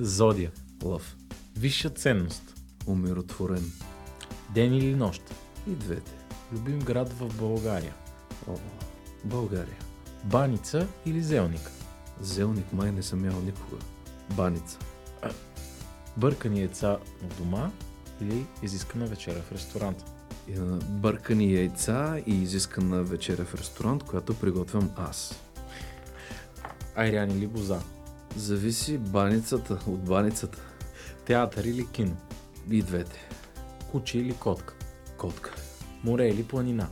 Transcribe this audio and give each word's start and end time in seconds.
Зодия. 0.00 0.52
Лъв. 0.82 1.16
Висша 1.56 1.90
ценност. 1.90 2.54
Умиротворен. 2.86 3.72
Ден 4.54 4.74
или 4.74 4.94
нощ. 4.94 5.22
И 5.66 5.70
двете. 5.70 6.12
Любим 6.52 6.78
град 6.78 7.12
в 7.12 7.38
България. 7.38 7.94
О, 8.48 8.54
България. 9.24 9.76
Баница 10.24 10.86
или 11.06 11.22
зелник. 11.22 11.70
Зелник 12.20 12.72
май 12.72 12.92
не 12.92 13.02
съм 13.02 13.24
ял 13.24 13.40
никога. 13.40 13.76
Баница. 14.36 14.78
Бъркани 16.16 16.60
яйца 16.60 16.98
в 17.22 17.38
дома 17.38 17.70
или 18.22 18.46
изискана 18.62 19.06
вечера 19.06 19.42
в 19.42 19.52
ресторант. 19.52 20.04
А, 20.56 20.60
Бъркани 20.76 21.54
яйца 21.54 22.20
и 22.26 22.42
изискана 22.42 23.02
вечеря 23.02 23.44
в 23.44 23.54
ресторант, 23.54 24.02
която 24.02 24.34
приготвям 24.34 24.90
аз. 24.96 25.40
Айрян 26.96 27.30
или 27.30 27.46
боза. 27.46 27.80
Зависи 28.36 28.98
баницата 28.98 29.78
от 29.86 30.04
баницата. 30.04 30.58
Театър 31.26 31.64
или 31.64 31.86
кино. 31.86 32.16
И 32.70 32.82
двете. 32.82 33.28
Куче 33.90 34.18
или 34.18 34.34
котка. 34.34 34.74
Котка. 35.16 35.54
Море 36.04 36.28
или 36.28 36.44
планина. 36.44 36.88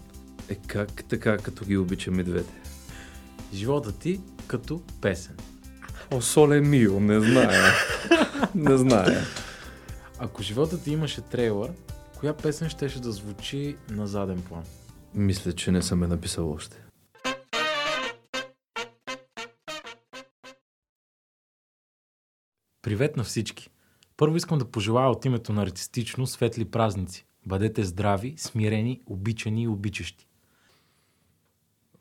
Е 0.49 0.55
как 0.55 1.05
така, 1.09 1.39
като 1.39 1.65
ги 1.65 1.77
обичам 1.77 2.21
и 2.21 2.25
двете? 2.25 2.53
Живота 3.55 3.93
ти 3.93 4.21
като 4.47 4.83
песен. 5.01 5.37
О, 6.11 6.21
соле 6.21 6.61
мио, 6.61 7.01
не 7.01 7.21
зная. 7.21 7.73
не 8.55 8.77
зная. 8.77 9.25
Ако 10.19 10.43
живота 10.43 10.83
ти 10.83 10.91
имаше 10.91 11.21
трейлър, 11.21 11.71
коя 12.21 12.37
песен 12.37 12.69
щеше 12.69 13.01
да 13.01 13.13
звучи 13.13 13.77
на 13.91 14.07
заден 14.07 14.43
план? 14.43 14.63
Мисля, 15.15 15.53
че 15.53 15.73
не 15.73 15.83
съм 15.83 16.03
я 16.03 16.09
написал 16.09 16.53
още. 16.53 16.77
Привет 22.89 23.17
на 23.17 23.25
всички! 23.25 23.71
Първо 24.17 24.37
искам 24.37 24.59
да 24.59 24.71
пожелая 24.71 25.09
от 25.09 25.25
името 25.25 25.53
на 25.53 25.63
артистично 25.63 26.27
светли 26.27 26.65
празници. 26.65 27.27
Бъдете 27.47 27.85
здрави, 27.85 28.35
смирени, 28.37 29.01
обичани 29.07 29.63
и 29.63 29.69
обичащи. 29.69 30.29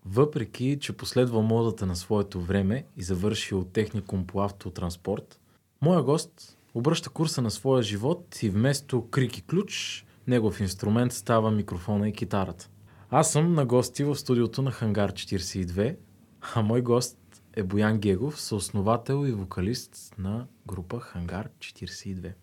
Въпреки, 0.05 0.77
че 0.81 0.93
последва 0.93 1.41
модата 1.41 1.85
на 1.85 1.95
своето 1.95 2.41
време 2.41 2.85
и 2.97 3.03
завършил 3.03 3.63
техникум 3.63 4.27
по 4.27 4.41
автотранспорт, 4.41 5.39
моя 5.81 6.03
гост 6.03 6.57
обръща 6.73 7.09
курса 7.09 7.41
на 7.41 7.51
своя 7.51 7.83
живот 7.83 8.43
и 8.43 8.49
вместо 8.49 9.09
крик 9.09 9.37
и 9.37 9.41
ключ, 9.41 10.05
негов 10.27 10.59
инструмент 10.59 11.13
става 11.13 11.51
микрофона 11.51 12.09
и 12.09 12.13
китарата. 12.13 12.69
Аз 13.09 13.31
съм 13.31 13.53
на 13.53 13.65
гости 13.65 14.03
в 14.03 14.15
студиото 14.15 14.61
на 14.61 14.71
Хангар 14.71 15.11
42, 15.11 15.95
а 16.55 16.61
мой 16.61 16.81
гост 16.81 17.17
е 17.57 17.63
Боян 17.63 17.99
Гегов, 17.99 18.41
съосновател 18.41 19.27
и 19.27 19.31
вокалист 19.31 20.15
на 20.17 20.47
група 20.67 20.99
Хангар 20.99 21.49
42. 21.59 22.33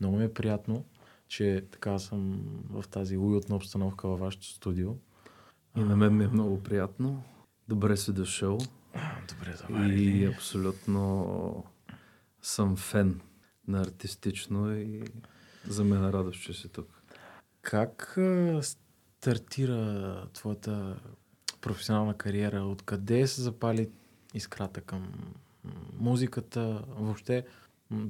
Много 0.00 0.16
ми 0.16 0.24
е 0.24 0.34
приятно, 0.34 0.84
че 1.28 1.64
така 1.70 1.98
съм 1.98 2.42
в 2.70 2.88
тази 2.88 3.16
уютна 3.16 3.56
обстановка 3.56 4.08
във 4.08 4.20
вашето 4.20 4.46
студио. 4.46 4.90
И 5.76 5.80
на 5.80 5.96
мен 5.96 6.16
ми 6.16 6.24
е 6.24 6.28
много 6.28 6.62
приятно. 6.62 7.22
Добре 7.68 7.96
си 7.96 8.12
дошъл. 8.12 8.58
Добре, 9.28 9.92
И 9.94 10.24
абсолютно 10.24 11.64
съм 12.42 12.76
фен 12.76 13.20
на 13.68 13.80
артистично 13.80 14.76
и 14.76 15.04
за 15.64 15.84
мен 15.84 16.04
е 16.04 16.12
радост, 16.12 16.42
че 16.42 16.52
си 16.52 16.68
тук. 16.68 17.02
Как 17.60 18.18
стартира 18.60 20.26
твоята 20.32 21.00
професионална 21.60 22.14
кариера? 22.14 22.62
Откъде 22.62 23.26
се 23.26 23.42
запали 23.42 23.90
искрата 24.34 24.80
към 24.80 25.12
музиката? 25.98 26.84
Въобще, 26.88 27.46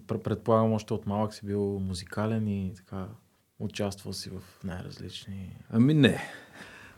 предполагам, 0.07 0.73
още 0.73 0.95
от 0.95 1.07
малък 1.07 1.35
си 1.35 1.47
бил 1.47 1.79
музикален 1.79 2.49
и 2.49 2.75
така 2.75 3.09
участвал 3.59 4.13
си 4.13 4.31
в 4.31 4.65
най-различни... 4.65 5.57
Ами 5.71 5.95
не. 5.95 6.23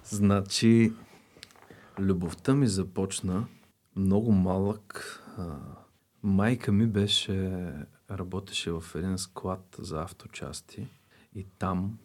Значи, 0.04 0.92
любовта 1.98 2.54
ми 2.54 2.66
започна 2.66 3.46
много 3.96 4.32
малък. 4.32 5.20
Майка 6.22 6.72
ми 6.72 6.86
беше, 6.86 7.70
работеше 8.10 8.72
в 8.72 8.84
един 8.94 9.18
склад 9.18 9.76
за 9.78 10.02
авточасти 10.02 10.86
и 11.34 11.46
там 11.58 11.98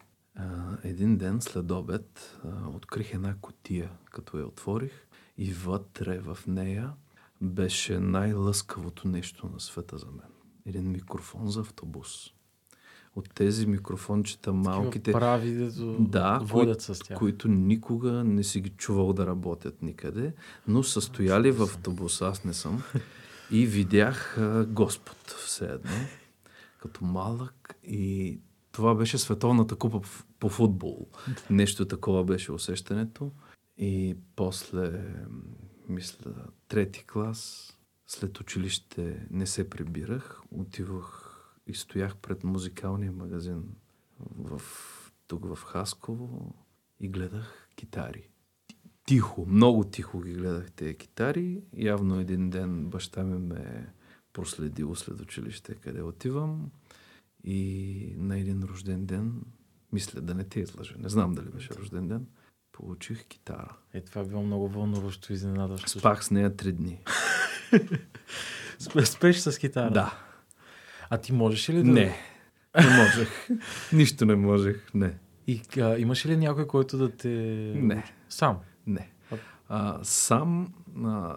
един 0.83 1.17
ден 1.17 1.41
след 1.41 1.71
обед 1.71 2.39
открих 2.75 3.13
една 3.13 3.35
котия, 3.41 3.91
като 4.11 4.39
я 4.39 4.45
отворих 4.45 5.07
и 5.37 5.53
вътре 5.53 6.19
в 6.19 6.37
нея 6.47 6.93
беше 7.41 7.99
най-лъскавото 7.99 9.07
нещо 9.07 9.49
на 9.53 9.59
света 9.59 9.97
за 9.97 10.05
мен. 10.05 10.31
Един 10.65 10.91
микрофон 10.91 11.47
за 11.47 11.59
автобус. 11.59 12.33
От 13.15 13.29
тези 13.33 13.65
микрофончета 13.67 14.53
малките... 14.53 15.11
Прави, 15.11 15.51
дето 15.51 15.97
Да, 15.99 16.39
водят 16.43 16.85
кои- 16.85 16.95
с 16.95 16.99
тях. 16.99 17.17
които 17.17 17.47
никога 17.47 18.11
не 18.23 18.43
си 18.43 18.61
ги 18.61 18.69
чувал 18.69 19.13
да 19.13 19.27
работят 19.27 19.81
никъде, 19.81 20.33
но 20.67 20.83
са 20.83 21.01
стояли 21.01 21.51
в 21.51 21.61
автобуса, 21.61 22.27
аз 22.27 22.43
не 22.43 22.53
съм, 22.53 22.83
и 23.51 23.65
видях 23.65 24.37
а, 24.37 24.65
Господ 24.65 25.17
все 25.37 25.65
едно, 25.65 25.91
като 26.79 27.05
малък 27.05 27.75
и 27.83 28.39
това 28.71 28.95
беше 28.95 29.17
световната 29.17 29.75
купа 29.75 30.01
по 30.39 30.49
футбол. 30.49 31.07
Нещо 31.49 31.85
такова 31.85 32.23
беше 32.23 32.51
усещането. 32.51 33.31
И 33.77 34.17
после, 34.35 35.01
мисля, 35.89 36.33
трети 36.67 37.03
клас, 37.03 37.73
след 38.07 38.39
училище 38.39 39.27
не 39.31 39.47
се 39.47 39.69
прибирах, 39.69 40.41
отивах 40.51 41.35
и 41.67 41.73
стоях 41.73 42.17
пред 42.17 42.43
музикалния 42.43 43.11
магазин 43.11 43.63
в, 44.37 44.61
тук 45.27 45.55
в 45.55 45.63
Хасково 45.63 46.55
и 46.99 47.09
гледах 47.09 47.69
китари. 47.75 48.29
Тихо, 49.05 49.45
много 49.45 49.83
тихо 49.83 50.21
ги 50.21 50.33
гледах 50.33 50.71
тези 50.71 50.95
китари. 50.95 51.61
Явно 51.73 52.19
един 52.19 52.49
ден 52.49 52.85
баща 52.85 53.23
ми 53.23 53.37
ме 53.37 53.93
проследил 54.33 54.95
след 54.95 55.21
училище, 55.21 55.75
къде 55.75 56.01
отивам. 56.01 56.71
И 57.43 58.13
на 58.17 58.39
един 58.39 58.63
рожден 58.63 59.05
ден, 59.05 59.41
мисля 59.91 60.21
да 60.21 60.35
не 60.35 60.43
те 60.43 60.59
излъжа, 60.59 60.95
не 60.97 61.09
знам 61.09 61.33
дали 61.33 61.49
беше 61.49 61.73
рожден 61.73 62.07
ден, 62.07 62.27
получих 62.71 63.25
китара. 63.25 63.75
Е, 63.93 64.01
това 64.01 64.23
било 64.23 64.43
много 64.43 64.67
вълнуващо 64.67 65.33
изненадващо. 65.33 65.89
Спах 65.89 66.25
с 66.25 66.31
нея 66.31 66.55
три 66.55 66.71
дни. 66.71 66.99
Спе- 68.79 69.03
Спеш 69.03 69.37
с 69.37 69.57
китара? 69.57 69.91
Да. 69.91 70.13
А 71.09 71.17
ти 71.17 71.33
можеш 71.33 71.69
ли 71.69 71.83
да... 71.83 71.91
Не. 71.91 72.15
Не 72.75 72.97
можех. 72.97 73.49
Нищо 73.93 74.25
не 74.25 74.35
можех. 74.35 74.87
Не. 74.93 75.17
И 75.47 75.61
а, 75.77 75.97
имаш 75.97 76.25
ли 76.25 76.37
някой, 76.37 76.67
който 76.67 76.97
да 76.97 77.11
те... 77.11 77.29
Не. 77.75 78.03
Сам? 78.29 78.57
Не. 78.87 79.11
А, 79.69 79.99
сам 80.03 80.73
а, 81.05 81.35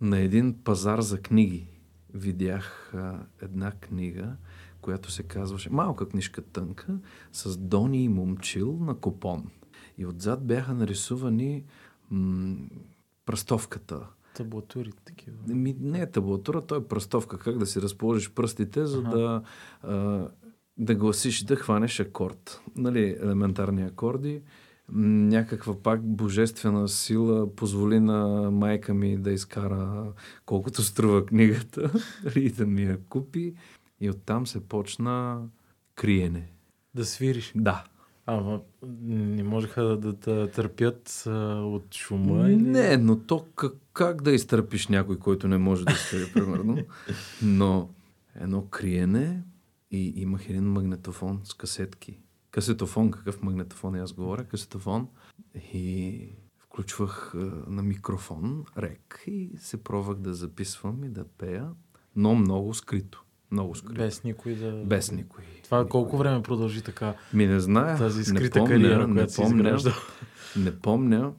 на 0.00 0.18
един 0.18 0.62
пазар 0.64 1.00
за 1.00 1.20
книги 1.20 1.68
видях 2.14 2.92
а, 2.94 3.18
една 3.42 3.72
книга, 3.72 4.36
която 4.80 5.10
се 5.10 5.22
казваше 5.22 5.70
малка 5.70 6.08
книжка 6.08 6.42
тънка, 6.42 6.98
с 7.32 7.56
Дони 7.56 8.04
и 8.04 8.08
Момчил 8.08 8.78
на 8.80 8.94
купон. 8.94 9.50
И 9.98 10.06
отзад 10.06 10.46
бяха 10.46 10.74
нарисувани 10.74 11.64
м- 12.10 12.56
пръстовката 13.26 14.06
таблатури 14.36 14.92
такива. 15.04 15.36
Ми, 15.48 15.76
не 15.80 16.00
е 16.00 16.10
таблатура, 16.10 16.66
то 16.66 16.74
е 16.74 16.84
пръстовка. 16.84 17.38
Как 17.38 17.58
да 17.58 17.66
си 17.66 17.82
разположиш 17.82 18.30
пръстите, 18.30 18.86
за 18.86 18.98
Аха. 18.98 19.10
да, 19.10 19.42
а, 19.82 20.28
да 20.78 20.94
гласиш 20.94 21.42
да 21.44 21.56
хванеш 21.56 22.00
акорд. 22.00 22.60
Нали, 22.76 23.16
елементарни 23.22 23.82
акорди. 23.82 24.42
Някаква 24.92 25.82
пак 25.82 26.02
божествена 26.02 26.88
сила 26.88 27.54
позволи 27.54 28.00
на 28.00 28.50
майка 28.50 28.94
ми 28.94 29.16
да 29.16 29.30
изкара 29.30 30.12
колкото 30.46 30.82
струва 30.82 31.26
книгата 31.26 31.90
и 32.36 32.50
да 32.50 32.66
ми 32.66 32.82
я 32.82 33.00
купи. 33.08 33.54
И 34.00 34.10
оттам 34.10 34.46
се 34.46 34.68
почна 34.68 35.42
криене. 35.94 36.52
Да 36.94 37.04
свириш. 37.04 37.52
Да. 37.56 37.84
Ама 38.26 38.60
не 39.02 39.42
можеха 39.42 39.82
да, 39.82 40.12
да, 40.12 40.50
търпят 40.50 41.24
а, 41.26 41.30
от 41.54 41.94
шума 41.94 42.50
или... 42.50 42.62
Не, 42.62 42.96
но 42.96 43.18
то 43.18 43.46
как, 43.56 43.72
как 43.92 44.22
да 44.22 44.32
изтърпиш 44.32 44.88
някой, 44.88 45.18
който 45.18 45.48
не 45.48 45.58
може 45.58 45.84
да 45.84 45.94
свири, 45.94 46.24
примерно. 46.34 46.78
Но 47.42 47.90
едно 48.34 48.66
криене 48.66 49.42
и 49.90 50.12
имах 50.16 50.50
един 50.50 50.64
магнетофон 50.64 51.40
с 51.44 51.54
касетки. 51.54 52.18
Касетофон, 52.50 53.10
какъв 53.10 53.42
магнетофон 53.42 53.94
аз 53.94 54.12
говоря? 54.12 54.44
Касетофон. 54.44 55.08
И 55.72 56.28
включвах 56.58 57.34
а, 57.34 57.38
на 57.68 57.82
микрофон 57.82 58.64
рек 58.78 59.22
и 59.26 59.50
се 59.58 59.84
пробвах 59.84 60.18
да 60.18 60.34
записвам 60.34 61.04
и 61.04 61.08
да 61.08 61.24
пея, 61.24 61.70
но 62.16 62.34
много 62.34 62.74
скрито. 62.74 63.25
Много 63.50 63.74
скрито. 63.74 63.94
Без 63.94 64.24
никой 64.24 64.54
да... 64.54 64.72
Без 64.86 65.12
никой. 65.12 65.44
Това 65.64 65.78
Никой. 65.78 65.90
колко 65.90 66.16
време 66.16 66.42
продължи 66.42 66.82
така 66.82 67.14
Ми 67.34 67.46
не 67.46 67.60
зная. 67.60 67.98
тази 67.98 68.18
не 68.18 68.24
скрита 68.24 68.58
помня, 68.58 68.74
кариера, 68.74 69.08
не 69.08 69.14
която 69.14 69.32
си 69.32 69.42
помня. 69.42 69.56
изграждал? 69.56 69.92
Не 70.56 70.78
помня, 70.80 71.32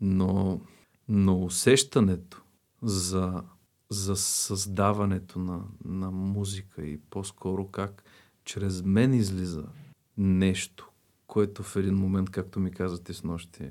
но, 0.00 0.60
но 1.08 1.44
усещането 1.44 2.42
за, 2.82 3.42
за 3.90 4.16
създаването 4.16 5.38
на, 5.38 5.60
на 5.84 6.10
музика 6.10 6.82
и 6.82 7.00
по-скоро 7.10 7.66
как 7.66 8.04
чрез 8.44 8.82
мен 8.82 9.14
излиза 9.14 9.64
нещо, 10.18 10.90
което 11.26 11.62
в 11.62 11.76
един 11.76 11.94
момент, 11.94 12.30
както 12.30 12.60
ми 12.60 12.70
казате 12.70 13.12
с 13.12 13.24
нощи, 13.24 13.70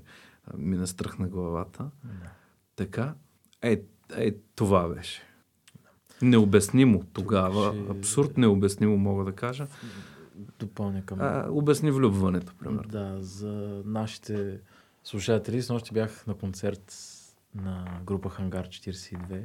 ми 0.58 0.78
настръхна 0.78 1.28
главата. 1.28 1.90
Така, 2.76 3.14
е, 3.62 3.82
е, 4.16 4.32
това 4.56 4.88
беше. 4.90 5.22
Необяснимо 6.24 7.04
тогава, 7.14 7.76
абсурд 7.90 8.38
необяснимо 8.38 8.98
мога 8.98 9.24
да 9.24 9.32
кажа. 9.32 9.68
Допълня 10.60 11.06
към... 11.06 11.22
А, 11.22 11.48
обясни 11.50 11.92
влюбването, 11.92 12.54
примерно. 12.60 12.90
Да, 12.90 13.18
за 13.20 13.82
нашите 13.86 14.60
слушатели. 15.04 15.62
С 15.62 15.70
нощи 15.70 15.94
бях 15.94 16.28
на 16.28 16.34
концерт 16.34 16.94
на 17.56 18.00
група 18.06 18.30
Хангар 18.30 18.68
42. 18.68 19.44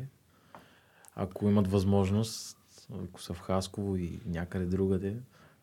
Ако 1.16 1.48
имат 1.48 1.69
възможност, 1.70 2.58
ако 3.04 3.22
са 3.22 3.34
в 3.34 3.40
Хасково 3.40 3.96
и 3.96 4.20
някъде 4.26 4.66
другаде, 4.66 5.16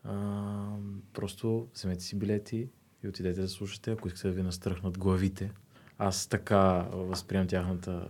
а, 0.03 0.65
просто 1.13 1.67
вземете 1.73 2.03
си 2.03 2.19
билети 2.19 2.69
и 3.03 3.07
отидете 3.07 3.41
да 3.41 3.49
слушате, 3.49 3.91
ако 3.91 4.07
искате 4.07 4.27
да 4.27 4.33
ви 4.33 4.43
настръхнат 4.43 4.97
главите. 4.97 5.51
Аз 5.97 6.27
така 6.27 6.87
възприемам 6.93 7.47
тяхната, 7.47 8.07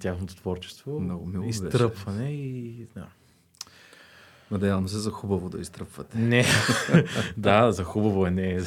тяхното 0.00 0.36
творчество. 0.36 1.00
Много 1.00 1.26
мило 1.26 1.46
беше. 1.46 1.64
Изтръпване 1.64 2.32
и... 2.32 2.86
Да. 2.94 3.06
Надявам 4.50 4.88
се 4.88 4.98
за 4.98 5.10
хубаво 5.10 5.48
да 5.48 5.60
изтръпвате. 5.60 6.18
Не. 6.18 6.44
да, 7.36 7.72
за 7.72 7.84
хубаво 7.84 8.26
е, 8.26 8.30
не 8.30 8.54
е. 8.54 8.60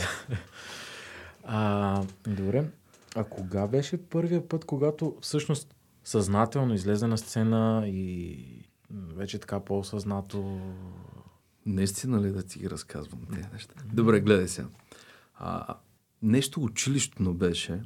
А, 1.44 2.04
добре. 2.28 2.66
А 3.16 3.24
кога 3.24 3.68
беше 3.68 4.10
първия 4.10 4.48
път, 4.48 4.66
когато 4.66 5.16
всъщност 5.22 5.76
съзнателно 6.04 6.74
излезе 6.74 7.08
на 7.08 7.18
сцена 7.18 7.84
и 7.88 8.46
вече 8.92 9.40
така 9.40 9.60
по-осъзнато... 9.60 10.62
Наистина 11.66 12.22
ли 12.22 12.32
да 12.32 12.44
ти 12.44 12.60
ги 12.60 12.70
разказвам 12.70 13.20
тези 13.34 13.48
неща? 13.54 13.74
Добре, 13.94 14.20
гледай 14.20 14.48
сега. 14.48 14.68
А, 15.36 15.76
нещо 16.22 16.64
училищно 16.64 17.34
беше. 17.34 17.82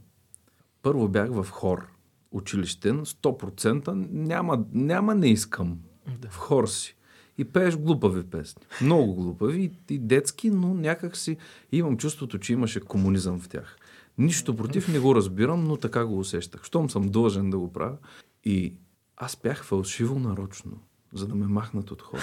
Първо 0.81 1.07
бях 1.07 1.29
в 1.31 1.47
хор. 1.49 1.87
Училищен, 2.31 3.05
100%. 3.05 4.07
Няма, 4.11 4.65
няма 4.73 5.15
не 5.15 5.27
искам. 5.27 5.79
Да. 6.19 6.29
В 6.29 6.37
хор 6.37 6.67
си. 6.67 6.95
И 7.37 7.45
пееш 7.45 7.77
глупави 7.77 8.23
песни. 8.23 8.61
Много 8.81 9.15
глупави 9.15 9.63
и, 9.89 9.93
и 9.93 9.99
детски, 9.99 10.49
но 10.49 10.73
някак 10.73 11.17
си 11.17 11.37
имам 11.71 11.97
чувството, 11.97 12.39
че 12.39 12.53
имаше 12.53 12.79
комунизъм 12.79 13.39
в 13.39 13.49
тях. 13.49 13.77
Нищо 14.17 14.55
против, 14.55 14.87
не 14.87 14.99
го 14.99 15.15
разбирам, 15.15 15.63
но 15.63 15.77
така 15.77 16.05
го 16.05 16.19
усещах. 16.19 16.63
Щом 16.63 16.89
съм 16.89 17.09
длъжен 17.09 17.49
да 17.49 17.57
го 17.57 17.73
правя. 17.73 17.97
И 18.43 18.73
аз 19.17 19.37
бях 19.43 19.63
фалшиво 19.63 20.19
нарочно, 20.19 20.79
за 21.13 21.27
да 21.27 21.35
ме 21.35 21.47
махнат 21.47 21.91
от 21.91 22.01
хора. 22.01 22.21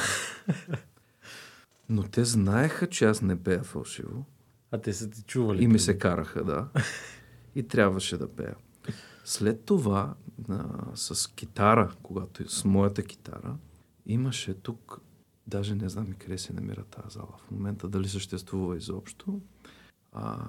Но 1.89 2.03
те 2.03 2.25
знаеха, 2.25 2.87
че 2.87 3.05
аз 3.05 3.23
не 3.23 3.43
пея 3.43 3.63
фалшиво. 3.63 4.25
А 4.71 4.79
те 4.79 4.93
са 4.93 5.11
ти 5.11 5.23
чували. 5.23 5.65
И 5.65 5.69
ми 5.69 5.79
се 5.79 5.99
караха, 5.99 6.45
да. 6.45 6.69
И 7.55 7.63
трябваше 7.63 8.19
да 8.19 8.29
пея. 8.29 8.55
След 9.25 9.65
това, 9.65 10.15
а, 10.49 10.67
с 10.95 11.35
китара, 11.35 11.95
когато 12.03 12.51
с 12.51 12.65
моята 12.65 13.03
китара, 13.03 13.57
имаше 14.07 14.55
тук, 14.55 15.01
даже 15.47 15.75
не 15.75 15.89
знам 15.89 16.13
и 16.13 16.15
къде 16.15 16.39
се 16.39 16.53
намира 16.53 16.85
тази 16.85 17.15
зала 17.15 17.35
в 17.39 17.51
момента, 17.51 17.89
дали 17.89 18.09
съществува 18.09 18.77
изобщо. 18.77 19.41
А, 20.13 20.47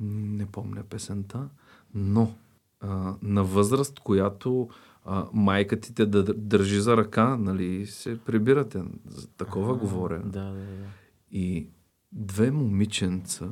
не 0.00 0.46
помня 0.46 0.82
песента, 0.82 1.48
но 1.94 2.34
а, 2.80 3.14
на 3.22 3.44
възраст, 3.44 4.00
която 4.00 4.68
а, 5.04 5.26
майка 5.32 5.80
ти 5.80 5.94
те 5.94 6.06
държи 6.06 6.80
за 6.80 6.96
ръка, 6.96 7.36
нали, 7.36 7.86
се 7.86 8.20
прибирате. 8.20 8.82
За 9.06 9.28
такова 9.28 9.74
А, 9.74 9.76
говоря. 9.76 10.18
Да, 10.18 10.44
да, 10.44 10.52
да. 10.52 10.86
И 11.30 11.68
две 12.12 12.50
момиченца 12.50 13.48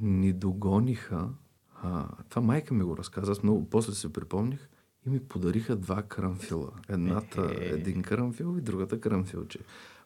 ни 0.00 0.32
догониха. 0.32 1.28
А, 1.82 2.08
това 2.28 2.42
майка 2.42 2.74
ми 2.74 2.84
го 2.84 2.96
разказа, 2.96 3.32
аз 3.32 3.42
много 3.42 3.70
после 3.70 3.92
се 3.92 4.12
припомних 4.12 4.68
и 5.06 5.10
ми 5.10 5.20
подариха 5.20 5.76
два 5.76 6.02
карамфила. 6.02 6.70
Едната 6.88 7.50
Е. 7.60 7.64
един 7.64 8.02
карамфил 8.02 8.56
и 8.58 8.62
другата 8.62 9.00
карамфилче. 9.00 9.58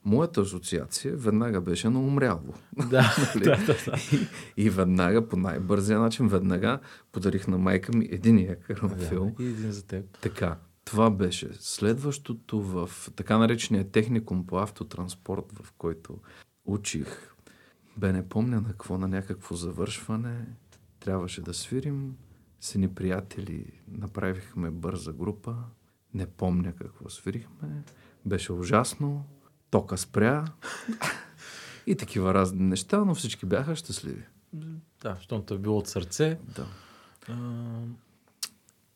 Моята 0.05 0.41
асоциация 0.41 1.17
веднага 1.17 1.61
беше 1.61 1.89
на 1.89 2.01
умряло. 2.01 2.55
Да, 2.91 3.15
Нали? 3.35 3.45
да, 3.45 3.57
да, 3.57 3.77
да. 3.87 3.97
И, 4.13 4.27
и 4.65 4.71
веднага, 4.71 5.29
по 5.29 5.37
най-бързия 5.37 6.01
начин, 6.01 6.29
веднага 6.29 6.79
подарих 7.13 7.49
на 7.49 7.59
майка 7.59 7.97
ми 7.97 8.09
единия 8.11 8.61
карамфил. 8.61 9.35
И 9.39 9.45
един 9.47 9.73
за 9.73 9.87
теб. 9.87 10.19
Така, 10.21 10.59
това 10.85 11.11
беше. 11.11 11.49
Следващото 11.53 12.61
в 12.61 12.91
така 13.17 13.39
наречения 13.39 13.91
техникум 13.91 14.47
по 14.47 14.59
автотранспорт, 14.59 15.53
в 15.53 15.73
който 15.73 16.19
учих, 16.65 17.35
бе 17.97 18.13
не 18.13 18.29
помня 18.29 18.61
на 18.61 18.69
какво, 18.69 18.99
на 18.99 19.09
някакво 19.09 19.55
завършване. 19.55 20.47
Трябваше 21.05 21.43
да 21.43 21.55
свирим. 21.55 22.17
С 22.61 22.75
едни 22.75 22.95
приятели 22.95 23.65
направихме 23.89 24.71
бърза 24.71 25.13
група. 25.13 25.57
Не 26.15 26.27
помня 26.27 26.73
какво 26.73 27.11
свирихме. 27.11 27.83
Беше 28.27 28.53
ужасно. 28.53 29.25
Тока 29.71 29.99
спря. 29.99 30.45
И 31.87 31.97
такива 31.97 32.35
разни 32.35 32.63
неща, 32.63 33.05
но 33.05 33.15
всички 33.15 33.47
бяха 33.47 33.77
щастливи. 33.77 34.25
Да, 35.03 35.15
защото 35.15 35.55
е 35.55 35.59
било 35.59 35.79
от 35.79 35.89
сърце. 35.89 36.39
Да. 36.57 36.67
А, 37.29 37.35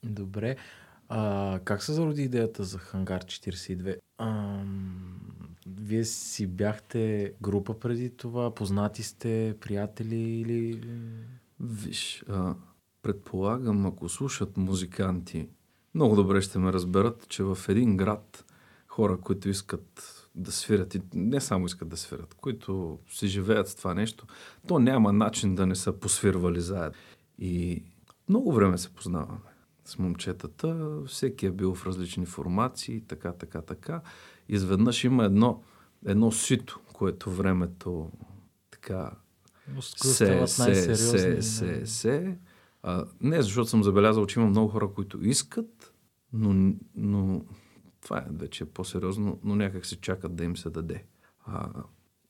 добре. 0.04 0.56
А, 1.08 1.60
как 1.64 1.82
се 1.82 1.92
зароди 1.92 2.22
идеята 2.22 2.64
за 2.64 2.78
Хангар 2.78 3.24
42? 3.24 3.96
А, 4.18 4.60
вие 5.66 6.04
си 6.04 6.46
бяхте 6.46 7.32
група 7.42 7.80
преди 7.80 8.10
това? 8.10 8.54
Познати 8.54 9.02
сте, 9.02 9.56
приятели 9.60 10.16
или... 10.16 10.80
Виж, 11.60 12.24
а, 12.28 12.54
предполагам, 13.02 13.86
ако 13.86 14.08
слушат 14.08 14.56
музиканти, 14.56 15.48
много 15.94 16.16
добре 16.16 16.40
ще 16.42 16.58
ме 16.58 16.72
разберат, 16.72 17.28
че 17.28 17.42
в 17.42 17.58
един 17.68 17.96
град 17.96 18.44
хора, 18.88 19.20
които 19.20 19.48
искат 19.48 20.12
да 20.34 20.52
свирят, 20.52 20.94
и 20.94 21.00
не 21.14 21.40
само 21.40 21.66
искат 21.66 21.88
да 21.88 21.96
свирят, 21.96 22.34
които 22.34 22.98
си 23.10 23.26
живеят 23.26 23.68
с 23.68 23.74
това 23.74 23.94
нещо, 23.94 24.26
то 24.68 24.78
няма 24.78 25.12
начин 25.12 25.54
да 25.54 25.66
не 25.66 25.74
са 25.74 25.92
посвирвали 25.92 26.60
заедно. 26.60 26.98
И 27.38 27.84
много 28.28 28.52
време 28.52 28.78
се 28.78 28.94
познаваме 28.94 29.38
с 29.84 29.98
момчетата, 29.98 31.00
всеки 31.06 31.46
е 31.46 31.50
бил 31.50 31.74
в 31.74 31.86
различни 31.86 32.26
формации, 32.26 33.00
така, 33.00 33.32
така, 33.32 33.62
така. 33.62 34.00
Изведнъж 34.48 35.04
има 35.04 35.24
едно, 35.24 35.62
едно 36.06 36.32
сито, 36.32 36.80
което 36.92 37.30
времето 37.30 38.10
така 38.70 39.10
се, 39.80 40.46
се, 40.46 40.96
се, 40.96 41.42
се, 41.42 41.86
се. 41.86 42.38
А, 42.82 43.04
не, 43.20 43.42
защото 43.42 43.70
съм 43.70 43.84
забелязал, 43.84 44.26
че 44.26 44.40
има 44.40 44.48
много 44.48 44.68
хора, 44.68 44.88
които 44.94 45.24
искат, 45.26 45.94
но, 46.32 46.74
но 46.94 47.44
това 48.00 48.18
е 48.18 48.26
вече 48.30 48.64
по-сериозно, 48.64 49.40
но 49.44 49.56
някак 49.56 49.86
се 49.86 50.00
чакат 50.00 50.36
да 50.36 50.44
им 50.44 50.56
се 50.56 50.70
даде. 50.70 51.04
А, 51.46 51.68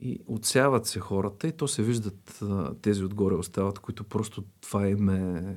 и 0.00 0.20
отсяват 0.26 0.86
се 0.86 1.00
хората 1.00 1.48
и 1.48 1.52
то 1.52 1.68
се 1.68 1.82
виждат 1.82 2.38
а, 2.42 2.74
тези 2.74 3.04
отгоре 3.04 3.34
остават, 3.34 3.78
които 3.78 4.04
просто 4.04 4.44
това 4.60 4.88
им 4.88 5.08
е... 5.08 5.56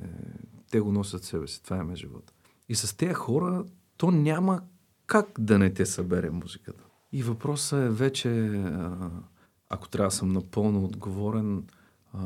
Те 0.70 0.80
го 0.80 0.92
носят 0.92 1.24
себе 1.24 1.46
си, 1.46 1.62
това 1.62 1.76
им 1.76 1.90
е 1.90 1.96
живота. 1.96 2.32
И 2.68 2.74
с 2.74 2.96
тези 2.96 3.14
хора 3.14 3.64
то 3.96 4.10
няма 4.10 4.62
как 5.06 5.28
да 5.38 5.58
не 5.58 5.74
те 5.74 5.86
събере 5.86 6.30
музиката. 6.30 6.84
И 7.12 7.22
въпросът 7.22 7.86
е 7.86 7.90
вече, 7.90 8.30
а, 8.48 9.10
ако 9.70 9.88
трябва 9.88 10.06
да 10.06 10.14
съм 10.14 10.32
напълно 10.32 10.84
отговорен, 10.84 11.64
а, 12.12 12.18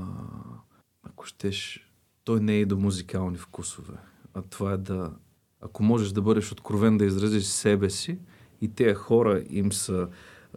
ако 1.02 1.26
щеш, 1.26 1.90
той 2.24 2.40
не 2.40 2.58
е 2.58 2.66
до 2.66 2.76
музикални 2.76 3.38
вкусове. 3.38 3.94
А 4.34 4.42
това 4.42 4.72
е 4.72 4.76
да, 4.76 5.12
ако 5.60 5.82
можеш 5.82 6.12
да 6.12 6.22
бъдеш 6.22 6.52
откровен, 6.52 6.98
да 6.98 7.04
изразиш 7.04 7.44
себе 7.44 7.90
си 7.90 8.18
и 8.60 8.74
тези 8.74 8.94
хора 8.94 9.44
им 9.50 9.72
са 9.72 10.08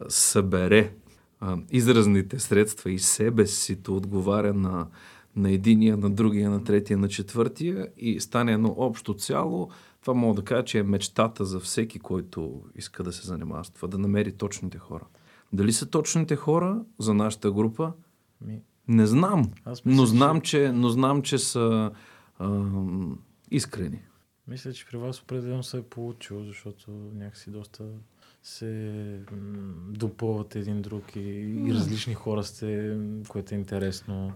събере 0.07 0.93
а, 1.39 1.57
изразните 1.71 2.39
средства 2.39 2.91
и 2.91 2.99
себе 2.99 3.47
си, 3.47 3.83
то 3.83 3.95
отговаря 3.95 4.53
на, 4.53 4.87
на 5.35 5.51
единия, 5.51 5.97
на 5.97 6.09
другия, 6.09 6.49
на 6.49 6.63
третия, 6.63 6.97
на 6.97 7.07
четвъртия 7.07 7.87
и 7.97 8.19
стане 8.19 8.53
едно 8.53 8.75
общо 8.77 9.13
цяло, 9.13 9.69
това 10.01 10.13
мога 10.13 10.35
да 10.35 10.45
кажа, 10.45 10.65
че 10.65 10.79
е 10.79 10.83
мечтата 10.83 11.45
за 11.45 11.59
всеки, 11.59 11.99
който 11.99 12.61
иска 12.75 13.03
да 13.03 13.13
се 13.13 13.27
занимава 13.27 13.63
с 13.63 13.69
това, 13.69 13.87
да 13.87 13.97
намери 13.97 14.31
точните 14.31 14.77
хора. 14.77 15.05
Дали 15.53 15.73
са 15.73 15.85
точните 15.85 16.35
хора 16.35 16.81
за 16.99 17.13
нашата 17.13 17.51
група? 17.51 17.93
Не 18.87 19.07
знам, 19.07 19.51
Аз 19.65 19.85
мисля, 19.85 19.97
но 19.97 20.05
знам, 20.05 20.41
че- 20.41 20.71
но 20.71 20.89
знам, 20.89 21.21
че 21.21 21.37
са 21.37 21.91
а, 22.39 22.61
искрени. 23.51 24.01
Мисля, 24.47 24.73
че 24.73 24.85
при 24.85 24.97
вас 24.97 25.21
определено 25.21 25.63
се 25.63 25.77
е 25.77 25.81
получило, 25.81 26.43
защото 26.43 26.91
някакси 26.91 27.49
доста 27.49 27.83
се 28.43 29.19
допълват 29.89 30.55
един 30.55 30.81
друг 30.81 31.15
и, 31.15 31.19
и 31.19 31.73
различни 31.73 32.13
хора 32.13 32.43
сте, 32.43 32.97
което 33.27 33.55
е 33.55 33.57
интересно. 33.57 34.33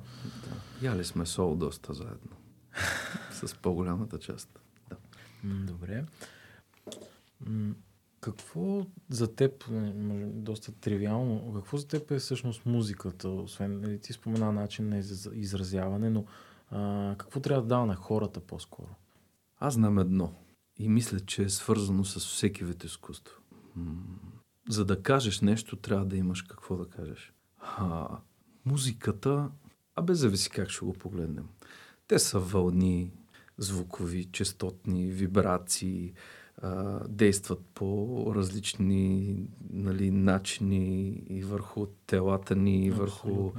Яли 0.82 1.04
сме 1.04 1.26
сол 1.26 1.56
доста 1.56 1.94
заедно. 1.94 2.32
с 3.32 3.56
по-голямата 3.56 4.20
част. 4.20 4.60
Да. 4.90 4.96
Добре. 5.46 6.04
Какво 8.22 8.86
за 9.10 9.36
теб, 9.36 9.68
м, 9.70 9.94
може, 9.96 10.26
доста 10.26 10.72
тривиално, 10.72 11.54
какво 11.56 11.78
за 11.78 11.88
теб 11.88 12.12
е 12.12 12.20
всъщност 12.20 12.66
музиката? 12.66 13.30
Освен, 13.30 13.82
нали, 13.82 14.00
ти 14.00 14.14
спомена 14.14 14.52
начин 14.52 14.90
на 14.90 14.98
изразяване, 15.34 16.10
но 16.10 16.26
а, 16.70 17.16
какво 17.18 17.40
трябва 17.40 17.62
да 17.62 17.68
дава 17.68 17.86
на 17.86 17.96
хората 17.96 18.40
по-скоро? 18.40 18.96
Аз 19.60 19.74
знам 19.74 20.00
едно 20.00 20.34
и 20.78 20.90
мисля, 20.90 21.20
че 21.20 21.44
е 21.44 21.50
свързано 21.50 22.06
с 22.06 22.20
всеки 22.20 22.66
вид 22.66 22.84
изкуство. 22.84 23.42
За 24.70 24.86
да 24.86 25.04
кажеш 25.04 25.42
нещо, 25.42 25.76
трябва 25.76 26.06
да 26.06 26.18
имаш 26.18 26.42
какво 26.42 26.78
да 26.78 26.90
кажеш. 26.90 27.34
А, 27.60 28.08
музиката, 28.66 29.50
а 29.96 30.02
без 30.02 30.20
зависи 30.20 30.50
как 30.50 30.70
ще 30.70 30.86
го 30.86 30.94
погледнем. 30.94 31.48
Те 32.08 32.20
са 32.20 32.40
вълни, 32.40 33.12
звукови, 33.58 34.26
частотни, 34.32 35.12
вибрации, 35.12 36.14
а, 36.62 37.00
действат 37.08 37.60
по 37.74 38.26
различни 38.36 39.36
нали, 39.70 40.12
начини 40.12 41.24
и 41.30 41.44
върху 41.44 41.86
телата 41.86 42.56
ни, 42.56 42.86
и 42.86 42.92
върху 42.92 43.52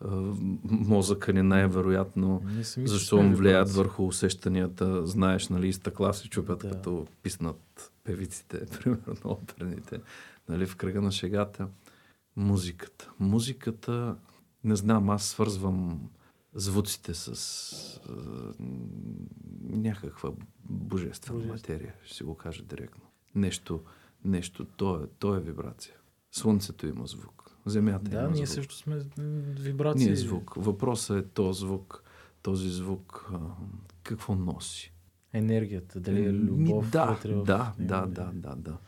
а, 0.00 0.16
мозъка 0.64 1.32
ни 1.32 1.42
най-вероятно. 1.42 2.42
Защо 2.76 3.18
им 3.18 3.34
влияят 3.34 3.70
върху 3.70 4.06
усещанията, 4.06 5.06
знаеш, 5.06 5.48
нали, 5.48 5.72
стъкла 5.72 6.14
се 6.14 6.28
чупят, 6.28 6.58
да. 6.58 6.70
като 6.70 7.06
писнат 7.22 7.92
певиците, 8.04 8.66
примерно 8.80 9.16
оперните, 9.24 10.00
нали, 10.48 10.66
в 10.66 10.76
кръга 10.76 11.00
на 11.00 11.12
шегата. 11.12 11.66
Музиката. 12.36 13.10
Музиката, 13.18 14.16
не 14.64 14.76
знам, 14.76 15.10
аз 15.10 15.24
свързвам 15.24 16.08
звуците 16.54 17.14
с 17.14 17.30
а, 18.00 18.12
някаква 19.62 20.30
божествена 20.64 21.38
Божествена. 21.38 21.52
материя, 21.52 21.94
ще 22.04 22.16
си 22.16 22.24
го 22.24 22.34
кажа 22.34 22.62
директно. 22.64 23.02
Нещо, 23.34 23.82
нещо, 24.24 24.64
то 24.66 24.96
е, 24.96 25.06
то 25.18 25.34
е 25.34 25.40
вибрация. 25.40 25.94
Слънцето 26.32 26.86
има 26.86 27.06
звук, 27.06 27.56
земята 27.66 28.10
Да, 28.10 28.18
има 28.18 28.28
ние 28.28 28.46
звук. 28.46 28.54
също 28.54 28.76
сме 28.76 28.98
вибрации. 29.58 30.06
Ние 30.06 30.16
звук. 30.16 30.54
Въпросът 30.56 31.24
е 31.24 31.28
този 31.28 31.60
звук, 31.60 32.02
този 32.42 32.70
звук 32.70 33.30
а, 33.32 33.38
какво 34.02 34.34
носи. 34.34 34.92
Енергията, 35.32 36.00
дали 36.00 36.24
е 36.24 36.32
любов 36.32 36.90
да, 36.90 37.04
вътре 37.04 37.34
в 37.34 37.42
да, 37.44 37.74
да, 37.78 38.04
или- 38.06 38.14
да, 38.14 38.30
да, 38.34 38.54
да. 38.56 38.78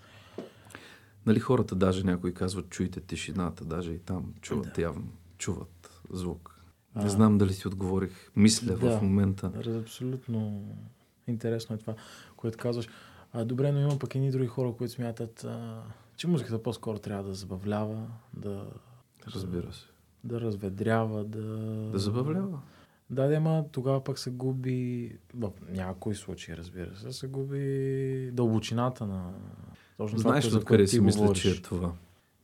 Нали 1.26 1.40
хората, 1.40 1.74
даже 1.74 2.04
някои 2.04 2.34
казват, 2.34 2.68
чуйте 2.70 3.00
тишината, 3.00 3.64
даже 3.64 3.92
и 3.92 3.98
там 3.98 4.34
чуват 4.40 4.68
Да. 4.74 4.82
явно, 4.82 5.12
чуват 5.38 6.00
звук. 6.10 6.59
Не 6.96 7.08
знам 7.08 7.38
дали 7.38 7.54
ти 7.54 7.68
отговорих. 7.68 8.30
Мисля 8.36 8.76
Да. 8.76 8.98
в 8.98 9.02
момента. 9.02 9.52
Абсолютно 9.82 10.64
интересно 11.26 11.76
е 11.76 11.78
това, 11.78 11.94
което 12.36 12.58
казваш. 12.58 12.88
А, 13.32 13.44
добре, 13.44 13.72
но 13.72 13.80
има 13.80 13.98
пък 13.98 14.14
и 14.14 14.30
други 14.30 14.46
хора, 14.46 14.72
които 14.78 14.92
смятат, 14.92 15.44
а, 15.44 15.82
че 16.16 16.26
музиката 16.26 16.62
по-скоро 16.62 16.98
трябва 16.98 17.24
да 17.24 17.34
забавлява, 17.34 18.06
да, 18.34 18.66
Разбира 19.34 19.72
се. 19.72 19.86
да 20.24 20.40
разведрява, 20.40 21.24
да... 21.24 21.42
Да 21.92 21.98
забавлява. 21.98 22.60
Да, 23.10 23.28
да, 23.28 23.34
ама 23.34 23.64
тогава 23.72 24.04
пък 24.04 24.18
се 24.18 24.30
губи, 24.30 25.12
в 25.34 25.50
някои 25.68 26.14
случаи, 26.14 26.56
разбира 26.56 26.96
се, 26.96 27.12
се 27.12 27.26
губи 27.26 28.30
дълбочината 28.32 29.06
на 29.06 29.32
точно 29.96 30.18
Знаеш 30.18 30.44
това, 30.48 30.58
откъде 30.58 30.86
си 30.86 31.00
мисля, 31.00 31.32
че 31.32 31.50
е 31.50 31.62
това? 31.62 31.92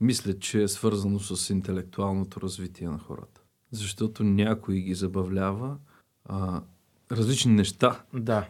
Мисля, 0.00 0.38
че 0.38 0.62
е 0.62 0.69
свързано 0.69 1.19
с 1.21 1.50
интелектуалното 1.50 2.41
развитие 2.41 2.88
на 2.88 2.99
хората. 2.99 3.41
Защото 3.70 4.25
някой 4.25 4.76
ги 4.76 4.94
забавлява. 4.94 5.76
А, 6.25 6.62
различни 7.12 7.52
неща 7.52 8.02
Да, 8.14 8.49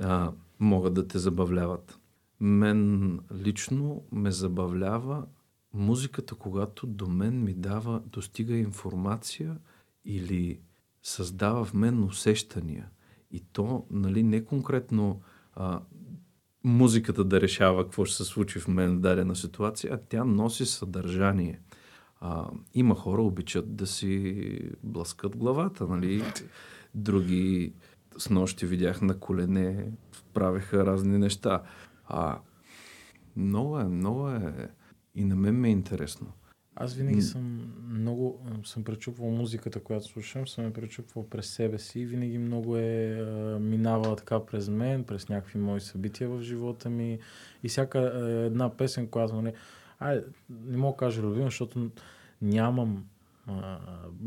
а, 0.00 0.32
могат 0.60 0.94
да 0.94 1.08
те 1.08 1.18
забавляват. 1.18 1.98
Мен 2.40 3.20
лично 3.32 4.02
ме 4.12 4.30
забавлява 4.30 5.26
музиката, 5.74 6.34
когато 6.34 6.86
до 6.86 7.08
мен 7.08 7.44
ми 7.44 7.54
дава, 7.54 8.02
достига 8.06 8.56
информация 8.56 9.58
или 10.04 10.60
създава 11.02 11.64
в 11.64 11.74
мен 11.74 12.04
усещания. 12.04 12.90
И 13.30 13.40
то, 13.40 13.86
нали, 13.90 14.22
не 14.22 14.44
конкретно 14.44 15.20
а, 15.54 15.80
музиката 16.64 17.24
да 17.24 17.40
решава 17.40 17.84
какво 17.84 18.04
ще 18.04 18.16
се 18.16 18.24
случи 18.24 18.58
в 18.58 18.68
мен 18.68 18.96
в 18.96 19.00
дадена 19.00 19.36
ситуация, 19.36 19.94
а 19.94 19.98
тя 20.08 20.24
носи 20.24 20.66
съдържание. 20.66 21.60
А, 22.20 22.50
има 22.74 22.94
хора, 22.94 23.22
обичат 23.22 23.76
да 23.76 23.86
си 23.86 24.60
блъскат 24.82 25.36
главата, 25.36 25.86
нали? 25.86 26.22
Други 26.94 27.72
с 28.18 28.30
нощи 28.30 28.66
видях 28.66 29.02
на 29.02 29.18
колене, 29.18 29.86
правеха 30.34 30.86
разни 30.86 31.18
неща. 31.18 31.62
А, 32.06 32.38
много 33.36 33.78
е, 33.78 33.84
много 33.84 34.30
е. 34.30 34.68
И 35.14 35.24
на 35.24 35.36
мен 35.36 35.54
ме 35.54 35.68
е 35.68 35.72
интересно. 35.72 36.32
Аз 36.80 36.94
винаги 36.94 37.22
съм 37.22 37.72
много, 37.90 38.46
съм 38.64 38.84
пречупвал 38.84 39.30
музиката, 39.30 39.80
която 39.80 40.06
слушам, 40.06 40.48
съм 40.48 40.64
я 40.64 40.72
пречупвал 40.72 41.28
през 41.28 41.46
себе 41.50 41.78
си. 41.78 42.04
Винаги 42.04 42.38
много 42.38 42.76
е 42.76 43.20
а, 43.20 43.58
минавала 43.58 44.16
така 44.16 44.46
през 44.46 44.68
мен, 44.68 45.04
през 45.04 45.28
някакви 45.28 45.58
мои 45.58 45.80
събития 45.80 46.28
в 46.28 46.42
живота 46.42 46.90
ми. 46.90 47.18
И 47.62 47.68
всяка 47.68 47.98
една 48.46 48.76
песен, 48.76 49.06
която 49.06 49.42
нали, 49.42 49.54
ай, 49.98 50.20
не 50.50 50.76
мога 50.76 50.92
да 50.92 50.98
кажа 50.98 51.22
любима, 51.22 51.44
защото 51.44 51.90
нямам 52.42 53.04
а, 53.46 53.78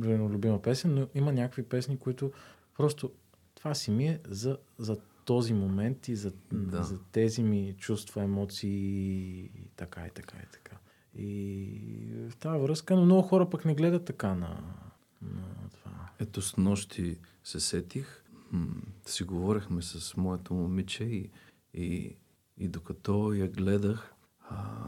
любима 0.04 0.62
песен, 0.62 0.94
но 0.96 1.08
има 1.16 1.34
някакви 1.34 1.64
песни, 1.64 1.98
които 1.98 2.32
просто 2.78 3.12
това 3.56 3.74
си 3.74 3.92
ми 3.92 4.08
е 4.08 4.20
за, 4.28 4.58
за 4.78 4.98
този 5.26 5.54
момент 5.54 6.08
и 6.08 6.16
за, 6.16 6.34
Да. 6.52 6.84
за 6.84 7.00
тези 7.12 7.44
ми 7.44 7.76
чувства, 7.78 8.24
емоции 8.24 8.70
и 9.40 9.68
така 9.76 10.08
и 10.08 10.10
така 10.10 10.38
и 10.38 10.52
така. 10.52 10.78
И 11.16 12.28
в 12.30 12.36
тази 12.36 12.62
връзка, 12.62 12.96
но 12.96 13.06
много 13.06 13.22
хора 13.22 13.50
пък 13.50 13.66
не 13.66 13.76
гледат 13.76 14.06
така 14.06 14.36
на, 14.36 14.64
на 15.22 15.44
това. 15.74 15.92
Ето 16.20 16.42
с 16.42 16.58
нощи 16.58 17.18
се 17.44 17.60
сетих, 17.60 18.24
м- 18.52 18.68
си 19.06 19.24
говорихме 19.24 19.82
с 19.82 20.18
моето 20.18 20.54
момиче 20.54 21.04
и, 21.04 21.30
и, 21.74 22.16
и 22.58 22.68
докато 22.68 23.34
я 23.34 23.48
гледах, 23.48 24.14
а, 24.50 24.81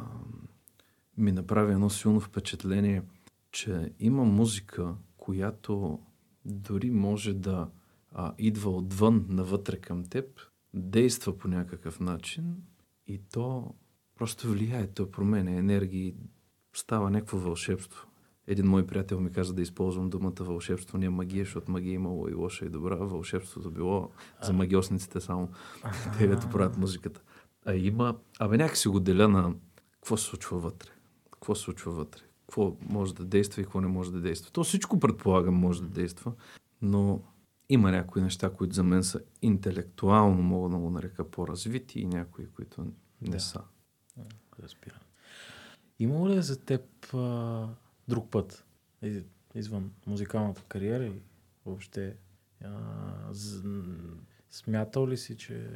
ми 1.18 1.32
направи 1.32 1.74
едно 1.74 1.90
силно 1.90 2.20
впечатление, 2.20 3.04
че 3.52 3.94
има 4.00 4.24
музика, 4.24 4.96
която 5.18 6.00
дори 6.46 6.92
може 6.92 7.34
да 7.34 7.70
а, 8.12 8.34
идва 8.38 8.70
отвън 8.70 9.26
навътре 9.30 9.78
към 9.78 10.06
теб, 10.06 10.26
действа 10.74 11.38
по 11.38 11.48
някакъв 11.48 12.00
начин 12.00 12.56
и 13.08 13.22
то 13.32 13.74
просто 14.16 14.48
влияе, 14.48 14.88
то 14.88 15.12
променя 15.12 15.52
енергии, 15.52 16.16
става 16.74 17.10
някакво 17.10 17.38
вълшебство. 17.38 18.08
Един 18.48 18.68
мой 18.68 18.88
приятел 18.88 19.20
ми 19.20 19.32
каза 19.32 19.54
да 19.54 19.62
използвам 19.62 20.10
думата 20.10 20.34
вълшебство, 20.40 20.98
не 20.98 21.10
магия, 21.10 21.46
защото 21.46 21.72
магия 21.72 21.94
имало 21.94 22.30
и 22.30 22.34
лоша 22.34 22.66
и 22.66 22.70
добра. 22.70 22.96
Вълшебството 22.96 23.72
било 23.72 24.12
за 24.42 24.54
магиосниците 24.54 25.22
само, 25.22 25.50
те, 26.18 26.30
правят 26.52 26.78
музиката. 26.78 27.22
А 27.66 27.74
има, 27.74 28.18
абе 28.40 28.58
някак 28.58 28.78
си 28.78 28.88
го 28.88 29.00
деля 29.00 29.28
на 29.28 29.54
какво 29.92 30.18
се 30.18 30.26
случва 30.26 30.60
вътре. 30.60 30.90
Какво 31.44 31.56
се 31.56 31.62
случва 31.62 31.92
вътре. 31.92 32.22
Какво 32.42 32.78
може 32.82 33.16
да 33.16 33.26
действа 33.26 33.62
и 33.62 33.66
какво 33.66 33.82
не 33.82 33.88
може 33.88 34.12
да 34.12 34.22
действа. 34.22 34.52
То 34.52 34.64
всичко 34.64 35.00
предполагам 35.00 35.56
може 35.56 35.82
да 35.82 35.88
действа, 35.88 36.34
но 36.82 37.22
има 37.70 37.92
някои 37.92 38.22
неща, 38.22 38.50
които 38.50 38.76
за 38.76 38.84
мен 38.84 39.04
са 39.04 39.22
интелектуално, 39.42 40.42
мога 40.42 40.70
да 40.70 40.78
го 40.78 40.90
нарека 40.90 41.32
по-развити 41.32 42.00
и 42.00 42.06
някои, 42.06 42.48
които 42.48 42.82
не 43.22 43.30
Да. 43.30 43.40
са. 43.40 43.62
Разбира. 44.60 45.00
Има 46.00 46.30
ли 46.30 46.42
за 46.42 46.60
теб 46.60 47.14
а, 47.14 47.68
друг 48.08 48.32
път, 48.32 48.66
из- 49.02 49.24
извън 49.56 49.92
музикалната 50.08 50.64
кариера 50.68 51.06
и 51.06 51.22
въобще 51.66 52.18
а, 52.64 52.70
з, 53.32 53.64
смятал 54.50 55.08
ли 55.08 55.18
си, 55.18 55.38
че 55.38 55.70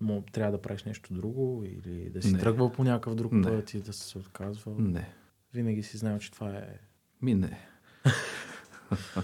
мо, 0.00 0.22
трябва 0.32 0.52
да 0.52 0.62
правиш 0.62 0.84
нещо 0.84 1.14
друго 1.14 1.64
или 1.64 2.10
да 2.10 2.22
си 2.22 2.32
Не. 2.32 2.38
тръгвал 2.38 2.72
по 2.72 2.84
някакъв 2.84 3.14
друг 3.14 3.32
Не. 3.32 3.42
път 3.42 3.74
и 3.74 3.80
да 3.80 3.92
се 3.92 4.18
отказвал? 4.18 4.74
Не. 4.78 5.14
Винаги 5.54 5.82
си 5.82 5.96
знаел, 5.96 6.18
че 6.18 6.32
това 6.32 6.50
е... 6.50 6.78
Ми 7.22 7.34
не. 7.34 7.58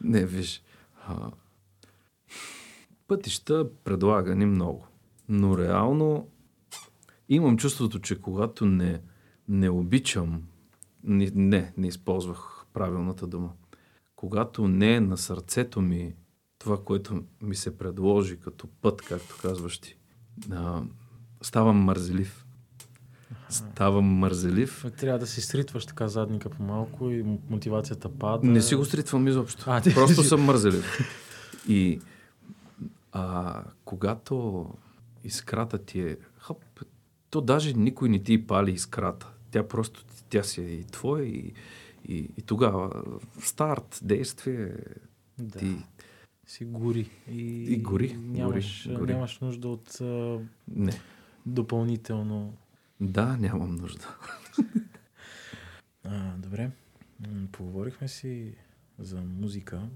не, 0.00 0.26
виж. 0.26 0.62
А, 1.06 1.30
пътища 3.08 3.70
предлагани 3.84 4.46
много. 4.46 4.86
Но 5.28 5.58
реално 5.58 6.28
имам 7.28 7.56
чувството, 7.56 8.00
че 8.00 8.20
когато 8.20 8.66
не, 8.66 9.00
не 9.48 9.70
обичам, 9.70 10.42
не, 11.04 11.30
не, 11.34 11.72
не 11.76 11.86
използвах 11.86 12.64
правилната 12.72 13.26
дума. 13.26 13.52
Когато 14.16 14.68
не 14.68 14.94
е 14.94 15.00
на 15.00 15.16
сърцето 15.16 15.80
ми 15.80 16.14
това, 16.66 16.78
което 16.78 17.22
ми 17.42 17.54
се 17.54 17.78
предложи 17.78 18.36
като 18.36 18.66
път, 18.66 19.02
както 19.02 19.38
казваш 19.42 19.78
ти, 19.78 19.96
а, 20.52 20.82
ставам 21.42 21.76
мързелив. 21.76 22.46
Ставам 23.48 24.04
мързелив. 24.04 24.84
Трябва 24.96 25.18
да 25.18 25.26
си 25.26 25.40
сритваш 25.40 25.86
така 25.86 26.08
задника 26.08 26.50
по 26.50 26.62
малко 26.62 27.10
и 27.10 27.24
мотивацията 27.50 28.08
пада. 28.10 28.46
Не 28.46 28.62
си 28.62 28.74
го 28.74 28.84
стритвам 28.84 29.28
изобщо. 29.28 29.64
А, 29.66 29.80
ти- 29.80 29.94
Просто 29.94 30.22
съм 30.22 30.40
мързелив. 30.42 30.98
И 31.68 32.00
а, 33.12 33.62
когато 33.84 34.66
искрата 35.24 35.78
ти 35.78 36.00
е 36.00 36.16
хъп, 36.38 36.56
то 37.30 37.40
даже 37.40 37.72
никой 37.72 38.08
не 38.08 38.18
ти 38.18 38.46
пали 38.46 38.70
искрата. 38.70 39.28
Тя 39.50 39.68
просто, 39.68 40.04
тя 40.30 40.42
си 40.42 40.60
е 40.60 40.64
и 40.64 40.84
твоя 40.84 41.24
и, 41.24 41.52
и, 42.08 42.16
и 42.36 42.42
тогава 42.42 43.02
старт, 43.40 44.00
действие, 44.02 44.76
Да. 45.38 45.58
ти 45.58 45.76
Си 46.46 46.64
гори. 46.64 47.10
И, 47.28 47.64
И 47.72 47.78
гори, 47.78 48.16
Нямаш, 48.16 48.88
гори, 48.92 49.12
нямаш 49.12 49.40
нужда 49.40 49.68
от 49.68 50.00
а, 50.00 50.40
не. 50.68 50.92
допълнително. 51.46 52.54
Да, 53.00 53.36
нямам 53.36 53.74
нужда. 53.74 54.18
А, 56.08 56.36
добре. 56.36 56.70
Поговорихме 57.52 58.08
си 58.08 58.54
за 58.98 59.20
музика. 59.20 59.88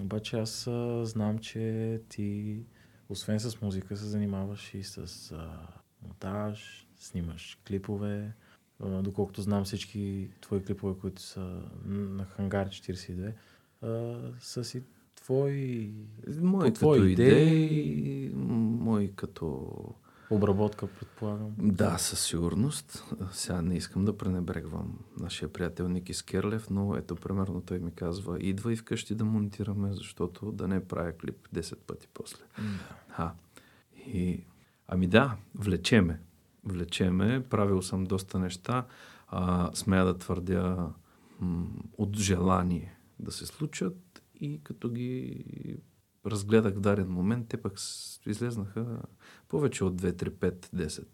Обаче 0.00 0.38
аз 0.38 0.66
а, 0.66 1.04
знам, 1.04 1.38
че 1.38 2.00
ти, 2.08 2.58
освен 3.08 3.40
с 3.40 3.60
музика, 3.60 3.96
се 3.96 4.04
занимаваш 4.04 4.74
и 4.74 4.82
с 4.82 5.32
а, 5.32 5.66
монтаж, 6.02 6.86
снимаш 6.96 7.58
клипове. 7.66 8.32
А, 8.80 9.02
доколкото 9.02 9.42
знам 9.42 9.64
всички 9.64 10.30
твои 10.40 10.64
клипове, 10.64 11.00
които 11.00 11.22
са 11.22 11.62
на 11.86 12.24
Хангар 12.24 12.68
42, 12.68 13.32
а, 13.82 14.18
са 14.40 14.64
си 14.64 14.82
твои 15.30 15.92
Мои 16.40 16.68
По 16.68 16.72
твои 16.72 17.12
идеи. 17.12 17.28
идеи, 17.32 18.32
мои 18.34 19.12
като 19.12 19.68
обработка, 20.30 20.86
предполагам. 20.86 21.50
Да, 21.58 21.98
със 21.98 22.20
сигурност. 22.20 23.04
Сега 23.32 23.62
не 23.62 23.76
искам 23.76 24.04
да 24.04 24.16
пренебрегвам 24.16 24.98
нашия 25.20 25.52
приятел 25.52 25.88
Ники 25.88 26.14
Скерлев, 26.14 26.70
но 26.70 26.96
ето, 26.96 27.16
примерно, 27.16 27.60
той 27.60 27.78
ми 27.78 27.90
казва, 27.90 28.40
идва 28.40 28.72
и 28.72 28.76
вкъщи 28.76 29.14
да 29.14 29.24
монтираме, 29.24 29.92
защото 29.92 30.52
да 30.52 30.68
не 30.68 30.84
правя 30.84 31.12
клип 31.12 31.48
10 31.54 31.76
пъти 31.76 32.08
после. 32.14 32.44
А, 33.16 33.32
и, 34.06 34.44
ами 34.88 35.06
да, 35.06 35.36
влечеме. 35.54 36.20
Влечеме. 36.64 37.44
Правил 37.50 37.82
съм 37.82 38.04
доста 38.04 38.38
неща. 38.38 38.86
А, 39.28 39.70
смея 39.74 40.04
да 40.04 40.18
твърдя 40.18 40.92
м- 41.40 41.66
от 41.98 42.16
желание 42.16 42.96
да 43.18 43.32
се 43.32 43.46
случат 43.46 43.96
и 44.40 44.60
като 44.62 44.90
ги 44.90 45.44
разгледах 46.26 46.74
в 46.74 46.80
даден 46.80 47.08
момент, 47.08 47.48
те 47.48 47.56
пък 47.56 47.78
излезнаха 48.26 49.02
повече 49.48 49.84
от 49.84 50.00
2, 50.00 50.12
3, 50.12 50.30
5, 50.30 50.66
10 50.76 51.06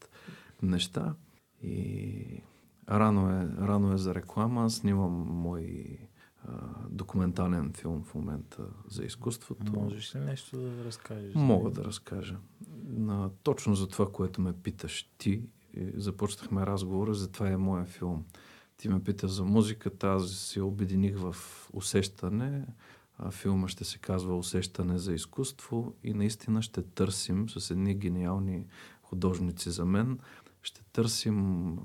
неща. 0.63 1.15
И 1.63 2.43
рано 2.91 3.31
е, 3.31 3.49
рано 3.67 3.93
е 3.93 3.99
за 3.99 4.15
реклама. 4.15 4.71
Снимам 4.71 5.13
мой 5.13 5.99
документален 6.91 7.73
филм 7.73 8.03
в 8.03 8.15
момента 8.15 8.67
за 8.89 9.05
изкуството. 9.05 9.81
Можеш 9.81 10.15
ли 10.15 10.21
нещо 10.21 10.61
да 10.61 10.85
разкажеш? 10.85 11.35
Мога 11.35 11.71
да 11.71 11.85
разкажа. 11.85 12.37
На, 12.85 13.31
точно 13.43 13.75
за 13.75 13.89
това, 13.89 14.13
което 14.13 14.41
ме 14.41 14.53
питаш 14.53 15.11
ти, 15.19 15.43
и 15.75 15.93
започнахме 15.95 16.67
разговора, 16.67 17.15
за 17.15 17.33
това 17.33 17.51
е 17.51 17.57
моя 17.57 17.85
филм. 17.85 18.25
Ти 18.77 18.89
ме 18.89 19.03
пита 19.03 19.29
за 19.29 19.45
музиката, 19.45 20.09
аз 20.09 20.31
се 20.31 20.63
обединих 20.63 21.19
в 21.19 21.37
усещане. 21.73 22.67
А 23.19 23.31
филма 23.31 23.69
ще 23.69 23.85
се 23.85 23.99
казва 23.99 24.37
Усещане 24.37 24.99
за 24.99 25.13
изкуство 25.13 25.95
и 26.05 26.15
наистина 26.15 26.63
ще 26.63 26.83
търсим 26.83 27.49
с 27.49 27.71
едни 27.71 27.95
гениални 27.95 28.67
художници 29.03 29.71
за 29.71 29.85
мен. 29.85 30.19
Ще 30.63 30.83
търсим 30.85 31.79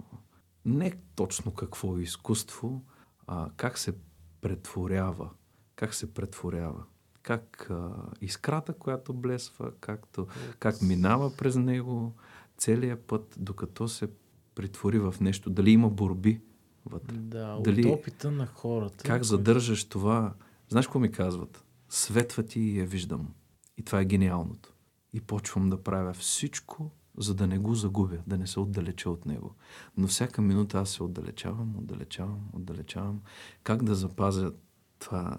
не 0.66 0.94
точно 1.16 1.52
какво 1.52 1.98
е 1.98 2.02
изкуство, 2.02 2.84
а 3.28 3.50
как 3.58 3.78
се 3.78 3.94
претворява. 4.42 5.30
Как 5.76 5.94
се 5.94 6.14
претворява. 6.14 6.84
Как 7.24 7.68
а, 7.70 7.92
искрата, 8.22 8.74
която 8.74 9.14
блесва, 9.14 9.72
както, 9.80 10.28
как 10.60 10.82
минава 10.82 11.36
през 11.38 11.56
него 11.56 12.14
целият 12.58 13.02
път, 13.04 13.36
докато 13.40 13.88
се 13.88 14.10
притвори 14.56 15.00
в 15.00 15.16
нещо. 15.22 15.50
Дали 15.50 15.72
има 15.72 15.90
борби 15.90 16.42
вътре. 16.86 17.16
Да, 17.18 17.54
от 17.54 17.64
Дали- 17.64 17.88
опита 17.88 18.32
на 18.32 18.46
хората. 18.46 19.04
Как 19.04 19.24
задържаш 19.24 19.84
това? 19.84 20.34
Знаеш 20.72 20.86
какво 20.86 21.00
ми 21.00 21.12
казват? 21.12 21.66
Светва 21.90 22.44
ти 22.44 22.60
и 22.60 22.80
я 22.80 22.86
виждам. 22.86 23.34
И 23.78 23.84
това 23.84 24.02
е 24.02 24.06
гениалното. 24.06 24.74
И 25.14 25.22
почвам 25.22 25.70
да 25.70 25.84
правя 25.84 26.14
всичко, 26.14 26.92
за 27.18 27.36
да 27.36 27.48
не 27.48 27.60
го 27.60 27.76
загубя, 27.76 28.18
да 28.28 28.38
не 28.38 28.48
се 28.48 28.60
отдалеча 28.60 29.10
от 29.10 29.26
него. 29.26 29.56
Но 29.98 30.08
всяка 30.08 30.42
минута 30.42 30.80
аз 30.80 30.90
се 30.90 31.04
отдалечавам, 31.04 31.76
отдалечавам, 31.78 32.50
отдалечавам. 32.54 33.22
Как 33.64 33.84
да 33.84 33.96
запазя 33.96 34.54
това 35.00 35.38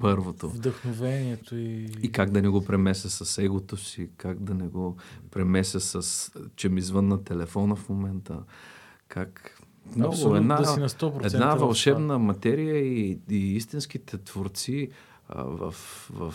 първото? 0.00 0.48
Вдъхновението 0.48 1.56
и... 1.56 1.84
И 2.02 2.12
как 2.12 2.30
да 2.30 2.42
не 2.42 2.48
го 2.48 2.64
премеся 2.64 3.10
с 3.10 3.38
егото 3.38 3.76
си, 3.76 4.10
как 4.16 4.42
да 4.42 4.54
не 4.54 4.68
го 4.68 4.96
премеся 5.30 5.80
с, 5.80 6.30
че 6.56 6.68
ми 6.68 6.80
звънна 6.80 7.24
телефона 7.24 7.76
в 7.76 7.88
момента, 7.88 8.44
как... 9.08 9.59
Много 9.96 10.12
Абсолютно, 10.12 10.36
една, 10.36 10.56
да 10.56 10.66
си 10.66 10.80
на 10.80 10.88
100% 10.88 11.34
една 11.34 11.54
в 11.54 11.58
вълшебна 11.58 12.18
материя 12.18 12.76
и, 12.76 13.18
и 13.30 13.56
истинските 13.56 14.18
творци 14.18 14.90
а, 15.28 15.42
в, 15.44 15.74
в 16.10 16.34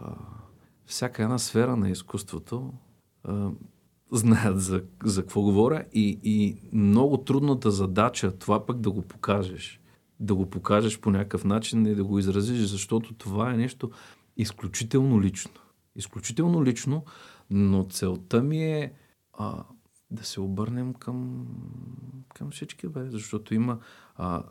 а, 0.00 0.12
всяка 0.86 1.22
една 1.22 1.38
сфера 1.38 1.76
на 1.76 1.90
изкуството 1.90 2.72
а, 3.24 3.50
знаят 4.12 4.60
за, 4.60 4.82
за 5.04 5.22
какво 5.22 5.42
говоря 5.42 5.84
и, 5.92 6.20
и 6.22 6.56
много 6.72 7.16
трудната 7.16 7.70
задача 7.70 8.38
това 8.38 8.66
пък 8.66 8.80
да 8.80 8.90
го 8.90 9.02
покажеш. 9.02 9.80
Да 10.20 10.34
го 10.34 10.50
покажеш 10.50 11.00
по 11.00 11.10
някакъв 11.10 11.44
начин 11.44 11.86
и 11.86 11.94
да 11.94 12.04
го 12.04 12.18
изразиш, 12.18 12.58
защото 12.58 13.14
това 13.14 13.52
е 13.52 13.56
нещо 13.56 13.90
изключително 14.36 15.22
лично. 15.22 15.50
Изключително 15.96 16.64
лично, 16.64 17.04
но 17.50 17.86
целта 17.90 18.42
ми 18.42 18.64
е 18.64 18.92
а, 19.32 19.64
да 20.10 20.24
се 20.24 20.40
обърнем 20.40 20.94
към, 20.94 21.46
към 22.34 22.50
всички, 22.50 22.88
бе, 22.88 23.10
защото 23.10 23.54
има 23.54 23.78
а, 24.16 24.42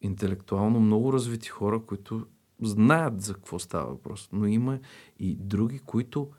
интелектуално 0.00 0.80
много 0.80 1.12
развити 1.12 1.48
хора, 1.48 1.82
които 1.86 2.26
знаят 2.62 3.20
за 3.20 3.34
какво 3.34 3.58
става 3.58 3.86
въпрос, 3.86 4.28
но 4.32 4.46
има 4.46 4.78
и 5.18 5.36
други, 5.36 5.78
които 5.78 6.30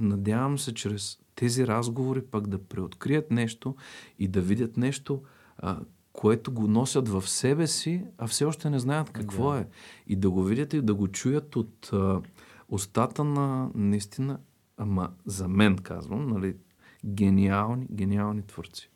надявам 0.00 0.58
се 0.58 0.74
чрез 0.74 1.18
тези 1.34 1.66
разговори 1.66 2.22
пък 2.22 2.46
да 2.46 2.64
преоткрият 2.64 3.30
нещо 3.30 3.76
и 4.18 4.28
да 4.28 4.40
видят 4.40 4.76
нещо, 4.76 5.22
а, 5.58 5.80
което 6.12 6.52
го 6.52 6.66
носят 6.68 7.08
в 7.08 7.28
себе 7.28 7.66
си, 7.66 8.04
а 8.18 8.26
все 8.26 8.44
още 8.44 8.70
не 8.70 8.78
знаят 8.78 9.10
какво 9.10 9.52
Да. 9.52 9.58
е. 9.58 9.66
И 10.06 10.16
да 10.16 10.30
го 10.30 10.44
видят 10.44 10.72
и 10.72 10.82
да 10.82 10.94
го 10.94 11.08
чуят 11.08 11.56
от 11.56 11.90
а, 11.92 12.20
устата 12.68 13.24
на 13.24 13.70
наистина, 13.74 14.38
ама 14.76 15.10
за 15.26 15.48
мен 15.48 15.78
казвам, 15.78 16.28
нали, 16.28 16.56
гениални, 17.06 17.86
гениални 17.90 18.42
творци. 18.42 18.90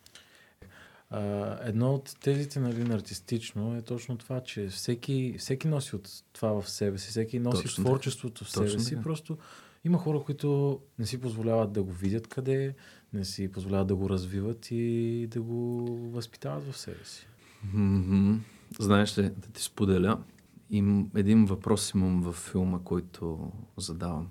А, 1.11 1.59
едно 1.63 1.95
от 1.95 2.17
тезите 2.21 2.61
нали, 2.61 2.85
на 2.85 2.95
артистично 2.95 3.77
е 3.77 3.83
точно 3.83 4.19
това, 4.19 4.41
че 4.41 4.69
всеки, 4.69 5.35
всеки 5.39 5.69
носи 5.69 5.97
от 5.97 6.09
това 6.33 6.63
в 6.63 6.71
себе 6.71 6.99
си, 6.99 7.09
всеки 7.09 7.39
носи 7.39 7.63
Точно 7.63 7.85
творчеството 7.85 8.45
в 8.45 8.51
себе 8.51 8.67
Точно 8.67 8.81
си. 8.81 8.91
така. 8.91 9.03
Просто 9.03 9.39
има 9.85 9.99
хора, 9.99 10.21
които 10.21 10.81
не 10.99 11.07
си 11.07 11.21
позволяват 11.21 11.73
да 11.73 11.83
го 11.83 11.93
видят 11.93 12.27
къде 12.27 12.75
не 13.13 13.25
си 13.25 13.53
позволяват 13.53 13.87
да 13.87 13.97
го 13.97 14.09
развиват 14.09 14.71
и 14.71 15.27
да 15.31 15.43
го 15.43 15.87
възпитават 16.13 16.73
в 16.73 16.79
себе 16.79 17.05
си. 17.05 17.27
Мгм. 17.75 18.35
Знаеш 18.79 19.19
ли, 19.19 19.23
да 19.23 19.49
ти 19.53 19.63
споделя, 19.63 20.19
им, 20.71 21.11
един 21.15 21.45
въпрос 21.45 21.91
имам 21.95 22.23
във 22.23 22.37
филма, 22.37 22.79
който 22.79 23.53
задавам. 23.77 24.29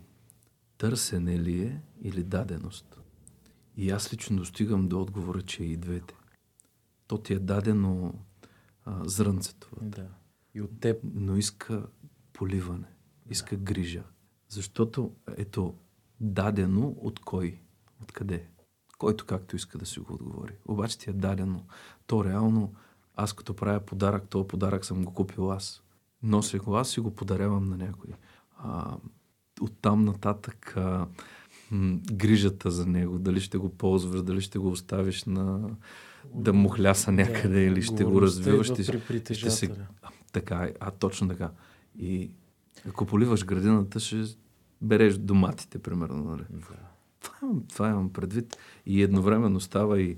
Търсене 0.77 1.39
ли 1.39 1.61
е 1.61 1.81
или 2.01 2.23
даденост? 2.23 2.99
И 3.77 3.91
аз 3.91 4.13
лично 4.13 4.37
достигам 4.37 4.87
до 4.87 5.01
отговора, 5.01 5.41
че 5.41 5.63
и 5.63 5.77
двете. 5.77 6.15
То 7.07 7.17
ти 7.17 7.33
е 7.33 7.39
дадено 7.39 8.13
а, 8.85 9.09
зрънцето, 9.09 9.69
Да. 9.81 10.07
И 10.53 10.61
от 10.61 10.79
теб. 10.79 10.99
но 11.13 11.37
иска 11.37 11.87
поливане, 12.33 12.87
иска 13.29 13.55
грижа. 13.55 14.03
Защото 14.49 15.15
ето 15.37 15.75
дадено 16.19 16.95
от 16.97 17.19
кой? 17.19 17.61
Откъде? 18.01 18.47
Който 18.97 19.25
както 19.25 19.55
иска 19.55 19.77
да 19.77 19.85
си 19.85 19.99
го 19.99 20.13
отговори. 20.13 20.53
Обаче 20.65 20.97
ти 20.97 21.09
е 21.09 21.13
дадено. 21.13 21.65
То 22.07 22.25
реално, 22.25 22.73
аз 23.15 23.33
като 23.33 23.55
правя 23.55 23.79
подарък, 23.79 24.29
този 24.29 24.47
подарък 24.47 24.85
съм 24.85 25.03
го 25.03 25.13
купил 25.13 25.51
аз. 25.51 25.83
Нося 26.23 26.59
го 26.59 26.75
аз 26.75 26.97
и 26.97 27.01
го 27.01 27.15
подарявам 27.15 27.69
на 27.69 27.77
някой. 27.77 28.11
А, 28.57 28.97
оттам 29.61 30.05
нататък 30.05 30.73
а, 30.77 31.07
м, 31.73 31.99
грижата 32.13 32.71
за 32.71 32.85
него, 32.85 33.19
дали 33.19 33.39
ще 33.41 33.57
го 33.57 33.69
ползваш, 33.69 34.21
дали 34.21 34.41
ще 34.41 34.59
го 34.59 34.67
оставиш 34.69 35.23
на 35.23 35.69
да 36.35 36.53
му 36.53 36.69
хляса 36.69 37.11
някъде 37.11 37.65
или 37.65 37.81
ще 37.81 38.03
го 38.03 38.21
развиваш. 38.21 38.67
Ще, 38.67 38.83
ще 39.33 39.49
се 39.51 39.69
така 40.31 40.55
е, 40.55 40.73
а 40.79 40.91
точно 40.91 41.27
така. 41.27 41.51
И 41.99 42.29
ако 42.87 43.05
поливаш 43.05 43.45
градината, 43.45 43.99
ще 43.99 44.23
береш 44.81 45.17
доматите, 45.17 45.79
примерно. 45.79 46.23
Нали? 46.23 46.43
Да. 46.49 46.77
Това, 47.21 47.37
имам- 47.43 47.63
това 47.67 47.89
имам 47.89 48.13
предвид. 48.13 48.57
И 48.85 49.03
едновременно 49.03 49.59
става 49.59 50.01
и, 50.01 50.17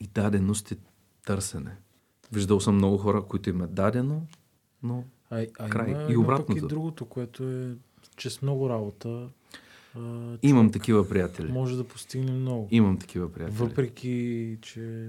и 0.00 0.06
даденост 0.14 0.70
и 0.70 0.76
търсене. 1.26 1.76
Виждал 2.32 2.60
съм 2.60 2.74
много 2.74 2.98
хора, 2.98 3.22
които 3.22 3.50
им 3.50 3.62
е 3.62 3.66
дадено, 3.66 4.26
но 4.82 5.04
А, 5.30 5.46
а 5.58 5.68
Край. 5.70 5.90
Има, 5.90 6.00
И 6.00 6.04
пък 6.06 6.12
и 6.12 6.16
обратното. 6.16 6.66
другото, 6.68 7.04
което 7.04 7.50
е, 7.50 7.74
че 8.16 8.30
с 8.30 8.42
много 8.42 8.68
работа 8.68 9.28
а, 9.96 10.38
имам 10.42 10.70
такива 10.70 11.08
приятели. 11.08 11.52
може 11.52 11.76
да 11.76 11.84
постигне 11.84 12.32
много. 12.32 12.68
Имам 12.70 12.98
такива 12.98 13.32
приятели. 13.32 13.56
Въпреки, 13.56 14.58
че 14.62 15.08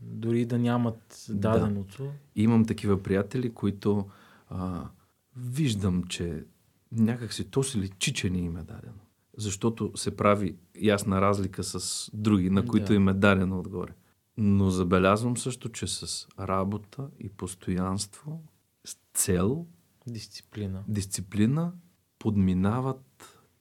дори 0.00 0.44
да 0.44 0.58
нямат 0.58 1.26
даденото, 1.28 2.10
Имам 2.36 2.64
такива 2.66 3.02
приятели, 3.02 3.54
които 3.54 4.08
а, 4.48 4.88
виждам, 5.36 6.04
че 6.04 6.44
някакси 6.92 7.44
то 7.44 7.62
си 7.62 7.78
личи, 7.78 8.14
че 8.14 8.30
не 8.30 8.38
им 8.38 8.56
е 8.56 8.62
дадено. 8.62 9.00
Защото 9.36 9.92
се 9.96 10.16
прави 10.16 10.56
ясна 10.82 11.20
разлика 11.20 11.64
с 11.64 12.10
други, 12.14 12.50
на 12.50 12.66
които 12.66 12.86
Да. 12.86 12.94
им 12.94 13.08
е 13.08 13.14
дадено 13.14 13.58
отгоре. 13.58 13.92
Но 14.36 14.70
забелязвам 14.70 15.36
също, 15.36 15.68
че 15.68 15.86
с 15.86 16.26
работа 16.38 17.08
и 17.18 17.28
постоянство, 17.28 18.42
с 18.84 18.96
цел, 19.14 19.66
дисциплина. 20.06 20.84
дисциплина, 20.88 21.72
подминават 22.18 23.00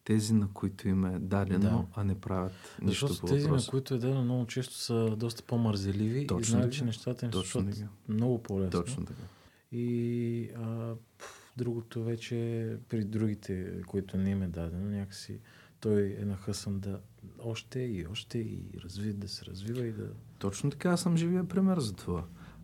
тези, 0.09 0.33
на 0.33 0.47
които 0.53 0.87
им 0.87 1.05
е 1.05 1.19
дадено, 1.19 1.59
Да. 1.59 1.85
а 1.95 2.03
не 2.03 2.15
правят 2.15 2.51
нищо 2.81 3.07
Защото 3.07 3.21
по 3.21 3.27
тези, 3.27 3.43
на 3.43 3.49
въпроса. 3.49 3.71
които 3.71 3.93
е 3.93 3.97
дадено, 3.97 4.23
много 4.23 4.45
често 4.45 4.73
са 4.73 5.15
доста 5.17 5.43
по-мързеливи 5.43 6.19
и 6.21 6.27
Точно 6.27 6.51
знаят, 6.51 6.65
така. 6.65 6.77
че 6.77 6.85
нещата 6.85 7.25
им 7.25 7.31
се 7.31 7.37
случват 7.37 7.83
много 8.07 8.43
по-лесно. 8.43 8.81
Точно 8.81 9.05
така. 9.05 9.21
И 9.71 10.49
а, 10.57 10.93
другото 11.57 12.03
вече 12.03 12.35
при 12.89 13.03
другите, 13.03 13.81
които 13.87 14.17
не 14.17 14.29
им 14.29 14.43
е 14.43 14.47
дадено, 14.47 14.89
някакси 14.89 15.39
той 15.79 16.17
е 16.19 16.25
нахъсан 16.25 16.79
да 16.79 16.99
още 17.39 17.79
и 17.79 18.05
още 18.11 18.37
и 18.37 18.63
разви, 18.83 19.13
да 19.13 19.27
се 19.27 19.45
развива 19.45 19.85
и 19.85 19.91
да... 19.91 20.07
Точно 20.39 20.69
така, 20.69 20.89
аз 20.89 21.01
съм 21.01 21.17
живия 21.17 21.47
пример 21.47 21.79
за 21.79 21.93
това. 21.93 22.23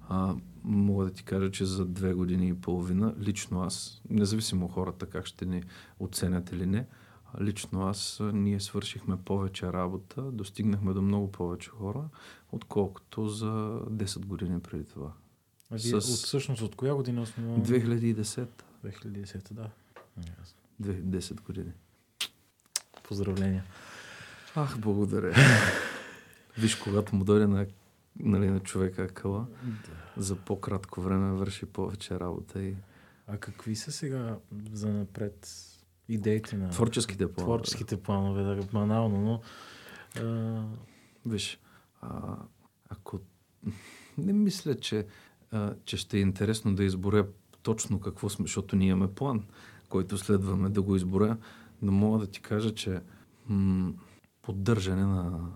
А, 0.10 0.36
мога 0.64 1.06
да 1.06 1.12
ти 1.12 1.24
кажа, 1.24 1.52
че 1.52 1.66
за 1.66 1.86
две 1.86 2.14
години 2.14 2.48
и 2.48 2.54
половина, 2.54 3.16
лично 3.20 3.62
аз, 3.62 4.02
независимо 4.10 4.68
хората 4.68 5.06
как 5.06 5.26
ще 5.26 5.46
ни 5.46 5.64
оценят 6.00 6.52
или 6.52 6.66
не, 6.66 6.86
лично 7.42 7.88
аз, 7.88 8.20
ние 8.34 8.60
свършихме 8.60 9.18
повече 9.18 9.74
работа, 9.74 10.22
достигнахме 10.22 10.94
до 10.94 11.02
много 11.02 11.32
повече 11.32 11.70
хора, 11.70 12.04
отколкото 12.52 13.28
за 13.28 13.46
10 13.90 14.26
години 14.26 14.60
преди 14.60 14.84
това. 14.84 15.12
А 15.72 15.76
вие, 15.76 15.92
С- 15.92 15.94
от, 15.94 16.02
всъщност 16.04 16.62
от 16.62 16.76
коя 16.76 16.96
година 16.96 17.22
основно? 17.22 17.66
2010, 17.66 18.48
2010, 18.86 19.54
да. 19.54 19.70
Ясно. 20.18 20.58
10 20.82 21.42
години. 21.42 21.72
Поздравления. 23.04 23.64
Ах, 24.56 24.80
благодаря. 24.80 25.36
Виж, 26.58 26.76
когато 26.76 27.16
му 27.16 27.24
дойде 27.24 27.48
на, 27.48 27.66
нали, 28.20 28.50
на 28.50 28.60
човека 28.60 29.04
акъла, 29.04 29.46
за 30.18 30.36
по-кратко 30.36 31.02
време 31.02 31.32
върши 31.32 31.66
повече 31.66 32.20
работа 32.20 32.64
и 32.64 32.76
А 33.28 33.38
какви 33.38 33.76
са 33.76 33.92
сега 33.92 34.38
за 34.74 34.90
напред 34.90 35.50
идеите 36.10 36.58
на 36.58 36.70
творческите 36.70 37.32
планове. 37.34 37.44
творческите 37.44 38.02
планове, 38.02 38.44
да, 38.44 38.64
банално, 38.74 39.22
но 39.22 39.42
а, 40.24 40.64
Виж, 41.26 41.60
а, 42.02 42.38
ако 42.90 43.20
не 44.18 44.34
мисля, 44.34 44.76
че, 44.76 45.08
а, 45.52 45.74
че 45.86 45.98
ще 45.98 46.18
е 46.18 46.22
интересно 46.22 46.76
да 46.76 46.84
изборя 46.84 47.28
точно 47.64 48.00
какво 48.00 48.30
сме, 48.30 48.44
защото 48.44 48.76
ние 48.76 48.88
имаме 48.88 49.14
план, 49.14 49.44
който 49.90 50.18
следваме 50.18 50.70
да 50.70 50.82
го 50.82 50.96
изборя, 50.96 51.38
но 51.82 51.92
мога 51.92 52.20
да 52.20 52.28
ти 52.28 52.42
кажа, 52.42 52.74
че 52.74 53.02
м- 53.48 53.94
поддържане 54.42 55.06
на 55.06 55.52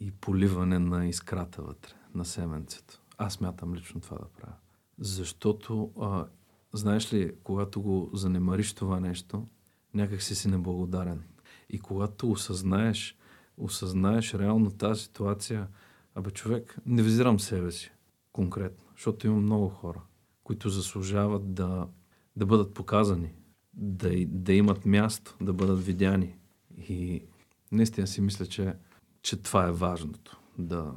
и 0.00 0.10
поливане 0.10 0.78
на 0.78 1.06
искрата 1.06 1.62
вътре, 1.62 1.92
на 2.14 2.24
семенцето. 2.24 3.00
Аз 3.18 3.40
мятам 3.40 3.74
лично 3.74 4.00
това 4.00 4.18
да 4.18 4.26
правя. 4.40 4.54
Защото, 4.98 5.90
а, 6.00 6.26
знаеш 6.72 7.12
ли, 7.12 7.32
когато 7.42 7.82
го 7.82 8.10
занемариш 8.12 8.72
това 8.72 9.00
нещо, 9.00 9.46
някак 9.94 10.22
си 10.22 10.34
си 10.34 10.48
неблагодарен. 10.48 11.22
И 11.68 11.78
когато 11.78 12.30
осъзнаеш, 12.30 13.16
осъзнаеш 13.56 14.34
реално 14.34 14.70
тази 14.70 15.02
ситуация, 15.02 15.68
абе 16.14 16.30
човек, 16.30 16.76
не 16.86 17.02
визирам 17.02 17.40
себе 17.40 17.70
си 17.70 17.92
конкретно, 18.32 18.84
защото 18.96 19.26
има 19.26 19.36
много 19.36 19.68
хора, 19.68 20.02
които 20.44 20.68
заслужават 20.68 21.54
да, 21.54 21.88
да 22.36 22.46
бъдат 22.46 22.74
показани, 22.74 23.34
да, 23.74 24.26
да 24.26 24.52
имат 24.52 24.86
място, 24.86 25.36
да 25.40 25.52
бъдат 25.52 25.84
видяни. 25.84 26.36
И 26.88 27.22
наистина 27.72 28.06
си 28.06 28.20
мисля, 28.20 28.46
че, 28.46 28.74
че 29.22 29.42
това 29.42 29.66
е 29.66 29.72
важното. 29.72 30.40
Да, 30.58 30.92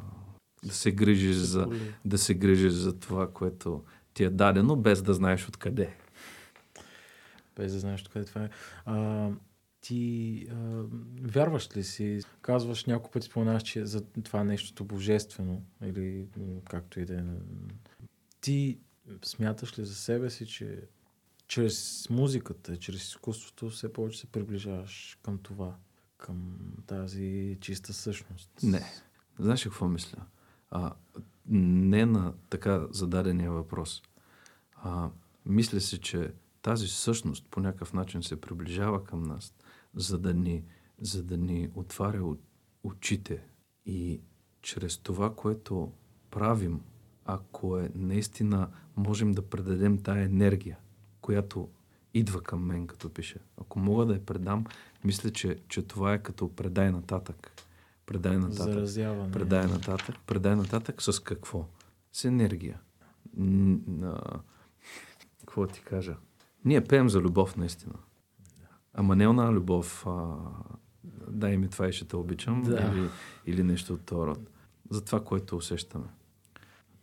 да 0.65 0.73
се 0.73 0.91
грижиш 0.91 1.36
за, 1.36 1.67
да 2.06 2.17
се 2.17 2.34
грижиш 2.34 2.73
за 2.73 2.99
това, 2.99 3.32
което 3.32 3.84
ти 4.13 4.23
е 4.23 4.29
дадено, 4.29 4.75
без 4.75 5.01
да 5.01 5.13
знаеш 5.13 5.47
откъде. 5.47 5.97
Без 7.55 7.73
да 7.73 7.79
знаеш 7.79 8.03
къде 8.03 8.25
това 8.25 8.43
е. 8.43 8.49
А, 8.85 9.29
ти 9.81 10.47
а, 10.51 10.83
вярваш 11.21 11.77
ли 11.77 11.83
си? 11.83 12.19
Казваш 12.41 12.85
няколко 12.85 13.11
пъти 13.11 13.27
споменаваш, 13.27 13.63
че 13.63 13.85
за 13.85 14.01
това 14.01 14.43
нещото 14.43 14.85
божествено 14.85 15.65
или 15.83 16.27
както 16.69 16.99
и 16.99 17.05
да 17.05 17.15
е. 17.15 17.23
Ти 18.41 18.79
смяташ 19.25 19.79
ли 19.79 19.85
за 19.85 19.95
себе 19.95 20.29
си, 20.29 20.47
че 20.47 20.87
чрез 21.47 22.07
музиката, 22.09 22.77
чрез 22.77 23.03
изкуството 23.03 23.69
все 23.69 23.93
повече 23.93 24.19
се 24.19 24.27
приближаваш 24.27 25.19
към 25.23 25.37
това, 25.37 25.75
към 26.17 26.57
тази 26.87 27.57
чиста 27.61 27.93
същност? 27.93 28.49
Не. 28.63 28.91
Знаеш 29.39 29.63
какво 29.63 29.87
мисля? 29.87 30.25
А, 30.71 30.93
не 31.49 32.05
на 32.05 32.33
така 32.49 32.87
зададения 32.91 33.51
въпрос. 33.51 34.03
А, 34.75 35.09
мисля 35.45 35.81
си, 35.81 35.97
че 35.99 36.31
тази 36.63 36.88
същност 36.88 37.47
по 37.52 37.60
някакъв 37.60 37.93
начин 37.93 38.23
се 38.23 38.41
приближава 38.41 39.04
към 39.04 39.23
нас, 39.23 39.54
за 39.95 40.17
да 40.19 40.34
ни, 40.34 40.63
за 41.02 41.23
да 41.23 41.38
ни 41.38 41.69
отваря 41.76 42.36
очите 42.84 43.43
и 43.86 44.21
чрез 44.62 44.97
това, 44.97 45.36
което 45.36 45.91
правим, 46.32 46.82
ако 47.26 47.78
е 47.78 47.89
наистина 47.95 48.69
можем 48.95 49.32
да 49.32 49.49
предадем 49.49 49.97
тая 49.97 50.23
енергия, 50.26 50.78
която 51.21 51.69
идва 52.13 52.41
към 52.41 52.65
мен, 52.65 52.88
като 52.88 53.13
пише. 53.13 53.39
Ако 53.58 53.80
мога 53.80 54.06
да 54.06 54.13
я 54.13 54.26
предам, 54.26 54.65
мисля, 55.04 55.32
че, 55.32 55.60
че 55.67 55.82
това 55.82 56.13
е 56.13 56.23
като 56.23 56.56
предай 56.56 56.91
нататък. 56.91 57.52
Предай 58.06 58.38
нататък. 58.38 58.58
Заразяване. 58.73 59.32
Предай 59.32 59.67
нататък. 59.67 60.15
Предай 60.28 60.56
нататък 60.56 61.02
с 61.02 61.19
какво? 61.19 61.65
С 62.12 62.26
енергия. 62.26 62.82
Н- 63.38 63.80
на- 63.88 64.41
Какво 65.39 65.67
ти 65.67 65.82
кажа? 65.82 66.17
Ние 66.65 66.84
пеем 66.84 67.10
за 67.10 67.19
любов, 67.19 67.58
наистина. 67.58 67.93
Ама 68.93 69.15
не 69.15 69.28
она 69.28 69.52
любов. 69.52 70.08
А... 70.08 70.36
Дай 71.28 71.58
ми 71.58 71.69
това 71.69 71.88
и 71.88 71.93
ще 71.93 72.06
те 72.06 72.15
обичам. 72.15 72.62
Да. 72.62 72.91
Или, 72.95 73.10
или 73.45 73.63
нещо 73.63 73.93
от 73.93 74.02
този 74.02 74.28
род. 74.28 74.39
За 74.89 75.06
това, 75.06 75.23
което 75.23 75.58
усещаме. 75.58 76.06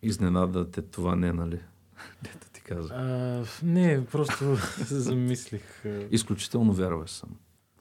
Изненада 0.02 0.70
те 0.70 0.82
това 0.82 1.16
не, 1.16 1.32
нали? 1.32 1.60
Дето 2.22 2.50
ти 2.52 2.62
каза. 2.62 2.94
А, 2.94 3.44
не, 3.62 4.06
просто 4.06 4.56
се 4.56 5.00
замислих. 5.00 5.84
Изключително 6.10 6.72
вярваш 6.72 7.10
съм. 7.10 7.30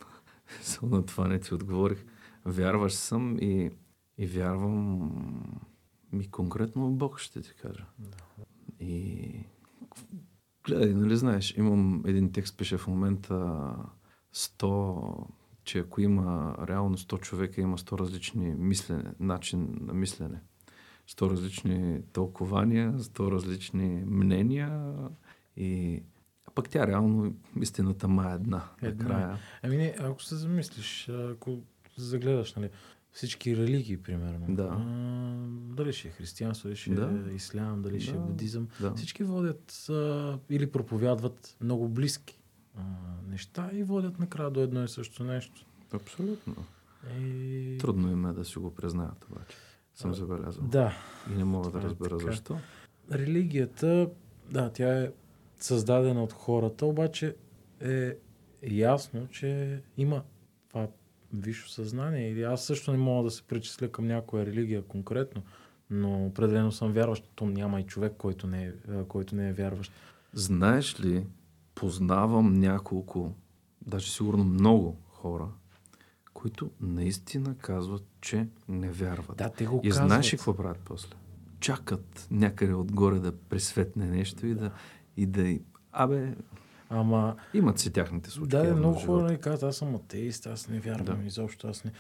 Само 0.62 0.96
на 0.96 1.06
това 1.06 1.28
не 1.28 1.40
ти 1.40 1.54
отговорих. 1.54 2.06
Вярваш 2.46 2.94
съм 2.94 3.38
и, 3.42 3.72
и 4.18 4.28
вярвам 4.28 5.12
ми 6.12 6.32
конкретно 6.32 6.88
в 6.88 6.94
Бог, 6.94 7.20
ще 7.20 7.42
ти 7.42 7.54
кажа. 7.62 7.86
И 8.80 9.32
Гледай, 10.70 10.94
нали 10.94 11.18
знаеш, 11.18 11.54
имам 11.58 12.04
един 12.06 12.32
текст, 12.32 12.58
пише 12.58 12.78
в 12.78 12.88
момента 12.88 13.36
100, 14.36 15.28
че 15.64 15.80
ако 15.80 16.02
има 16.02 16.56
реално 16.68 16.98
100 16.98 17.20
човека, 17.20 17.62
има 17.62 17.78
100 17.78 18.00
различни 18.00 18.56
мислене, 18.58 19.14
начин 19.20 19.78
на 19.82 19.94
мислене. 19.94 20.42
100 21.10 21.30
различни 21.30 22.02
тълкования, 22.14 22.94
100 22.94 23.32
различни 23.32 24.04
мнения 24.06 24.94
и 25.58 26.04
а 26.46 26.52
пък 26.52 26.70
тя 26.70 26.88
реално 26.88 27.34
истината 27.62 28.08
ма 28.08 28.32
е 28.32 28.36
една. 28.36 28.64
Една. 28.82 29.04
Накрая. 29.04 29.38
Ами 29.64 29.78
не, 29.78 29.96
ако 30.00 30.24
се 30.24 30.36
замислиш, 30.36 31.10
ако 31.10 31.58
загледаш, 31.98 32.54
нали, 32.56 32.70
всички 33.12 33.58
религии, 33.58 33.98
примерно. 33.98 34.46
Да. 34.50 34.64
А, 34.72 34.78
дали 35.76 35.94
ще 35.94 36.08
е 36.08 36.12
християнство, 36.12 36.68
дали 36.68 36.76
ще 36.76 36.90
Да. 36.92 37.24
е 37.28 37.36
ислям, 37.36 37.82
дали 37.82 38.02
ще 38.02 38.12
е 38.12 38.14
Да. 38.14 38.20
будизъм. 38.20 38.68
Да. 38.82 38.94
Всички 38.94 39.24
водят 39.24 39.86
а, 39.90 39.94
или 40.50 40.72
проповядват 40.72 41.58
много 41.62 41.90
близки 41.90 42.40
а, 42.76 42.82
неща 43.28 43.70
и 43.74 43.84
водят 43.84 44.20
накрая 44.20 44.50
до 44.52 44.62
едно 44.62 44.84
и 44.84 44.88
също 44.88 45.24
нещо. 45.24 45.66
Абсолютно. 45.94 46.56
И... 47.20 47.78
Трудно 47.80 48.12
им 48.12 48.26
е 48.26 48.34
да 48.34 48.46
си 48.46 48.60
го 48.60 48.76
признаят 48.76 49.26
обаче. 49.26 49.56
Съм 49.96 50.14
забелязал. 50.14 50.64
Да, 50.64 50.94
И 51.32 51.38
не 51.38 51.44
мога 51.44 51.64
да 51.64 51.70
това 51.70 51.80
е 51.80 51.84
разбера 51.84 52.18
така. 52.18 52.32
защо. 52.32 52.58
религията, 53.12 54.10
да, 54.52 54.70
тя 54.70 55.00
е 55.00 55.12
създадена 55.60 56.24
от 56.24 56.34
хората, 56.34 56.86
обаче 56.86 57.36
е 57.82 58.16
ясно, 58.64 59.28
че 59.28 59.82
има 59.98 60.24
това 60.70 60.88
висше 61.34 61.74
съзнание. 61.74 62.30
Или 62.32 62.44
аз 62.44 62.64
също 62.66 62.92
не 62.92 62.98
мога 62.98 63.24
да 63.24 63.32
се 63.32 63.44
причисля 63.44 63.92
към 63.92 64.08
някоя 64.08 64.46
религия 64.46 64.82
конкретно, 64.82 65.42
но 65.90 66.26
определено 66.26 66.72
съм 66.72 66.92
вярващ. 66.92 67.32
То 67.36 67.46
няма 67.46 67.82
и 67.82 67.86
човек, 67.86 68.14
който 68.18 68.48
не 68.48 68.66
е, 68.66 68.74
който 69.08 69.36
не 69.36 69.50
е 69.50 69.54
вярващ. 69.54 69.92
Знаеш 70.34 71.00
ли, 71.00 71.26
познавам 71.76 72.54
няколко, 72.54 73.34
даже 73.82 74.12
сигурно 74.12 74.44
много 74.44 74.98
хора, 75.10 75.48
които 76.34 76.72
наистина 76.82 77.56
казват, 77.58 78.04
че 78.22 78.48
не 78.68 78.92
вярват. 78.92 79.38
Да, 79.38 79.50
те 79.50 79.66
го 79.66 79.82
И 79.84 79.90
казват. 79.90 80.08
знаеш 80.08 80.34
ли 80.34 80.38
какво 80.38 80.56
правят 80.56 80.80
после? 80.86 81.16
Чакат 81.60 82.28
някъде 82.32 82.74
отгоре 82.74 83.20
да 83.20 83.38
пресветне 83.38 84.06
нещо 84.06 84.48
и 84.48 84.54
да... 84.56 84.72
И 85.18 85.26
да 85.26 85.60
абе, 85.92 86.36
Ама 86.90 87.36
имат 87.54 87.80
си 87.80 87.94
тяхните 87.94 88.30
случаи. 88.30 88.60
Да, 88.60 88.74
в 88.76 88.78
много 88.78 89.00
хора 89.00 89.38
казват, 89.38 89.64
аз 89.64 89.76
съм 89.76 89.96
атеист, 89.96 90.48
аз 90.48 90.68
не 90.68 90.80
вярвам 90.80 91.20
Да. 91.22 91.26
изобщо, 91.28 91.68
аз 91.68 91.84
не. 91.84 91.92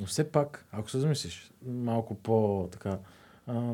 Но 0.00 0.06
все 0.06 0.30
пак, 0.32 0.66
ако 0.72 0.90
се 0.90 0.98
замислиш 0.98 1.52
малко 1.66 2.14
по-така, 2.14 2.98
а, 3.46 3.72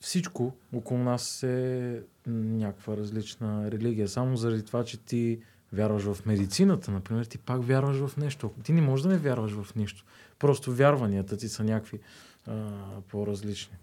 всичко 0.00 0.52
около 0.74 1.00
нас 1.00 1.42
е 1.42 2.02
някаква 2.26 2.96
различна 2.96 3.70
религия. 3.70 4.08
Само 4.08 4.36
заради 4.36 4.62
това, 4.64 4.84
че 4.84 4.96
ти 5.00 5.40
вярваш 5.72 6.02
в 6.02 6.26
медицината, 6.26 6.90
например, 6.90 7.24
ти 7.24 7.38
пак 7.38 7.64
вярваш 7.64 7.96
в 7.96 8.16
нещо. 8.16 8.50
Ти 8.62 8.72
не 8.72 8.80
можеш 8.80 9.02
да 9.02 9.08
не 9.08 9.18
вярваш 9.18 9.52
в 9.52 9.74
нищо. 9.74 10.04
Просто 10.38 10.74
вярванията 10.74 11.36
ти 11.36 11.48
са 11.48 11.64
някакви 11.64 12.00
а, 12.46 12.70
по-различни. 13.08 13.76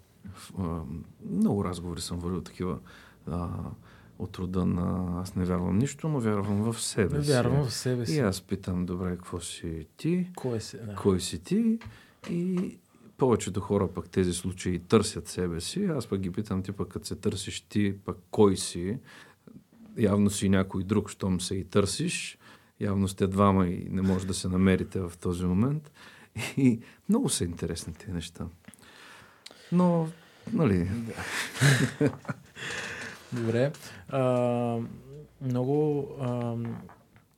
Много 1.32 1.65
разговори 1.65 2.02
съм 2.02 2.19
водил 2.19 2.41
такива 2.41 2.80
а, 3.28 3.50
от 4.22 4.38
рода 4.40 4.66
на 4.66 5.20
аз 5.22 5.36
не 5.36 5.46
вярвам 5.46 5.78
нищо, 5.78 6.10
но 6.10 6.20
вярвам 6.20 6.74
в 6.74 6.82
себе 6.82 7.18
Не 7.18 7.24
си. 7.24 7.32
вярвам 7.32 7.66
в 7.66 7.74
себе 7.74 8.06
си. 8.06 8.16
И 8.16 8.20
аз 8.20 8.42
питам, 8.42 8.86
добре, 8.86 9.10
какво 9.10 9.40
си 9.40 9.88
ти? 9.98 10.28
Кой 10.36 10.62
се? 10.62 10.78
Да. 10.78 10.96
Кой 10.96 11.20
си 11.20 11.40
ти? 11.44 11.80
И 12.30 12.78
повечето 13.18 13.60
хора 13.62 13.88
пък 13.88 14.10
тези 14.10 14.34
случаи 14.34 14.80
търсят 14.80 15.28
себе 15.28 15.62
си. 15.62 15.86
Аз 15.86 16.08
пък 16.08 16.20
ги 16.20 16.32
питам, 16.32 16.64
ти 16.64 16.72
пък 16.72 16.88
като 16.90 17.06
се 17.08 17.16
търсиш 17.16 17.62
ти, 17.62 17.96
пък 18.06 18.18
кой 18.32 18.58
си? 18.58 18.98
Явно 19.98 20.30
си 20.30 20.50
някой 20.50 20.84
друг, 20.84 21.10
щом 21.10 21.42
се 21.42 21.56
и 21.56 21.64
търсиш. 21.64 22.38
Явно 22.80 23.08
сте 23.08 23.28
двама 23.28 23.68
и 23.68 23.88
не 23.90 24.02
може 24.02 24.28
да 24.28 24.34
се 24.34 24.48
намерите 24.48 25.00
в 25.00 25.14
този 25.22 25.46
момент. 25.46 25.92
И 26.58 26.80
много 27.10 27.30
са 27.30 27.44
интересни 27.44 27.94
тези 27.94 28.12
неща. 28.12 28.46
Но, 29.72 30.10
нали, 30.54 30.90
Добре. 33.34 33.72
А, 34.10 34.78
много 35.41 36.08
а, 36.22 36.56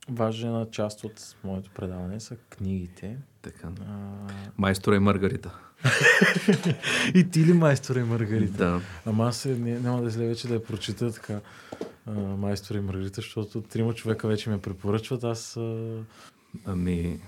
важна 0.08 0.66
част 0.70 1.04
от 1.04 1.36
моето 1.44 1.70
предаване 1.74 2.20
са 2.20 2.36
книгите. 2.36 3.16
така. 3.42 3.68
А, 3.88 3.94
Майстора 4.58 4.96
и 4.96 4.98
Маргарита. 4.98 5.58
и 7.14 7.30
ти 7.30 7.44
ли 7.44 7.52
майстора 7.52 8.00
и 8.00 8.02
Маргарита? 8.02 8.56
Да. 8.56 8.80
Ама 9.06 9.26
аз 9.26 9.36
се, 9.36 9.56
не, 9.56 9.80
няма 9.80 10.02
да 10.02 10.08
излезе 10.08 10.28
вече 10.28 10.48
да 10.48 10.54
я 10.54 10.64
прочита 10.64 11.12
така 11.12 11.40
а, 12.06 12.12
майстора 12.12 12.78
и 12.78 12.80
Маргарита, 12.80 13.14
защото 13.20 13.60
трима 13.60 13.94
човека 13.94 14.28
вече 14.28 14.50
ме 14.50 14.60
препоръчват. 14.60 15.24
Аз 15.24 15.56
а, 15.56 15.98
Ами, 16.64 17.20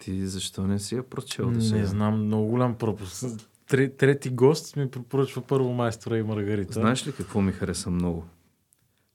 ти 0.00 0.26
защо 0.26 0.66
не 0.66 0.78
си 0.78 0.94
я 0.94 1.02
прочел 1.02 1.50
до 1.50 1.60
сега? 1.60 1.80
не 1.80 1.86
знам, 1.86 2.24
много 2.26 2.46
голям 2.46 2.74
пропуск. 2.74 3.24
Тре, 3.72 3.96
трети 3.96 4.30
гост 4.30 4.76
ми 4.76 4.90
препоръчва 4.90 5.42
първо 5.42 5.72
майстора 5.72 6.18
и 6.18 6.22
Маргарита. 6.22 6.72
Знаеш 6.72 7.06
ли 7.06 7.12
какво 7.12 7.40
ми 7.40 7.52
хареса 7.52 7.90
много 7.90 8.24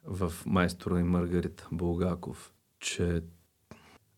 в 0.04 0.34
Майстора 0.46 1.00
и 1.00 1.04
Маргарита 1.04 1.68
Булгаков? 1.72 2.54
Че 2.80 3.22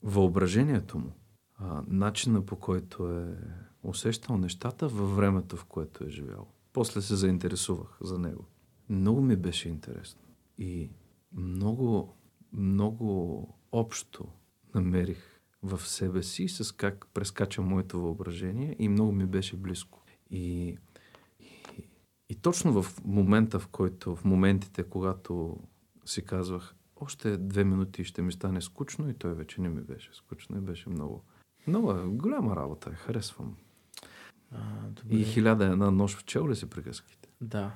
въображението 0.03 0.97
му, 0.97 1.11
а, 1.55 1.83
начина 1.87 2.45
по 2.45 2.55
който 2.55 3.11
е 3.11 3.37
усещал 3.83 4.37
нещата 4.37 4.87
във 4.87 5.15
времето, 5.15 5.57
в 5.57 5.65
което 5.65 6.03
е 6.03 6.09
живял. 6.09 6.47
После 6.73 7.01
се 7.01 7.15
заинтересувах 7.15 7.97
за 8.01 8.19
него. 8.19 8.45
Много 8.89 9.21
ми 9.21 9.35
беше 9.35 9.69
интересно. 9.69 10.21
И 10.57 10.89
много, 11.33 12.17
много 12.53 13.47
общо 13.71 14.27
намерих 14.75 15.41
в 15.63 15.87
себе 15.87 16.23
си 16.23 16.47
с 16.47 16.71
как 16.71 17.07
прескача 17.13 17.61
моето 17.61 18.01
въображение 18.01 18.75
и 18.79 18.89
много 18.89 19.11
ми 19.11 19.25
беше 19.25 19.57
близко. 19.57 19.98
И 20.29 20.77
и 22.29 22.35
точно 22.35 22.83
в 22.83 23.01
момента, 23.05 23.59
в 23.59 23.67
който, 23.67 24.15
в 24.15 24.25
моментите, 24.25 24.83
когато 24.83 25.57
си 26.05 26.25
казвах, 26.25 26.75
още 26.95 27.37
две 27.37 27.63
минути 27.63 28.03
ще 28.03 28.21
ми 28.21 28.31
стане 28.31 28.61
скучно 28.61 29.09
и 29.09 29.13
той 29.13 29.33
вече 29.33 29.61
не 29.61 29.69
ми 29.69 29.81
беше 29.81 30.09
скучно 30.13 30.57
и 30.57 30.61
беше 30.61 30.89
много. 30.89 31.23
Много 31.67 31.91
е, 31.91 32.05
голяма 32.05 32.55
работа, 32.55 32.89
е, 32.89 32.93
харесвам. 32.93 33.55
А, 34.51 34.59
добре. 34.89 35.15
И 35.15 35.23
хиляда 35.23 35.65
една 35.65 35.91
нощ 35.91 36.17
в 36.17 36.25
чел 36.25 36.49
ли 36.49 36.55
си 36.55 36.69
приказките? 36.69 37.29
Да, 37.41 37.71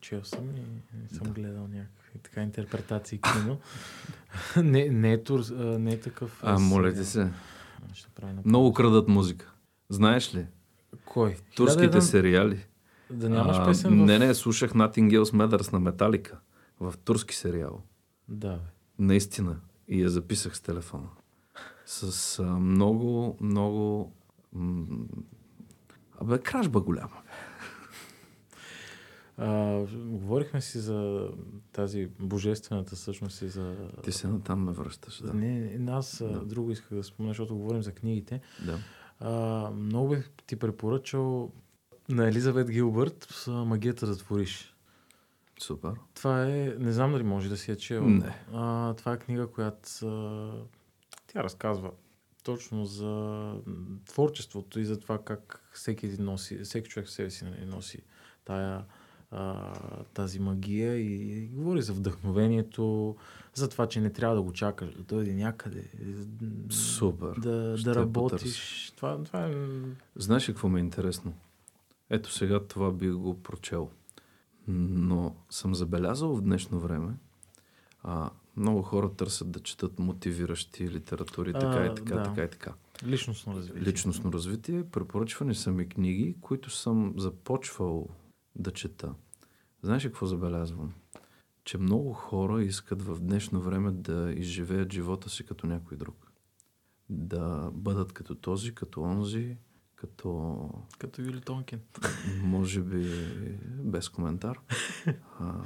чел 0.00 0.24
съм 0.24 0.50
и 0.56 1.14
съм 1.14 1.26
Да. 1.26 1.30
гледал 1.32 1.68
някакви 1.68 2.18
така 2.18 2.42
интерпретации 2.42 3.20
кино. 3.20 3.58
не, 4.62 4.88
не, 4.88 5.12
е 5.12 5.22
тур, 5.22 5.44
не 5.58 5.92
е 5.92 6.00
такъв. 6.00 6.40
А, 6.42 6.58
моля 6.58 6.94
ти 6.94 7.04
се. 7.04 7.32
Ще. 7.92 8.08
Много 8.44 8.72
крадат 8.72 9.08
музика. 9.08 9.52
Знаеш 9.88 10.34
ли? 10.34 10.46
Кой? 11.04 11.36
Турските 11.56 11.82
Хиляда 11.82 11.98
и 11.98 12.02
сериали. 12.02 12.66
една- 13.10 13.18
Да 13.18 13.28
нямаш 13.30 13.56
А, 13.56 13.64
песен 13.64 13.90
в... 13.92 13.94
Не, 13.96 14.18
не, 14.18 14.34
слушах 14.34 14.72
Nothing 14.72 15.10
Else 15.12 15.32
Matters 15.32 15.72
на 15.72 15.80
Металика 15.80 16.38
в 16.80 16.94
турски 16.96 17.34
сериал. 17.34 17.82
Да, 18.28 18.52
бе. 18.52 18.58
Наистина. 18.98 19.56
И 19.88 20.00
я 20.00 20.08
записах 20.08 20.56
с 20.56 20.60
телефона. 20.60 21.08
С 21.86 22.02
а, 22.38 22.44
много, 22.44 23.36
много... 23.40 24.12
М- 24.52 24.86
абе, 26.18 26.38
кражба 26.38 26.80
голяма. 26.80 27.16
А, 29.36 29.78
говорихме 29.96 30.60
си 30.60 30.78
за 30.78 31.28
тази 31.72 32.08
божествената 32.18 32.96
същност 32.96 33.42
и 33.42 33.48
за... 33.48 33.76
Ти 34.02 34.12
се 34.12 34.28
натам 34.28 34.64
ме 34.64 34.72
връщаш. 34.72 35.22
Да. 35.22 35.34
Не, 35.34 35.90
аз 35.90 36.18
Да. 36.22 36.40
друго 36.40 36.70
исках 36.70 36.88
да 36.90 37.04
спомня, 37.04 37.30
защото 37.30 37.56
говорим 37.56 37.82
за 37.82 37.92
книгите. 37.92 38.40
да. 38.66 38.78
А, 39.20 39.30
много 39.70 40.08
бих 40.08 40.30
ти 40.46 40.56
препоръчал 40.56 41.52
на 42.08 42.28
Елизабет 42.28 42.70
Гилбърт 42.70 43.26
с 43.30 43.50
Магията 43.50 44.06
да 44.06 44.16
твориш. 44.16 44.74
Супер. 45.60 45.92
Това 46.14 46.46
е, 46.46 46.74
не 46.78 46.92
знам 46.92 47.12
дали 47.12 47.22
може 47.22 47.48
да 47.48 47.56
си 47.56 47.70
я 47.70 47.76
чел. 47.76 48.04
Не. 48.04 48.44
А, 48.52 48.94
това 48.94 49.12
е 49.12 49.18
книга, 49.18 49.46
която 49.46 50.06
а, 50.06 50.52
тя 51.26 51.44
разказва 51.44 51.90
точно 52.42 52.84
за 52.84 53.54
творчеството 54.06 54.80
и 54.80 54.84
за 54.84 55.00
това 55.00 55.18
как 55.24 55.68
всеки 55.72 56.16
носи, 56.18 56.58
всеки 56.58 56.90
човек 56.90 57.08
в 57.08 57.12
себе 57.12 57.30
си 57.30 57.44
нали, 57.44 57.66
носи 57.66 58.02
тая, 58.44 58.84
а, 59.30 59.72
тази 60.14 60.38
магия 60.38 60.96
и, 60.96 61.44
и 61.44 61.46
говори 61.46 61.82
за 61.82 61.92
вдъхновението, 61.92 63.16
за 63.54 63.68
това, 63.68 63.88
че 63.88 64.00
не 64.00 64.10
трябва 64.10 64.36
да 64.36 64.42
го 64.42 64.52
чакаш 64.52 64.94
да 64.94 65.02
дойде 65.02 65.34
някъде. 65.34 65.84
Супер. 66.70 67.34
Да, 67.38 67.78
Ще 67.78 67.90
да 67.90 67.94
работиш. 67.94 68.92
Това, 68.96 69.22
това 69.24 69.46
е... 69.46 69.54
Знаеш 70.16 70.48
ли 70.48 70.52
какво 70.52 70.68
ми 70.68 70.80
е 70.80 70.84
интересно? 70.84 71.32
Ето 72.10 72.32
сега 72.32 72.60
това 72.60 72.92
би 72.92 73.10
го 73.10 73.42
прочел. 73.42 73.90
Но 74.68 75.34
съм 75.50 75.74
забелязал 75.74 76.36
в 76.36 76.40
днешно 76.40 76.80
време, 76.80 77.14
а, 78.02 78.30
много 78.56 78.82
хора 78.82 79.10
търсят 79.12 79.50
да 79.50 79.60
четат 79.60 79.98
мотивиращи 79.98 80.88
литератури, 80.88 81.52
А, 81.54 81.58
така 81.58 81.86
и 81.86 81.94
така, 81.94 82.14
да. 82.14 82.22
така 82.22 82.42
и 82.42 82.50
така. 82.50 82.74
Личностно 83.06 83.54
развитие. 83.54 83.82
Личностно 83.82 84.32
развитие. 84.32 84.84
Препоръчвани 84.84 85.54
са 85.54 85.70
ми 85.70 85.88
книги, 85.88 86.36
които 86.40 86.70
съм 86.70 87.14
започвал 87.16 88.08
да 88.58 88.70
чета. 88.70 89.14
Знаеш 89.82 90.04
ли 90.04 90.08
какво 90.08 90.26
забелязвам? 90.26 90.92
че 91.68 91.78
много 91.78 92.12
хора 92.12 92.62
искат 92.62 93.02
в 93.02 93.20
днешно 93.20 93.60
време 93.60 93.90
да 93.90 94.32
изживеят 94.36 94.92
живота 94.92 95.30
си 95.30 95.46
като 95.46 95.66
някой 95.66 95.96
друг. 95.96 96.32
Да 97.08 97.70
бъдат 97.72 98.12
като 98.12 98.34
този, 98.34 98.74
като 98.74 99.02
онзи, 99.02 99.56
като... 99.94 100.70
Като 100.98 101.22
Юли 101.22 101.40
Тонкин. 101.40 101.80
Може 102.42 102.82
би 102.82 103.28
без 103.66 104.08
коментар. 104.08 104.60
А, 105.40 105.62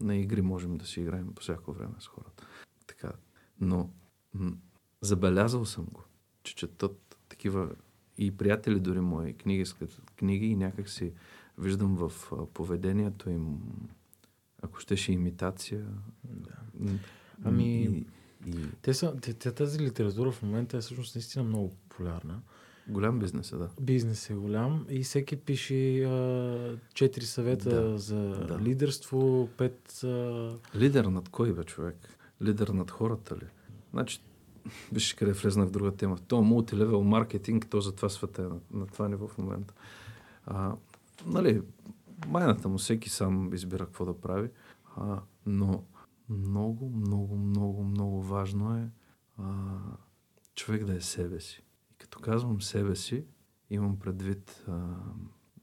на 0.00 0.16
игри 0.16 0.42
можем 0.42 0.76
да 0.76 0.86
си 0.86 1.00
играем 1.00 1.34
по 1.34 1.42
всяко 1.42 1.72
време 1.72 1.94
с 1.98 2.06
хората. 2.06 2.46
Така. 2.86 3.12
Но 3.60 3.90
м- 4.34 4.56
забелязал 5.00 5.64
съм 5.64 5.84
го, 5.84 6.04
че 6.42 6.54
четат 6.54 7.18
такива 7.28 7.70
и 8.18 8.36
приятели 8.36 8.80
дори 8.80 9.00
мои 9.00 9.34
книги, 9.36 9.64
книги 10.16 10.46
и 10.46 10.56
някак 10.56 10.88
си 10.88 11.12
виждам 11.58 11.96
в 11.96 12.12
поведението 12.54 13.30
им, 13.30 13.58
ако 14.62 14.80
щеше 14.80 15.12
имитация. 15.12 15.86
Да. 16.24 16.52
Ами, 17.44 17.82
и, 17.82 18.06
и... 18.46 18.54
Те 18.82 18.94
са, 18.94 19.16
те, 19.20 19.52
тази 19.52 19.80
литература 19.80 20.32
в 20.32 20.42
момента 20.42 20.76
е 20.76 20.80
всъщност 20.80 21.14
наистина 21.14 21.44
много 21.44 21.70
популярна. 21.70 22.40
Голям 22.88 23.18
бизнес 23.18 23.52
е, 23.52 23.56
да. 23.56 23.68
Бизнес 23.80 24.30
е 24.30 24.34
голям 24.34 24.86
и 24.88 25.02
всеки 25.02 25.36
пише 25.36 26.08
четири 26.94 27.24
съвета 27.24 27.90
да, 27.90 27.98
за 27.98 28.28
да. 28.28 28.58
лидерство, 28.58 29.48
пет... 29.56 30.00
А... 30.04 30.52
Лидер 30.76 31.04
над 31.04 31.28
кой 31.28 31.52
бе 31.52 31.64
човек? 31.64 31.96
Лидер 32.42 32.68
над 32.68 32.90
хората 32.90 33.36
ли? 33.36 33.46
Значи, 33.92 34.20
виж 34.92 35.14
къде 35.14 35.32
влезнах 35.32 35.68
в 35.68 35.72
друга 35.72 35.92
тема. 35.92 36.18
То 36.28 36.42
мултилевел 36.42 37.02
маркетинг, 37.02 37.66
то 37.70 37.80
за 37.80 37.92
това 37.92 38.08
света 38.08 38.42
е 38.42 38.44
на, 38.44 38.80
на 38.80 38.86
това 38.86 39.08
ниво 39.08 39.28
в 39.28 39.38
момента. 39.38 39.74
А, 40.46 40.74
нали, 41.26 41.62
майната 42.26 42.68
му 42.68 42.78
всеки 42.78 43.10
сам 43.10 43.54
избира 43.54 43.86
какво 43.86 44.04
да 44.04 44.20
прави, 44.20 44.50
а, 44.96 45.20
но 45.46 45.84
много, 46.28 46.90
много, 46.90 47.36
много, 47.36 47.84
много 47.84 48.22
важно 48.22 48.76
е 48.76 48.90
а, 49.38 49.78
човек 50.54 50.84
да 50.84 50.94
е 50.96 51.00
себе 51.00 51.40
си. 51.40 51.62
И 51.92 51.94
като 51.94 52.20
казвам 52.20 52.62
себе 52.62 52.96
си, 52.96 53.24
имам 53.70 53.98
предвид 53.98 54.64
а, 54.68 54.96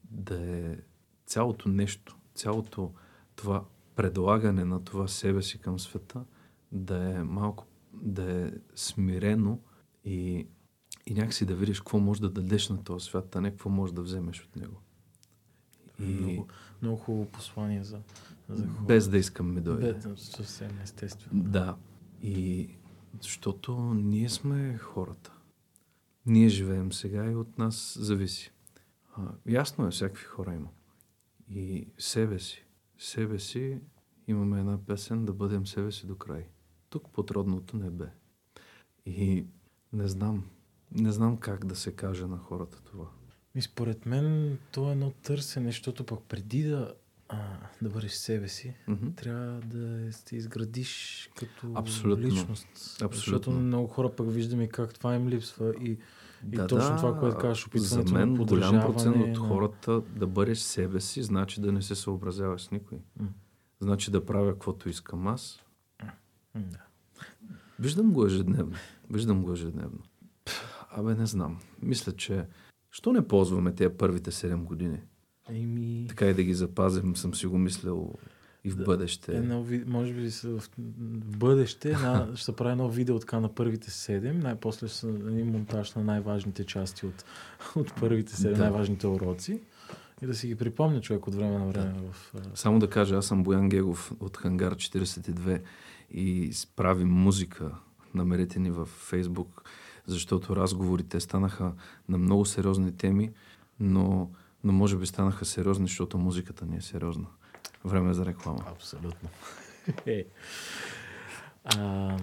да 0.04 0.40
е 0.40 0.78
цялото 1.26 1.68
нещо, 1.68 2.18
цялото 2.34 2.94
това 3.36 3.64
предлагане 3.96 4.64
на 4.64 4.84
това 4.84 5.08
себе 5.08 5.42
си 5.42 5.60
към 5.60 5.78
света, 5.78 6.24
да 6.72 7.14
е 7.14 7.24
малко, 7.24 7.66
да 7.92 8.46
е 8.46 8.52
смирено 8.74 9.60
и, 10.04 10.48
и 11.06 11.14
някакси 11.14 11.46
да 11.46 11.54
видиш 11.54 11.80
какво 11.80 11.98
можеш 11.98 12.20
да 12.20 12.30
дадеш 12.30 12.68
на 12.68 12.84
този 12.84 13.06
свят, 13.06 13.36
а 13.36 13.40
не 13.40 13.50
какво 13.50 13.70
можеш 13.70 13.94
да 13.94 14.02
вземеш 14.02 14.44
от 14.44 14.56
него. 14.56 14.80
И... 16.02 16.14
Много, 16.14 16.48
много 16.82 16.96
хубаво 16.96 17.26
послание 17.26 17.84
за, 17.84 18.00
за 18.48 18.66
хора. 18.66 18.86
Без 18.86 19.08
да 19.08 19.18
искам 19.18 19.54
ми 19.54 19.60
дойде. 19.60 19.92
Без, 19.92 20.20
съвсем 20.20 20.78
естествено. 20.82 21.42
Да. 21.42 21.76
И 22.22 22.68
защото 23.20 23.94
ние 23.94 24.28
сме 24.28 24.78
хората. 24.78 25.32
Ние 26.26 26.48
живеем 26.48 26.92
сега 26.92 27.30
и 27.30 27.34
от 27.34 27.58
нас 27.58 27.98
зависи. 28.00 28.52
А, 29.16 29.22
ясно 29.46 29.86
е, 29.86 29.90
всякакви 29.90 30.24
хора 30.24 30.54
има. 30.54 30.68
И 31.50 31.88
себе 31.98 32.38
си. 32.38 32.64
Себе 32.98 33.38
си 33.38 33.80
имаме 34.26 34.60
една 34.60 34.78
песен 34.86 35.24
да 35.24 35.32
бъдем 35.32 35.66
себе 35.66 35.92
си 35.92 36.06
до 36.06 36.16
край. 36.16 36.46
Тук 36.88 37.10
под 37.12 37.30
родното 37.30 37.76
небе. 37.76 38.10
И 39.06 39.46
не 39.92 40.08
знам, 40.08 40.44
не 40.90 41.12
знам 41.12 41.36
как 41.36 41.64
да 41.64 41.76
се 41.76 41.92
каже 41.92 42.26
на 42.26 42.38
хората 42.38 42.82
това. 42.82 43.06
И 43.54 43.62
според 43.62 44.06
мен 44.06 44.58
то 44.72 44.88
е 44.88 44.92
едно 44.92 45.10
търсене, 45.10 45.66
защото 45.66 46.06
пък 46.06 46.20
преди 46.28 46.62
да, 46.62 46.94
а, 47.28 47.38
да 47.82 47.88
бъдеш 47.88 48.12
себе 48.12 48.48
си, 48.48 48.74
mm-hmm. 48.88 49.16
трябва 49.16 49.60
да 49.60 50.12
се 50.12 50.36
изградиш 50.36 51.30
като 51.36 51.72
Абсолютно. 51.74 52.24
личност. 52.24 52.66
Абсолютно. 53.02 53.16
Защото 53.16 53.50
много 53.50 53.86
хора 53.86 54.16
пък 54.16 54.32
виждаме 54.32 54.68
как 54.68 54.94
това 54.94 55.14
им 55.14 55.28
липсва 55.28 55.74
и, 55.80 55.98
да, 56.42 56.64
и 56.64 56.66
точно 56.66 56.90
да, 56.90 56.96
това, 56.96 57.18
което 57.18 57.38
кажеш, 57.38 57.66
опитването 57.66 58.08
За 58.08 58.14
мен 58.14 58.34
голям 58.34 58.80
процент 58.80 59.16
от 59.16 59.38
хората 59.38 60.00
да 60.00 60.26
бъдеш 60.26 60.58
себе 60.58 61.00
си, 61.00 61.22
значи 61.22 61.60
да 61.60 61.72
не 61.72 61.82
се 61.82 61.94
съобразяваш 61.94 62.62
с 62.62 62.70
никой. 62.70 62.98
Mm. 62.98 63.26
Значи 63.80 64.10
да 64.10 64.26
правя 64.26 64.52
каквото 64.52 64.88
искам 64.88 65.26
аз. 65.26 65.60
Да. 66.54 66.78
Виждам 67.78 68.12
го 68.12 68.26
ежедневно. 68.26 68.76
Виждам 69.10 69.42
го 69.42 69.52
ежедневно. 69.52 69.98
Абе, 70.90 71.14
не 71.14 71.26
знам. 71.26 71.60
Мисля, 71.82 72.12
че 72.12 72.46
Що 72.92 73.12
не 73.12 73.28
ползваме 73.28 73.74
тези 73.74 73.94
първите 73.98 74.30
7 74.30 74.56
години? 74.56 74.98
Еми... 75.48 76.06
Така 76.08 76.26
и 76.26 76.34
да 76.34 76.42
ги 76.42 76.54
запазим, 76.54 77.16
съм 77.16 77.34
си 77.34 77.46
го 77.46 77.58
мислил 77.58 78.14
и 78.64 78.70
в 78.70 78.76
да, 78.76 78.84
бъдеще. 78.84 79.36
Едно, 79.36 79.66
може 79.86 80.14
би 80.14 80.30
в, 80.30 80.60
в 80.60 80.70
бъдеще 81.38 81.92
на, 81.92 82.28
ще 82.34 82.52
прави 82.52 82.72
едно 82.72 82.88
видео 82.88 83.18
така 83.18 83.40
на 83.40 83.54
първите 83.54 83.90
7, 83.90 84.32
най-после 84.32 84.88
са 84.88 85.08
един 85.08 85.46
монтаж 85.46 85.94
на 85.94 86.04
най-важните 86.04 86.64
части 86.64 87.06
от, 87.06 87.24
от 87.76 87.94
първите 88.00 88.32
7, 88.32 88.52
да. 88.52 88.58
най-важните 88.58 89.06
уроци. 89.06 89.60
И 90.22 90.26
да 90.26 90.34
си 90.34 90.46
ги 90.46 90.54
припомня 90.54 91.00
човек 91.00 91.26
от 91.26 91.34
време 91.34 91.58
на 91.58 91.66
време. 91.66 91.92
Да. 91.92 92.12
В, 92.12 92.32
Само 92.54 92.78
да 92.78 92.90
кажа, 92.90 93.16
аз 93.16 93.26
съм 93.26 93.42
Боян 93.42 93.68
Гегов 93.68 94.12
от 94.20 94.36
Хангар 94.36 94.74
42 94.74 95.62
и 96.10 96.52
правим 96.76 97.08
музика. 97.08 97.74
Намерете 98.14 98.58
ни 98.58 98.70
във 98.70 98.88
Фейсбук 98.88 99.62
защото 100.06 100.56
разговорите 100.56 101.20
станаха 101.20 101.72
на 102.08 102.18
много 102.18 102.44
сериозни 102.44 102.96
теми, 102.96 103.30
но, 103.80 104.30
но 104.64 104.72
може 104.72 104.96
би 104.96 105.06
станаха 105.06 105.44
сериозни, 105.44 105.86
защото 105.86 106.18
музиката 106.18 106.66
ни 106.66 106.76
е 106.76 106.80
сериозна. 106.80 107.26
Време 107.84 108.10
е 108.10 108.14
за 108.14 108.26
реклама. 108.26 108.64
Абсолютно. 108.66 109.28
Е. 110.06 110.24
а, 111.64 112.16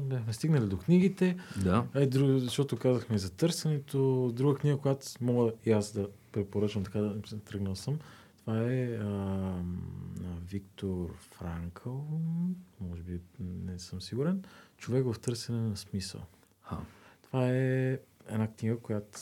бяхме 0.00 0.32
стигнали 0.32 0.66
до 0.66 0.78
книгите. 0.78 1.36
Да. 1.62 1.86
Е, 1.94 2.06
друг, 2.06 2.38
защото 2.38 2.76
казахме 2.76 3.18
за 3.18 3.30
търсенето. 3.30 4.32
Друга 4.34 4.58
книга, 4.58 4.78
която 4.78 5.06
мога 5.20 5.52
и 5.66 5.72
аз 5.72 5.92
да 5.92 6.08
препоръчам, 6.32 6.84
така 6.84 7.00
да 7.00 7.20
тръгнал 7.44 7.74
съм. 7.74 7.98
Това 8.40 8.62
е 8.62 8.84
а, 8.84 9.04
на 10.20 10.36
Виктор 10.50 11.14
Франкъл. 11.18 12.06
Може 12.80 13.02
би 13.02 13.20
не 13.40 13.78
съм 13.78 14.00
сигурен. 14.00 14.44
Човек 14.76 15.06
в 15.12 15.20
търсене 15.20 15.60
на 15.60 15.76
смисъл. 15.76 16.20
А. 16.64 16.78
Това 17.22 17.50
е 17.50 17.98
една 18.28 18.52
книга, 18.52 18.78
която 18.78 19.18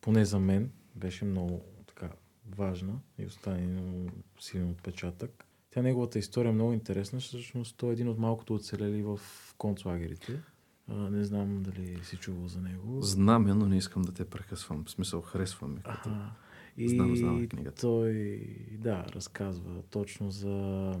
поне 0.00 0.24
за 0.24 0.38
мен 0.38 0.70
беше 0.94 1.24
много 1.24 1.64
така 1.86 2.10
важна 2.56 2.98
и 3.18 3.26
остане 3.26 4.10
силен 4.40 4.70
отпечатък. 4.70 5.44
Тя 5.70 5.82
неговата 5.82 6.18
история 6.18 6.50
е 6.50 6.52
много 6.52 6.72
интересна, 6.72 7.20
всъщност 7.20 7.76
той 7.76 7.90
е 7.90 7.92
един 7.92 8.08
от 8.08 8.18
малкото 8.18 8.54
оцелели 8.54 9.02
в 9.02 9.20
концлагерите. 9.58 10.40
А, 10.88 10.94
не 10.94 11.24
знам 11.24 11.62
дали 11.62 12.00
си 12.04 12.16
чувал 12.16 12.48
за 12.48 12.60
него. 12.60 13.02
Знам 13.02 13.48
я, 13.48 13.54
но 13.54 13.66
не 13.66 13.76
искам 13.76 14.02
да 14.02 14.12
те 14.12 14.24
прекъсвам. 14.24 14.84
В 14.84 14.90
смисъл, 14.90 15.20
харесвам 15.20 15.74
ми. 15.74 15.82
Като... 15.82 16.10
И 16.76 16.88
знам, 16.88 17.16
знам 17.16 17.48
книгата. 17.48 17.80
той, 17.80 18.40
да, 18.72 19.04
разказва 19.08 19.82
точно 19.90 20.30
за 20.30 20.92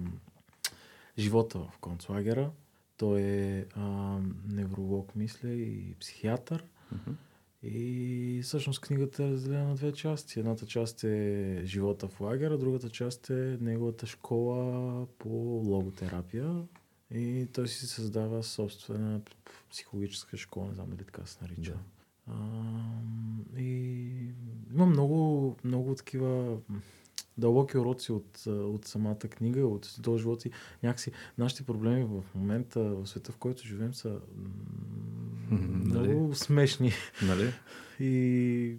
живота 1.18 1.58
в 1.58 1.78
концлагера. 1.78 2.50
Той 2.96 3.20
е 3.20 3.66
а, 3.74 4.18
невролог, 4.48 5.16
мисля, 5.16 5.48
и 5.48 5.94
психиатър. 6.00 6.64
Mm-hmm. 6.94 7.14
И 7.62 8.40
всъщност 8.42 8.80
книгата 8.80 9.24
е 9.24 9.30
разделена 9.30 9.68
на 9.68 9.74
две 9.74 9.92
части. 9.92 10.40
Едната 10.40 10.66
част 10.66 11.04
е 11.04 11.62
живота 11.64 12.08
в 12.08 12.20
лагера, 12.20 12.58
другата 12.58 12.90
част 12.90 13.30
е 13.30 13.58
неговата 13.60 14.06
школа 14.06 15.06
по 15.18 15.28
логотерапия. 15.64 16.62
И 17.10 17.48
той 17.52 17.68
си 17.68 17.86
създава 17.86 18.42
собствена 18.42 19.20
психологическа 19.70 20.36
школа, 20.36 20.68
не 20.68 20.74
знам 20.74 20.90
дали 20.90 21.04
така 21.04 21.26
се 21.26 21.38
нарича. 21.42 21.72
Да. 21.72 21.78
А, 22.26 23.60
и 23.60 24.32
има 24.72 24.86
много, 24.86 25.56
много 25.64 25.94
такива 25.94 26.58
дълбоки 27.38 27.78
уроци 27.78 28.12
от, 28.12 28.46
от 28.46 28.84
самата 28.84 29.18
книга, 29.18 29.66
от 29.66 29.96
този 30.02 30.22
живот 30.22 30.40
си. 30.40 30.50
Някакси 30.82 31.12
нашите 31.38 31.62
проблеми 31.62 32.04
в 32.04 32.24
момента, 32.34 32.80
в 32.80 33.06
света, 33.06 33.32
в 33.32 33.36
който 33.36 33.66
живеем, 33.66 33.94
са 33.94 34.20
нали? 35.50 36.08
много 36.08 36.34
смешни. 36.34 36.92
Нали? 37.22 37.52
И 38.00 38.78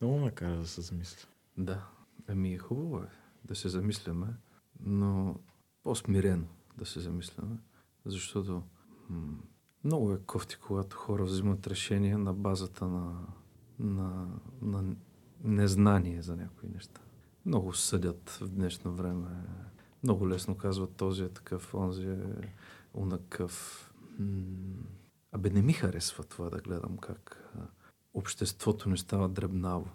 много 0.00 0.18
ме 0.18 0.30
кара 0.30 0.56
да 0.56 0.66
се 0.66 0.80
замисля. 0.80 1.28
Да. 1.58 1.88
Ами 2.28 2.54
е 2.54 2.58
хубаво 2.58 2.98
е 2.98 3.08
да 3.44 3.54
се 3.54 3.68
замисляме, 3.68 4.26
но 4.80 5.36
по-смирено 5.82 6.46
да 6.76 6.86
се 6.86 7.00
замисляме, 7.00 7.56
защото 8.06 8.62
м- 9.08 9.38
много 9.84 10.12
е 10.12 10.18
кофти, 10.18 10.56
когато 10.56 10.96
хора 10.96 11.24
взимат 11.24 11.66
решения 11.66 12.18
на 12.18 12.34
базата 12.34 12.86
на, 12.86 13.26
на, 13.78 14.28
на 14.62 14.96
незнание 15.44 16.22
за 16.22 16.36
някои 16.36 16.68
неща. 16.68 17.00
Много 17.48 17.74
съдят 17.74 18.30
в 18.30 18.48
днешно 18.48 18.92
време. 18.92 19.28
Много 20.02 20.28
лесно 20.28 20.56
казват 20.56 20.96
този 20.96 21.22
е 21.22 21.28
такъв, 21.28 21.74
онзи 21.74 22.08
е 22.08 22.54
унакъв. 22.94 23.84
Абе, 25.32 25.50
не 25.50 25.62
ми 25.62 25.72
харесва 25.72 26.24
това 26.24 26.50
да 26.50 26.60
гледам 26.60 26.98
как 26.98 27.52
обществото 28.14 28.88
не 28.88 28.96
става 28.96 29.28
дребнаво. 29.28 29.88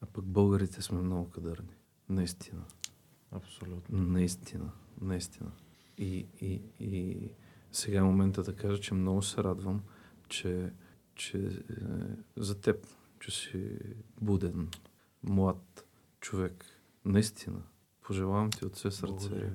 А 0.00 0.06
пък 0.06 0.24
българите 0.24 0.82
сме 0.82 0.98
много 1.00 1.30
кадърни. 1.30 1.76
Наистина. 2.08 2.62
Абсолютно. 3.30 3.98
Наистина, 3.98 4.70
наистина. 5.00 5.52
И, 5.98 6.26
и, 6.40 6.62
и 6.80 7.28
сега 7.72 7.98
е 7.98 8.02
момента 8.02 8.42
да 8.42 8.56
кажа, 8.56 8.80
че 8.80 8.94
много 8.94 9.22
се 9.22 9.44
радвам, 9.44 9.82
че, 10.28 10.72
че 11.14 11.38
е, 11.38 11.62
за 12.36 12.60
теб, 12.60 12.86
че 13.20 13.30
си 13.30 13.78
буден, 14.20 14.68
млад 15.22 15.85
човек. 16.26 16.64
Наистина. 17.04 17.62
Пожелавам 18.02 18.50
ти 18.50 18.64
от 18.64 18.76
все 18.76 18.90
сърце 18.90 19.28
Благодаря. 19.28 19.50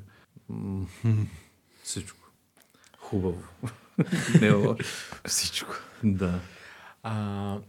всичко. 1.83 2.31
Хубаво. 2.97 3.43
Не 4.41 4.47
е 4.47 4.51
лошо. 4.51 5.19
Всичко. 5.25 5.73
Да. 6.03 6.39
А, 7.03 7.59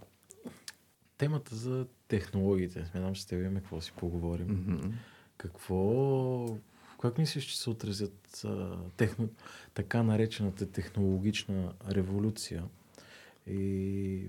темата 1.19 1.57
за 1.57 1.87
технологиите. 2.09 2.85
Смятам, 2.85 3.15
че 3.15 3.23
с 3.23 3.27
теб 3.27 3.41
имаме 3.41 3.61
какво 3.61 3.81
си 3.81 3.93
поговорим. 3.97 4.47
Мгм. 4.47 4.91
Какво... 5.37 6.59
Как 7.01 7.19
мислиш, 7.19 7.45
че 7.45 7.59
се 7.59 7.71
отразят 7.71 8.45
а, 8.45 8.77
техно, 8.97 9.29
така 9.75 10.03
наречената 10.03 10.71
технологична 10.71 11.75
революция? 11.91 12.65
И... 13.47 14.27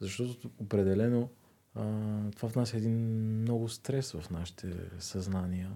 Защото 0.00 0.50
определено 0.58 1.30
а, 1.74 1.84
това 2.30 2.48
внася 2.48 2.76
един 2.76 2.96
много 3.40 3.68
стрес 3.68 4.12
в 4.12 4.30
нашите 4.30 4.90
съзнания 4.98 5.72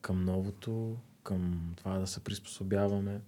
към 0.00 0.24
новото, 0.24 0.96
към 1.22 1.72
това 1.76 1.98
да 1.98 2.06
се 2.06 2.24
приспособяваме. 2.24 3.20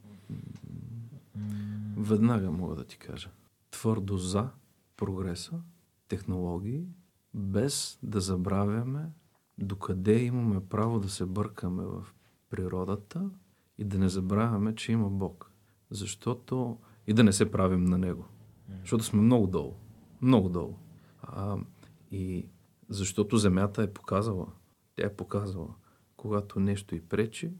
Веднага 1.96 2.50
мога 2.50 2.74
да 2.74 2.84
ти 2.84 2.98
кажа. 2.98 3.30
Твърдо 3.70 4.16
за 4.16 4.48
прогреса, 4.96 5.60
технологии, 6.08 6.86
без 7.34 7.98
да 8.02 8.20
забравяме 8.20 9.10
докъде 9.58 10.22
имаме 10.22 10.60
право 10.60 11.00
да 11.00 11.08
се 11.08 11.26
бъркаме 11.26 11.84
в 11.84 12.06
природата 12.50 13.30
и 13.78 13.84
да 13.84 13.98
не 13.98 14.08
забравяме, 14.08 14.74
че 14.74 14.92
има 14.92 15.10
Бог. 15.10 15.50
Защото 15.90 16.78
и 17.06 17.12
да 17.14 17.24
не 17.24 17.32
се 17.32 17.50
правим 17.50 17.84
на 17.84 17.98
Него. 17.98 18.24
Защото 18.80 19.04
сме 19.04 19.20
много 19.20 19.46
долу. 19.46 19.74
Много 20.22 20.48
долу. 20.48 20.74
А, 21.22 21.56
и 22.12 22.48
защото 22.88 23.36
Земята 23.36 23.82
е 23.82 23.92
показала. 23.92 24.46
Тя 24.96 25.06
е 25.06 25.16
показала. 25.16 25.74
Когато 26.16 26.60
нещо 26.60 26.94
и 26.94 27.00
пречи, 27.00 27.52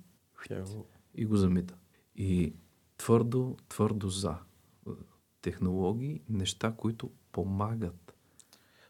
и 1.15 1.25
го 1.25 1.37
замита. 1.37 1.75
И 2.17 2.55
твърдо, 2.97 3.57
твърдо 3.69 4.09
за 4.09 4.35
технологии, 5.43 6.23
неща, 6.29 6.75
които 6.77 7.11
помагат. 7.33 8.15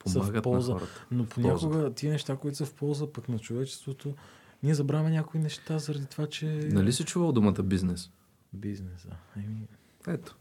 Са 0.06 0.18
в 0.18 0.22
Помагат 0.22 0.44
полза. 0.44 0.72
на 0.72 0.78
хората. 0.78 1.06
Но 1.10 1.26
понякога 1.26 1.94
тия 1.94 2.12
неща, 2.12 2.36
които 2.36 2.56
са 2.56 2.66
в 2.66 2.74
полза 2.74 3.12
пък 3.12 3.28
на 3.28 3.38
човечеството, 3.38 4.14
ние 4.62 4.74
забравяме 4.74 5.10
някои 5.10 5.40
неща 5.40 5.78
заради 5.78 6.06
това, 6.06 6.26
че... 6.26 6.46
Нали 6.46 6.92
си 6.92 7.04
чувал 7.04 7.32
думата 7.32 7.62
бизнес? 7.62 8.10
Бизнеса. 8.52 9.08
Еми... 9.36 9.68
Ето. 10.08 10.36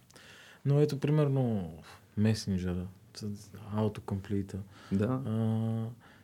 Но 0.66 0.80
ето, 0.80 1.00
примерно, 1.00 1.74
месенджера, 2.18 2.88
аутокомплита. 3.76 4.60
Да. 4.92 5.22
А, 5.26 5.32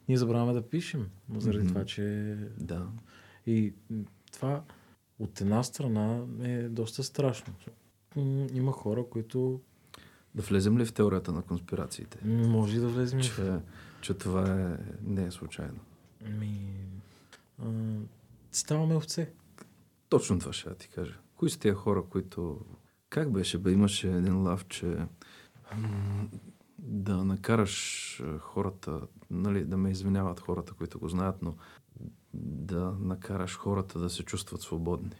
ние 0.08 0.18
забравяме 0.18 0.54
да 0.54 0.70
пишем, 0.70 1.10
заради 1.38 1.64
Мгм. 1.64 1.68
това, 1.68 1.86
че... 1.86 2.36
Да. 2.60 2.88
И 3.46 3.74
това 4.32 4.62
от 5.20 5.42
една 5.42 5.64
страна 5.64 6.26
е 6.44 6.64
доста 6.64 7.04
страшно. 7.04 7.54
Има 8.54 8.72
хора, 8.72 9.06
които 9.10 9.62
Да 10.36 10.42
влезем 10.42 10.78
ли 10.78 10.86
в 10.86 10.94
теорията 10.94 11.32
на 11.32 11.42
конспирациите? 11.42 12.20
може 12.28 12.78
и 12.78 12.80
да 12.80 12.88
влезем 12.88 13.20
Че, 13.22 13.60
че 14.02 14.14
това 14.14 14.62
е, 14.62 14.78
не 15.04 15.26
е 15.26 15.32
случайно. 15.32 15.80
Ми, 16.40 16.74
а, 17.64 17.66
ставаме 18.52 18.96
овце. 18.96 19.30
Точно 20.10 20.40
това 20.40 20.54
ще 20.54 20.76
ти 20.76 20.88
кажа. 20.90 21.18
Кои 21.36 21.50
са 21.50 21.60
тия 21.60 21.74
хора, 21.74 22.04
които... 22.10 22.60
Как 23.10 23.32
беше? 23.32 23.58
Бе, 23.58 23.72
имаше 23.72 24.12
един 24.12 24.42
лав, 24.42 24.66
че 24.68 24.98
да 26.80 27.24
накараш 27.24 28.20
а, 28.26 28.38
хората, 28.40 29.02
нали, 29.32 29.66
да 29.66 29.78
ме 29.78 29.92
извиняват 29.92 30.40
хората, 30.40 30.74
които 30.74 31.00
го 31.00 31.08
знаят, 31.10 31.42
но 31.42 31.56
да 32.34 32.96
накараш 33.00 33.58
хората 33.58 34.00
да 34.00 34.10
се 34.10 34.24
чувстват 34.24 34.62
свободни. 34.62 35.12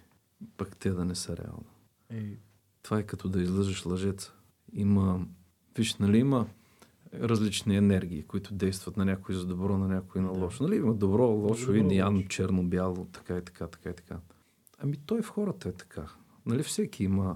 Пък 0.58 0.78
те 0.78 0.90
да 0.90 1.06
не 1.06 1.16
са 1.16 1.38
реално. 1.38 1.66
И, 2.14 2.38
Това 2.82 3.00
е 3.00 3.04
като 3.04 3.30
да 3.30 3.42
излъжеш 3.42 3.86
лъжеца. 3.86 4.34
Има, 4.74 5.26
виж, 5.78 5.96
нали 5.96 6.18
има 6.18 6.48
различни 7.14 7.76
енергии, 7.78 8.24
които 8.24 8.54
действат 8.54 8.98
на 8.98 9.06
някой 9.06 9.36
за 9.36 9.46
добро, 9.46 9.78
на 9.78 9.88
някой 9.88 10.22
на 10.22 10.34
Да. 10.34 10.40
лошо. 10.40 10.64
Нали 10.64 10.76
има 10.76 10.94
добро, 10.94 11.28
лошо, 11.28 11.74
Добро, 11.74 11.92
и 11.92 11.96
ян, 11.98 12.16
лошо. 12.16 12.28
черно, 12.28 12.64
бяло, 12.64 13.06
така 13.06 13.38
и 13.38 13.42
така, 13.46 13.68
така 13.68 13.90
и 13.90 13.94
така. 13.94 14.20
Ами 14.78 14.98
той 14.98 15.22
в 15.22 15.30
хората 15.30 15.70
е 15.70 15.72
така. 15.72 16.08
Нали 16.46 16.64
всеки 16.64 17.04
има, 17.04 17.36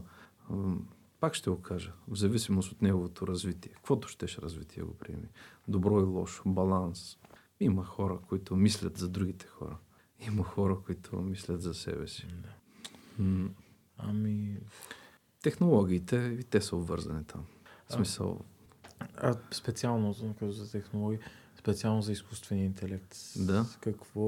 пак 1.21 1.33
ще 1.33 1.49
го 1.49 1.61
кажа, 1.61 1.93
в 2.07 2.15
зависимост 2.15 2.71
от 2.71 2.81
неговото 2.81 3.27
развитие. 3.27 3.71
Каквото 3.71 4.07
щеш 4.07 4.37
развитие 4.37 4.83
го 4.83 4.93
приеми. 4.93 5.27
Добро 5.67 5.99
и 5.99 6.03
лошо, 6.03 6.43
баланс. 6.45 7.17
Има 7.59 7.85
хора, 7.85 8.19
които 8.29 8.55
мислят 8.55 8.97
за 8.97 9.09
другите 9.09 9.47
хора. 9.47 9.77
Има 10.19 10.43
хора, 10.43 10.77
които 10.85 11.15
мислят 11.17 11.61
за 11.61 11.73
себе 11.73 12.07
си. 12.07 12.27
да. 12.27 12.49
М, 13.19 13.49
Ами, 13.97 14.57
Технологиите, 15.41 16.37
и 16.39 16.43
те 16.43 16.61
са 16.61 16.75
обвързани 16.75 17.23
там. 17.23 17.45
В 17.65 17.89
А. 17.89 17.93
смисъл, 17.93 18.39
а 19.17 19.35
специално 19.51 20.13
за- 20.13 20.27
като 20.29 20.51
за 20.51 20.71
технологии, 20.71 21.19
специално 21.55 22.01
за 22.01 22.11
изкуствения 22.11 22.65
интелект. 22.65 23.15
Да. 23.35 23.65
Какво, 23.81 24.23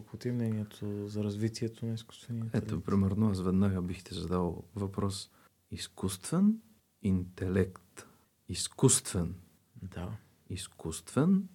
какво 0.00 0.16
ти 0.16 0.28
е 0.28 0.32
мнението 0.32 1.08
за 1.08 1.24
развитието 1.24 1.86
на 1.86 1.94
изкуствения 1.94 2.44
интелект? 2.44 2.66
ето, 2.66 2.80
примерно, 2.80 3.30
аз 3.30 3.40
веднага 3.40 3.82
бих 3.82 4.04
ти 4.04 4.14
задал 4.14 4.62
въпрос. 4.74 5.30
Изкуствен 5.72 6.60
интелект. 7.02 8.06
Изкуствен. 8.48 9.34
Да. 9.82 10.10
Изкуствен 10.50 11.48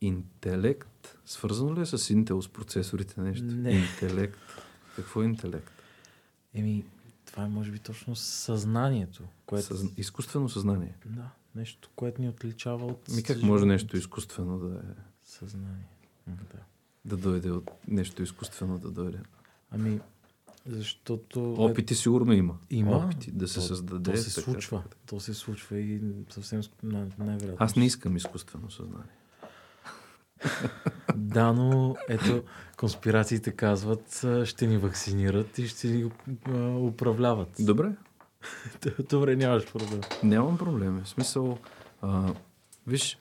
интелект. 0.00 1.18
Свързано 1.24 1.74
ли 1.74 1.80
е 1.80 1.86
с 1.86 1.98
Intel, 1.98 2.40
с 2.40 2.48
процесорите 2.48 3.20
нещо? 3.20 3.44
Не. 3.44 3.70
Интелект. 3.70 4.38
Какво 4.96 5.22
е 5.22 5.24
интелект? 5.24 5.70
Еми, 6.54 6.84
това 7.26 7.44
е 7.44 7.48
може 7.48 7.70
би 7.70 7.78
точно 7.78 8.16
съзнанието, 8.16 9.24
което... 9.46 9.66
Съз... 9.66 9.84
Изкуствено 9.96 10.48
съзнание. 10.48 10.96
Да, 11.06 11.30
нещо, 11.54 11.90
което 11.96 12.22
ни 12.22 12.28
отличава 12.28 12.86
от... 12.86 13.08
Ми 13.08 13.22
как 13.22 13.42
може 13.42 13.66
нещо 13.66 13.96
изкуствено 13.96 14.58
да 14.58 14.74
е... 14.74 14.94
Съзнание. 15.22 15.88
Да. 16.26 16.58
Да 17.04 17.16
дойде 17.16 17.50
от 17.50 17.70
нещо 17.88 18.22
изкуствено 18.22 18.78
да 18.78 18.90
дойде. 18.90 19.18
Ами, 19.70 20.00
защото... 20.68 21.54
Опити 21.54 21.94
сигурно 21.94 22.32
има. 22.32 22.58
Има. 22.70 22.96
Опити 22.96 23.30
да 23.32 23.48
се 23.48 23.54
то, 23.54 23.60
създаде. 23.60 24.12
То 24.12 24.16
се 24.16 24.34
така, 24.34 24.44
случва. 24.44 24.82
така. 24.82 24.96
То 25.06 25.20
се 25.20 25.34
случва 25.34 25.78
и 25.78 26.00
съвсем 26.30 26.60
най-вероятно. 26.82 27.56
Аз 27.58 27.76
не 27.76 27.86
искам 27.86 28.16
изкуствено 28.16 28.70
съзнание. 28.70 29.12
Да, 31.16 31.52
но 31.52 31.96
ето, 32.08 32.42
конспирациите 32.76 33.52
казват, 33.52 34.26
ще 34.44 34.66
ни 34.66 34.78
вакцинират 34.78 35.58
и 35.58 35.68
ще 35.68 35.88
ни 35.88 36.10
а, 36.48 36.76
управляват. 36.76 37.48
Добре, 37.60 37.92
Добре, 39.10 39.36
нямаш 39.36 39.72
проблем. 39.72 40.00
нямам 40.22 40.58
проблеми. 40.58 41.00
В 41.04 41.08
смисъл, 41.08 41.58
а, 42.02 42.34
виж, 42.86 43.18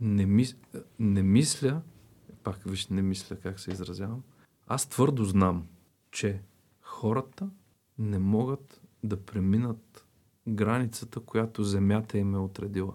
не, 0.00 0.26
мис, 0.26 0.56
не 0.98 1.22
мисля, 1.22 1.80
пак 2.44 2.58
виж, 2.66 2.88
не 2.88 3.02
мисля 3.02 3.36
как 3.36 3.60
се 3.60 3.70
изразявам, 3.70 4.22
аз 4.66 4.86
твърдо 4.86 5.24
знам, 5.24 5.66
че 6.10 6.40
хората 7.02 7.50
не 7.98 8.18
могат 8.18 8.80
да 9.04 9.16
преминат 9.16 10.06
границата, 10.48 11.20
която 11.20 11.64
Земята 11.64 12.18
им 12.18 12.34
е 12.34 12.38
отредила. 12.38 12.94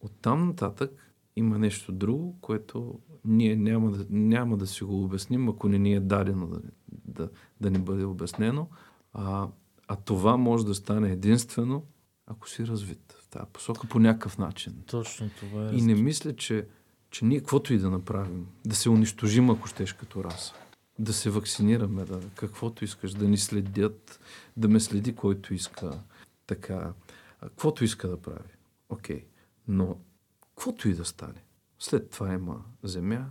Оттам 0.00 0.46
нататък 0.46 1.14
има 1.36 1.58
нещо 1.58 1.92
друго, 1.92 2.38
което 2.40 2.98
ние 3.24 3.56
няма 3.56 3.90
да, 3.90 4.06
няма 4.10 4.56
да 4.56 4.66
си 4.66 4.84
го 4.84 5.04
обясним, 5.04 5.48
ако 5.48 5.68
не 5.68 5.78
ни 5.78 5.94
е 5.94 6.00
дадено 6.00 6.46
да, 6.46 6.60
да, 6.90 7.30
да 7.60 7.70
ни 7.70 7.78
бъде 7.78 8.04
обяснено. 8.04 8.68
А, 9.12 9.48
а 9.88 9.96
това 9.96 10.36
може 10.36 10.66
да 10.66 10.74
стане 10.74 11.12
единствено, 11.12 11.86
ако 12.26 12.48
си 12.48 12.66
развит 12.66 13.16
в 13.22 13.28
тази 13.28 13.46
посока 13.52 13.88
по 13.88 13.98
някакъв 13.98 14.38
начин. 14.38 14.82
Точно 14.86 15.30
това 15.40 15.68
е. 15.68 15.74
И 15.74 15.82
не 15.82 15.94
мисля, 15.94 16.36
че, 16.36 16.66
че 17.10 17.24
ние 17.24 17.38
каквото 17.38 17.74
и 17.74 17.78
да 17.78 17.90
направим, 17.90 18.46
да 18.66 18.76
се 18.76 18.90
унищожим, 18.90 19.50
ако 19.50 19.66
щеш 19.68 19.92
като 19.92 20.24
раса, 20.24 20.54
да 20.98 21.12
се 21.12 21.30
вакцинираме, 21.30 22.04
да, 22.04 22.20
каквото 22.34 22.84
искаш, 22.84 23.12
да 23.12 23.28
ни 23.28 23.36
следят, 23.36 24.20
да 24.56 24.68
ме 24.68 24.80
следи 24.80 25.14
който 25.14 25.54
иска, 25.54 26.00
така, 26.46 26.92
каквото 27.40 27.84
иска 27.84 28.08
да 28.08 28.22
прави. 28.22 28.54
Окей, 28.88 29.24
но 29.68 29.98
каквото 30.40 30.88
и 30.88 30.94
да 30.94 31.04
стане, 31.04 31.44
след 31.78 32.10
това 32.10 32.32
има 32.32 32.64
земя, 32.82 33.26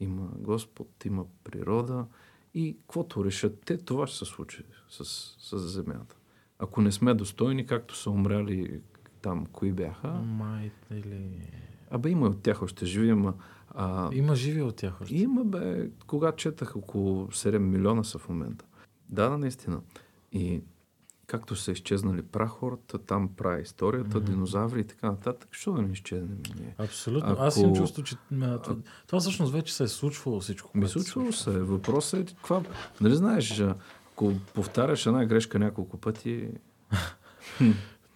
има 0.00 0.28
Господ, 0.38 1.04
има 1.04 1.24
природа 1.44 2.06
и 2.54 2.76
каквото 2.80 3.24
решат 3.24 3.62
те, 3.64 3.78
това 3.78 4.06
ще 4.06 4.18
се 4.18 4.24
случи 4.24 4.64
с, 4.88 5.04
с 5.38 5.58
земята. 5.58 6.16
Ако 6.58 6.80
не 6.80 6.92
сме 6.92 7.14
достойни, 7.14 7.66
както 7.66 7.96
са 7.96 8.10
умряли 8.10 8.80
там, 9.22 9.46
кои 9.46 9.72
бяха, 9.72 10.08
Май 10.08 10.70
или... 10.90 11.50
Абе 11.90 12.10
има 12.10 12.26
от 12.26 12.42
тях 12.42 12.62
още 12.62 12.86
живи, 12.86 13.10
ама... 13.10 13.34
А, 13.76 14.08
Има 14.12 14.34
живи 14.36 14.62
от 14.62 14.76
тях 14.76 15.00
още. 15.00 15.14
има 15.14 15.44
бе, 15.44 15.88
кога 16.06 16.32
четах, 16.32 16.76
около 16.76 17.26
7 17.26 17.58
милиона 17.58 18.04
са 18.04 18.18
в 18.18 18.28
момента. 18.28 18.64
Да, 19.08 19.28
да, 19.28 19.38
наистина. 19.38 19.80
И 20.32 20.60
както 21.26 21.56
са 21.56 21.72
изчезнали 21.72 22.22
прахората, 22.22 22.98
там 22.98 23.28
прави 23.28 23.62
историята, 23.62 24.16
Мгм. 24.16 24.26
динозаври 24.26 24.80
и 24.80 24.84
така 24.84 25.06
нататък, 25.06 25.48
що 25.52 25.72
да 25.72 25.82
не 25.82 25.92
изчезнем 25.92 26.38
ние? 26.56 26.74
Абсолютно. 26.78 27.32
Ако- 27.32 27.42
Аз 27.42 27.56
имам 27.56 27.74
чувство, 27.76 28.02
че 28.02 28.16
а, 28.34 28.58
това, 28.58 28.76
това 29.06 29.20
всъщност 29.20 29.52
вече 29.52 29.74
се 29.74 29.84
е 29.84 29.88
случвало 29.88 30.40
всичко. 30.40 30.70
Ми 30.74 30.88
случвало 30.88 31.32
случва. 31.32 31.52
се. 31.52 31.60
Въпросът 31.60 32.20
е 32.20 32.34
каква... 32.34 32.62
Нали 33.00 33.14
знаеш, 33.14 33.60
ако 34.12 34.32
повтаряш 34.54 35.06
една 35.06 35.24
грешка 35.24 35.58
няколко 35.58 35.96
пъти, 35.98 36.48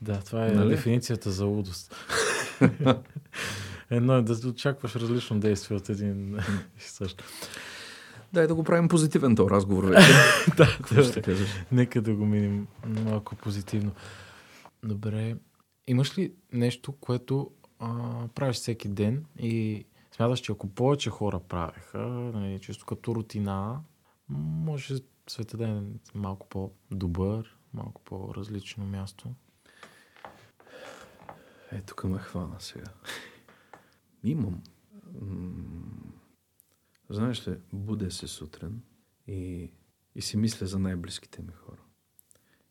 Да, 0.02 0.20
това 0.20 0.46
е 0.46 0.50
Нали? 0.50 0.68
дефиницията 0.68 1.30
за 1.30 1.44
лудост. 1.44 1.94
Едно 3.91 4.16
е 4.16 4.22
да 4.22 4.49
очакваш 4.49 4.97
различно 4.97 5.41
действие 5.41 5.76
от 5.76 5.88
един 5.88 6.36
и 6.78 6.80
същ. 6.80 7.22
дай 8.32 8.47
да 8.47 8.55
го 8.55 8.64
правим 8.64 8.88
позитивен 8.88 9.36
този 9.36 9.51
разговор 9.51 9.84
вече. 9.84 10.09
да, 10.57 10.76
Какво 10.76 11.03
ще 11.03 11.22
кажеш? 11.22 11.49
Нека 11.72 12.03
да 12.03 12.14
го 12.14 12.26
минем 12.26 12.66
малко 12.86 13.36
позитивно. 13.36 13.93
Добре. 14.82 15.36
Имаш 15.86 16.18
ли 16.18 16.32
нещо, 16.53 16.93
което 16.93 17.51
а, 17.78 17.88
правиш 18.34 18.57
всеки 18.57 18.88
ден 18.88 19.24
и 19.38 19.84
смяташ, 20.16 20.41
че 20.41 20.53
ако 20.53 20.68
повече 20.68 21.11
хора 21.11 21.41
правеха, 21.41 21.99
нали, 22.34 22.59
чисто 22.61 22.86
като 22.86 23.14
рутина, 23.14 23.80
може 24.28 24.95
света 25.28 25.57
да 25.57 25.68
е 25.68 25.80
малко 26.14 26.49
по-добър, 26.49 27.57
малко 27.74 28.01
по-различно 28.05 28.86
място? 28.86 29.28
Е, 31.72 31.80
тук 31.80 32.05
ме 32.05 32.18
хвана 32.18 32.57
сега. 32.59 32.91
Имам. 34.25 34.62
Знаеш 37.11 37.49
ли, 37.49 37.59
будя 37.73 38.11
се 38.11 38.27
сутрин 38.27 38.83
и, 39.27 39.73
и 40.14 40.23
си 40.23 40.37
мисля 40.37 40.66
за 40.66 40.79
най-близките 40.79 41.43
ми 41.43 41.53
хора. 41.53 41.83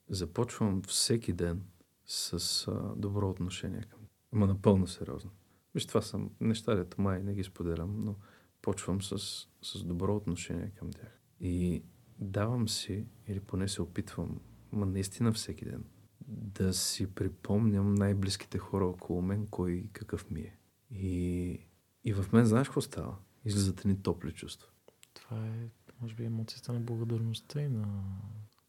Започвам 0.09 0.81
всеки 0.81 1.33
ден 1.33 1.63
с 2.05 2.67
а, 2.67 2.95
добро 2.95 3.29
отношение 3.29 3.81
към. 3.81 3.99
Ама 4.31 4.47
напълно 4.47 4.87
сериозно. 4.87 5.31
Виж, 5.75 5.85
това 5.85 6.01
са 6.01 6.19
неща, 6.41 6.75
дето 6.75 7.01
май 7.01 7.23
не 7.23 7.33
ги 7.33 7.43
споделям, 7.43 8.03
но 8.03 8.15
почвам 8.61 9.01
с, 9.01 9.17
с 9.61 9.83
добро 9.83 10.15
отношение 10.15 10.71
към 10.75 10.91
тях. 10.91 11.19
И 11.39 11.83
давам 12.19 12.69
си, 12.69 13.05
или 13.27 13.39
поне 13.39 13.67
се 13.67 13.81
опитвам, 13.81 14.39
ма 14.71 14.85
наистина 14.85 15.33
всеки 15.33 15.65
ден, 15.65 15.83
да 16.27 16.73
си 16.73 17.07
припомням 17.07 17.95
най-близките 17.95 18.57
хора 18.57 18.85
около 18.85 19.21
мен, 19.21 19.47
кой 19.47 19.89
какъв 19.93 20.29
ми 20.31 20.41
е. 20.41 20.58
И, 20.91 21.59
и 22.03 22.13
в 22.13 22.31
мен 22.33 22.45
знаеш 22.45 22.67
какво 22.67 22.81
става? 22.81 23.17
Излизат 23.45 23.85
ни 23.85 24.01
топли 24.01 24.31
чувства. 24.31 24.67
Това 25.13 25.47
е, 25.47 25.69
може 26.01 26.15
би, 26.15 26.25
емоцията 26.25 26.73
на 26.73 26.79
благодарността 26.79 27.61
и 27.61 27.67
на 27.67 28.03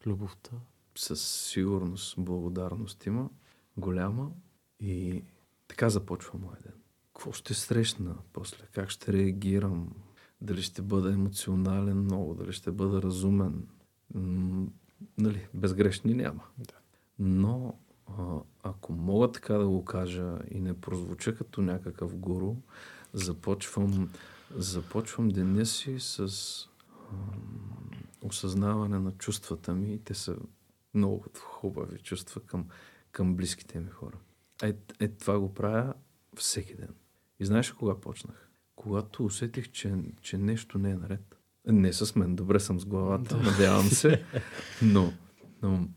любовта. 0.05 0.51
Със 0.95 1.49
сигурност 1.49 2.15
благодарност 2.17 3.05
има, 3.05 3.29
голяма 3.77 4.31
и 4.79 5.23
така 5.67 5.89
започва 5.89 6.39
моя 6.39 6.57
ден. 6.63 6.73
Какво 7.13 7.31
ще 7.31 7.53
срещна 7.53 8.15
после? 8.33 8.65
Как 8.73 8.89
ще 8.89 9.13
реагирам? 9.13 9.95
Дали 10.41 10.61
ще 10.61 10.81
бъда 10.81 11.13
емоционален 11.13 11.97
много, 11.97 12.33
дали 12.33 12.53
ще 12.53 12.71
бъда 12.71 13.01
разумен? 13.01 13.67
М- 14.13 14.67
нали, 15.17 15.47
безгрешни 15.53 16.13
няма. 16.13 16.43
Да. 16.57 16.75
Но 17.19 17.79
а, 18.19 18.39
ако 18.63 18.93
мога 18.93 19.31
така 19.31 19.53
да 19.53 19.67
го 19.67 19.85
кажа 19.85 20.39
и 20.51 20.59
не 20.59 20.81
прозвуча 20.81 21.35
като 21.35 21.61
някакъв 21.61 22.15
гуру, 22.15 22.55
започвам, 23.13 24.11
започвам 24.55 25.29
деня 25.29 25.65
си 25.65 25.95
с 25.99 26.19
ам, 27.11 27.91
осъзнаване 28.21 28.99
на 28.99 29.11
чувствата 29.11 29.73
ми. 29.73 29.99
Те 30.03 30.13
са 30.13 30.35
много 30.93 31.25
хубави 31.39 31.99
чувства 31.99 32.41
към, 32.41 32.67
към 33.11 33.35
близките 33.35 33.79
ми 33.79 33.89
хора. 33.89 34.17
Е, 34.63 34.73
е, 34.99 35.07
това 35.07 35.39
го 35.39 35.53
правя 35.53 35.93
всеки 36.37 36.75
ден. 36.75 36.95
И 37.39 37.45
знаеш 37.45 37.71
кога 37.71 37.95
почнах? 37.95 38.49
Когато 38.75 39.25
усетих, 39.25 39.71
че, 39.71 39.95
че 40.21 40.37
нещо 40.37 40.77
не 40.77 40.91
е 40.91 40.95
наред. 40.95 41.37
Не 41.67 41.93
с 41.93 42.15
мен, 42.15 42.35
добре 42.35 42.59
съм 42.59 42.79
с 42.79 42.85
главата, 42.85 43.37
Да. 43.37 43.43
надявам 43.43 43.85
се. 43.85 44.23
Но, 44.81 45.13
но, 45.61 45.87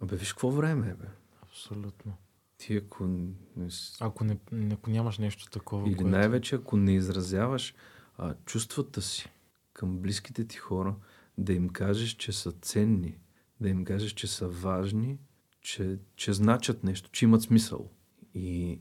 абе, 0.00 0.16
виж 0.16 0.32
какво 0.32 0.50
време 0.50 0.90
е, 0.90 0.94
бе. 0.94 1.06
Абсолютно. 1.54 2.16
Ти 2.58 2.76
ако 2.76 3.06
не, 3.06 3.68
Ако, 4.00 4.24
не, 4.24 4.38
ако 4.72 4.90
нямаш 4.90 5.18
нещо 5.18 5.50
такова, 5.50 5.88
или 5.88 5.96
което... 5.96 6.10
най-вече 6.10 6.54
ако 6.54 6.76
не 6.76 6.94
изразяваш 6.94 7.74
а, 8.18 8.34
чувствата 8.44 9.02
си 9.02 9.30
към 9.72 9.98
близките 9.98 10.46
ти 10.46 10.56
хора, 10.56 10.94
да 11.38 11.52
им 11.52 11.68
кажеш, 11.68 12.10
че 12.10 12.32
са 12.32 12.52
ценни, 12.52 13.18
да 13.60 13.68
им 13.68 13.84
кажеш, 13.84 14.12
че 14.12 14.26
са 14.26 14.48
важни, 14.48 15.18
че, 15.60 15.98
че 16.16 16.32
значат 16.32 16.84
нещо, 16.84 17.10
че 17.10 17.24
имат 17.24 17.42
смисъл. 17.42 17.90
И 18.34 18.80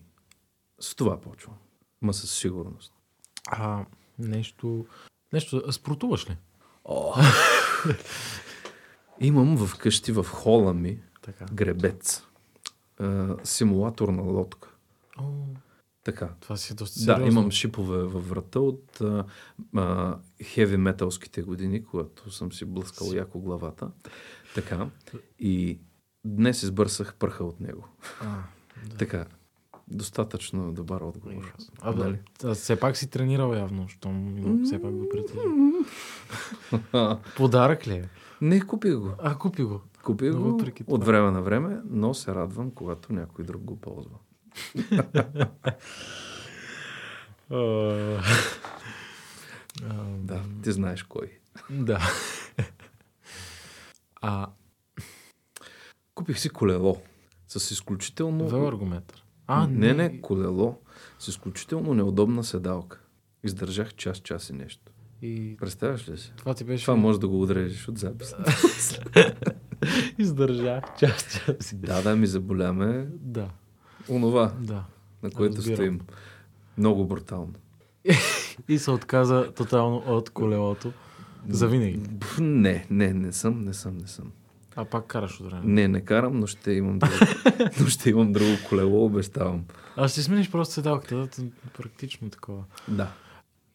с 0.79 0.95
това 0.95 1.21
почвам. 1.21 1.55
Ма 2.01 2.13
със 2.13 2.31
сигурност. 2.37 2.93
А, 3.47 3.85
нещо... 4.19 4.85
Нещо... 5.33 5.71
Спортуваш 5.71 6.29
ли? 6.29 6.37
О! 6.85 7.13
Имам 9.19 9.57
в 9.57 9.77
къщи 9.77 10.11
в 10.11 10.23
хола 10.23 10.73
ми 10.73 10.99
Така. 11.21 11.45
гребец. 11.53 12.23
А, 13.03 13.35
симулатор 13.43 14.09
на 14.09 14.21
лодка. 14.21 14.69
О, 15.19 15.23
Така. 16.03 16.29
това 16.39 16.57
си 16.57 16.73
е 16.73 16.75
доста 16.75 16.99
Да, 16.99 17.03
сериозно. 17.05 17.27
имам 17.27 17.51
шипове 17.51 17.97
във 17.97 18.29
врата 18.29 18.59
от 18.59 19.01
а, 19.75 20.17
хеви 20.43 20.77
металските 20.77 21.41
години, 21.41 21.85
когато 21.85 22.31
съм 22.31 22.51
си 22.51 22.65
блъскал 22.65 23.07
Си. 23.07 23.15
яко 23.17 23.39
главата. 23.39 23.91
Така. 24.55 24.89
И 25.39 25.79
днес 26.25 26.63
избърсах 26.63 27.15
пръха 27.15 27.43
от 27.43 27.59
него. 27.59 27.87
А, 28.21 28.43
да. 28.89 28.97
Така. 28.97 29.25
Достатъчно 29.93 30.73
добър 30.73 31.01
отговор. 31.01 31.53
А, 31.81 31.93
да, 31.93 32.03
Нали? 32.03 32.19
а, 32.43 32.53
все 32.53 32.79
пак 32.79 32.97
си 32.97 33.09
тренирал 33.09 33.53
явно, 33.53 33.89
щом 33.89 34.35
все 34.65 34.81
пак 34.81 34.91
го 34.91 35.09
притежа. 35.09 35.41
Подарък 37.37 37.87
ли 37.87 37.93
е? 37.93 38.09
Не, 38.41 38.61
купих 38.61 38.95
го. 38.95 39.11
А, 39.19 39.37
купи 39.37 39.63
го. 39.63 39.81
Купих 40.03 40.33
Но 40.33 40.41
го 40.41 40.61
от 40.87 41.03
време 41.03 41.31
на 41.31 41.41
време, 41.41 41.81
но 41.89 42.13
се 42.13 42.35
радвам, 42.35 42.71
когато 42.71 43.13
някой 43.13 43.45
друг 43.45 43.61
го 43.61 43.81
ползва. 43.81 44.15
А, 47.49 48.21
Да, 50.17 50.41
ти 50.63 50.71
знаеш 50.71 51.03
кой. 51.03 51.31
Да. 51.69 51.99
А, 54.25 54.47
Купих 56.15 56.39
си 56.39 56.49
колело 56.49 57.01
с 57.47 57.71
изключително... 57.71 58.47
велоаргометър. 58.47 59.22
А, 59.53 59.67
не, 59.67 59.93
не, 59.93 60.21
колело 60.21 60.77
с 61.19 61.27
изключително 61.27 61.93
неудобна 61.93 62.43
седалка. 62.43 62.99
Издържах 63.43 63.93
час, 63.95 64.17
час 64.17 64.49
и 64.49 64.53
нещо. 64.53 64.91
И 65.21 65.55
Представяш 65.59 66.09
ли 66.09 66.17
си? 66.17 66.33
това 66.37 66.53
ти 66.53 66.63
беше... 66.63 66.83
Това 66.85 66.95
може 66.95 67.19
да 67.19 67.27
го 67.27 67.41
отрежеш 67.41 67.87
от 67.87 67.97
запис. 67.97 68.35
Издържах 70.17 70.83
част, 70.99 71.45
част. 71.45 71.79
да, 71.79 72.01
да, 72.01 72.15
ми 72.15 72.27
заболяме 72.27 73.07
Да, 73.11 73.49
онова, 74.09 74.53
да. 74.59 74.83
на 75.23 75.31
което 75.31 75.57
Разбирам. 75.57 75.75
стоим. 75.75 75.99
Много 76.77 77.05
брутално. 77.05 77.53
И 78.67 78.77
се 78.79 78.91
отказа 78.91 79.51
тотално 79.53 80.03
от 80.07 80.29
колелото. 80.29 80.93
За 81.49 81.67
винаги. 81.67 81.99
Пф, 82.19 82.39
Не, 82.39 82.87
не, 82.89 83.13
не 83.13 83.31
съм, 83.31 83.61
не 83.61 83.73
съм, 83.73 83.97
не 83.97 84.07
съм. 84.07 84.31
А 84.75 84.85
пак 84.85 85.07
караш 85.07 85.39
от 85.39 85.45
време. 85.45 85.61
Не, 85.65 85.87
не 85.87 86.05
карам, 86.05 86.39
но 86.39 86.47
ще 86.47 86.71
имам 86.71 86.99
друго, 86.99 87.13
но 87.79 87.87
ще 87.87 88.09
имам 88.09 88.31
друго 88.31 88.51
колело, 88.69 89.05
обещавам. 89.05 89.65
А 89.97 90.07
ще 90.07 90.21
смениш 90.21 90.51
просто 90.51 90.73
седалката, 90.73 91.27
практично 91.77 92.29
такова. 92.29 92.65
Да. 92.87 93.11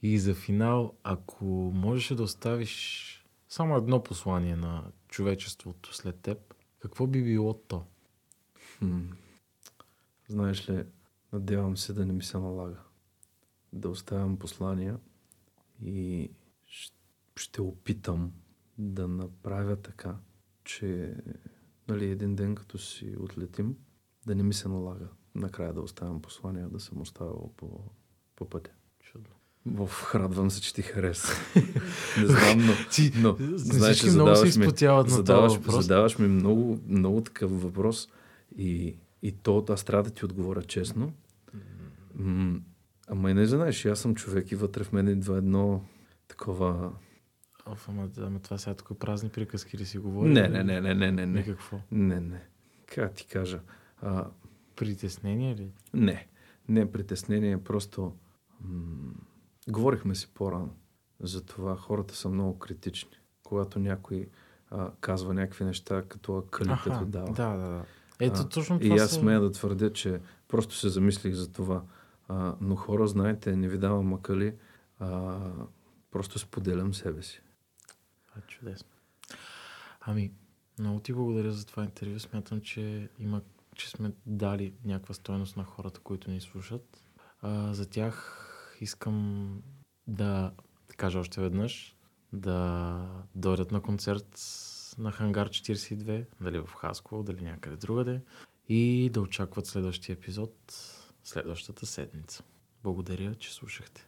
И 0.02 0.18
за 0.18 0.34
финал, 0.34 0.94
ако 1.02 1.44
можеше 1.74 2.14
да 2.14 2.22
оставиш 2.22 3.04
само 3.48 3.76
едно 3.76 4.02
послание 4.02 4.56
на 4.56 4.84
човечеството 5.08 5.94
след 5.94 6.20
теб, 6.20 6.38
какво 6.80 7.06
би 7.06 7.24
било 7.24 7.54
то? 7.54 7.84
Хм. 8.78 9.00
Знаеш 10.28 10.68
ли, 10.68 10.84
надявам 11.32 11.76
се 11.76 11.92
да 11.92 12.06
не 12.06 12.12
ми 12.12 12.22
се 12.22 12.38
налага. 12.38 12.78
Да 13.72 13.88
оставям 13.88 14.38
послания 14.38 14.98
и 15.82 16.30
ще 17.36 17.62
опитам 17.62 18.32
да 18.78 19.08
направя 19.08 19.76
така, 19.76 20.16
че 20.68 21.14
нали, 21.88 22.10
един 22.10 22.34
ден 22.34 22.54
като 22.54 22.78
си 22.78 23.14
отлетим, 23.20 23.76
да 24.26 24.34
не 24.34 24.42
ми 24.42 24.54
се 24.54 24.68
налага 24.68 25.08
накрая 25.34 25.72
да 25.72 25.80
оставям 25.80 26.22
послания, 26.22 26.68
да 26.68 26.80
съм 26.80 27.00
оставил 27.00 27.52
по, 27.56 27.80
по 28.36 28.48
пътя. 28.48 28.70
Чудно. 29.00 29.28
Оф, 29.78 30.14
радвам 30.14 30.50
се, 30.50 30.60
че 30.60 30.74
ти 30.74 30.82
хареса. 30.82 31.32
не 32.18 32.26
знам, 32.26 32.58
но... 32.66 32.72
Ти, 32.92 33.12
но 33.16 33.36
знаеш, 33.40 33.96
всички 33.96 34.14
много 34.14 34.28
се 34.28 34.34
задаваш 34.36 34.56
ми- 34.56 34.64
изпотяват 34.64 35.06
на 35.06 35.14
задаваш, 35.14 35.52
този 35.52 35.58
въпрос. 35.58 35.84
задаваш 35.84 36.18
ми 36.18 36.28
много, 36.28 36.78
много 36.86 37.20
такъв 37.20 37.62
въпрос 37.62 38.08
и, 38.56 38.96
и 39.22 39.32
то 39.32 39.64
аз 39.68 39.84
трябва 39.84 40.02
да 40.02 40.10
ти 40.10 40.24
отговоря 40.24 40.62
честно. 40.62 41.12
М- 42.14 42.60
Ама 43.08 43.30
и 43.30 43.34
не 43.34 43.46
знаеш, 43.46 43.86
аз 43.86 44.00
съм 44.00 44.14
човек 44.14 44.52
и 44.52 44.56
вътре 44.56 44.84
в 44.84 44.92
мен 44.92 45.08
идва 45.08 45.38
едно 45.38 45.84
такова... 46.28 46.92
Оф, 47.72 47.88
ама, 47.88 48.08
ама 48.18 48.38
това 48.38 48.58
сега 48.58 48.74
тук 48.74 48.98
празни 48.98 49.28
приказки 49.28 49.78
ли 49.78 49.86
си 49.86 49.98
говори? 49.98 50.28
Не, 50.28 50.48
не, 50.48 50.64
не, 50.64 50.80
не, 50.80 50.94
не, 50.94 51.10
не, 51.10 51.26
не. 51.26 51.44
какво? 51.44 51.80
Не, 51.90 52.20
не. 52.20 52.40
Как 52.86 53.14
ти 53.14 53.26
кажа? 53.26 53.60
А, 54.02 54.26
Притеснение 54.76 55.56
ли? 55.56 55.72
не, 55.94 56.26
не 56.68 56.92
притеснение, 56.92 57.64
просто... 57.64 58.16
М- 58.60 59.12
говорихме 59.68 60.14
си 60.14 60.28
по-рано 60.34 60.70
за 61.20 61.44
това. 61.44 61.76
Хората 61.76 62.14
са 62.14 62.28
много 62.28 62.58
критични. 62.58 63.10
Когато 63.42 63.78
някой 63.78 64.28
а, 64.70 64.90
казва 65.00 65.34
някакви 65.34 65.64
неща, 65.64 66.02
като 66.08 66.44
като 66.50 67.04
дава. 67.04 67.32
Да, 67.32 67.56
да, 67.56 67.68
да. 67.68 67.84
Ето 68.20 68.40
А, 68.40 68.48
точно 68.48 68.80
това 68.80 68.96
И 68.96 68.98
аз 68.98 69.10
смея 69.10 69.40
да 69.40 69.52
твърдя, 69.52 69.92
че 69.92 70.20
просто 70.48 70.74
се 70.74 70.88
замислих 70.88 71.34
за 71.34 71.52
това. 71.52 71.82
А, 72.28 72.54
но 72.60 72.76
хора, 72.76 73.06
знаете, 73.06 73.56
не 73.56 73.68
ви 73.68 73.78
давам 73.78 74.06
макали, 74.06 74.54
а, 74.98 75.38
просто 76.10 76.38
споделям 76.38 76.94
себе 76.94 77.22
си. 77.22 77.42
Е 78.38 78.40
чудесно. 78.46 78.88
Ами, 80.00 80.32
много 80.78 81.00
ти 81.00 81.12
благодаря 81.12 81.52
за 81.52 81.66
това 81.66 81.84
интервю. 81.84 82.18
Смятам, 82.18 82.60
че 82.60 83.08
има 83.18 83.42
че 83.78 83.90
сме 83.90 84.12
дали 84.26 84.72
някаква 84.84 85.14
стойност 85.14 85.56
на 85.56 85.64
хората, 85.64 86.00
които 86.00 86.30
ни 86.30 86.40
слушат. 86.40 87.02
А, 87.40 87.74
за 87.74 87.90
тях 87.90 88.44
искам 88.80 89.48
да 90.06 90.52
кажа 90.96 91.18
още 91.18 91.40
веднъж 91.40 91.96
да 92.32 93.24
дойдат 93.34 93.72
на 93.72 93.80
концерт 93.80 94.40
на 94.98 95.12
Хангар 95.12 95.48
42, 95.48 96.26
дали 96.40 96.58
в 96.58 96.74
Хасково, 96.74 97.22
дали 97.22 97.44
някъде 97.44 97.76
другаде 97.76 98.20
и 98.68 99.10
да 99.12 99.20
очакват 99.20 99.66
следващия 99.66 100.14
епизод 100.14 100.54
следващата 101.24 101.86
седмица. 101.86 102.42
Благодаря, 102.82 103.34
че 103.34 103.54
слушахте. 103.54 104.06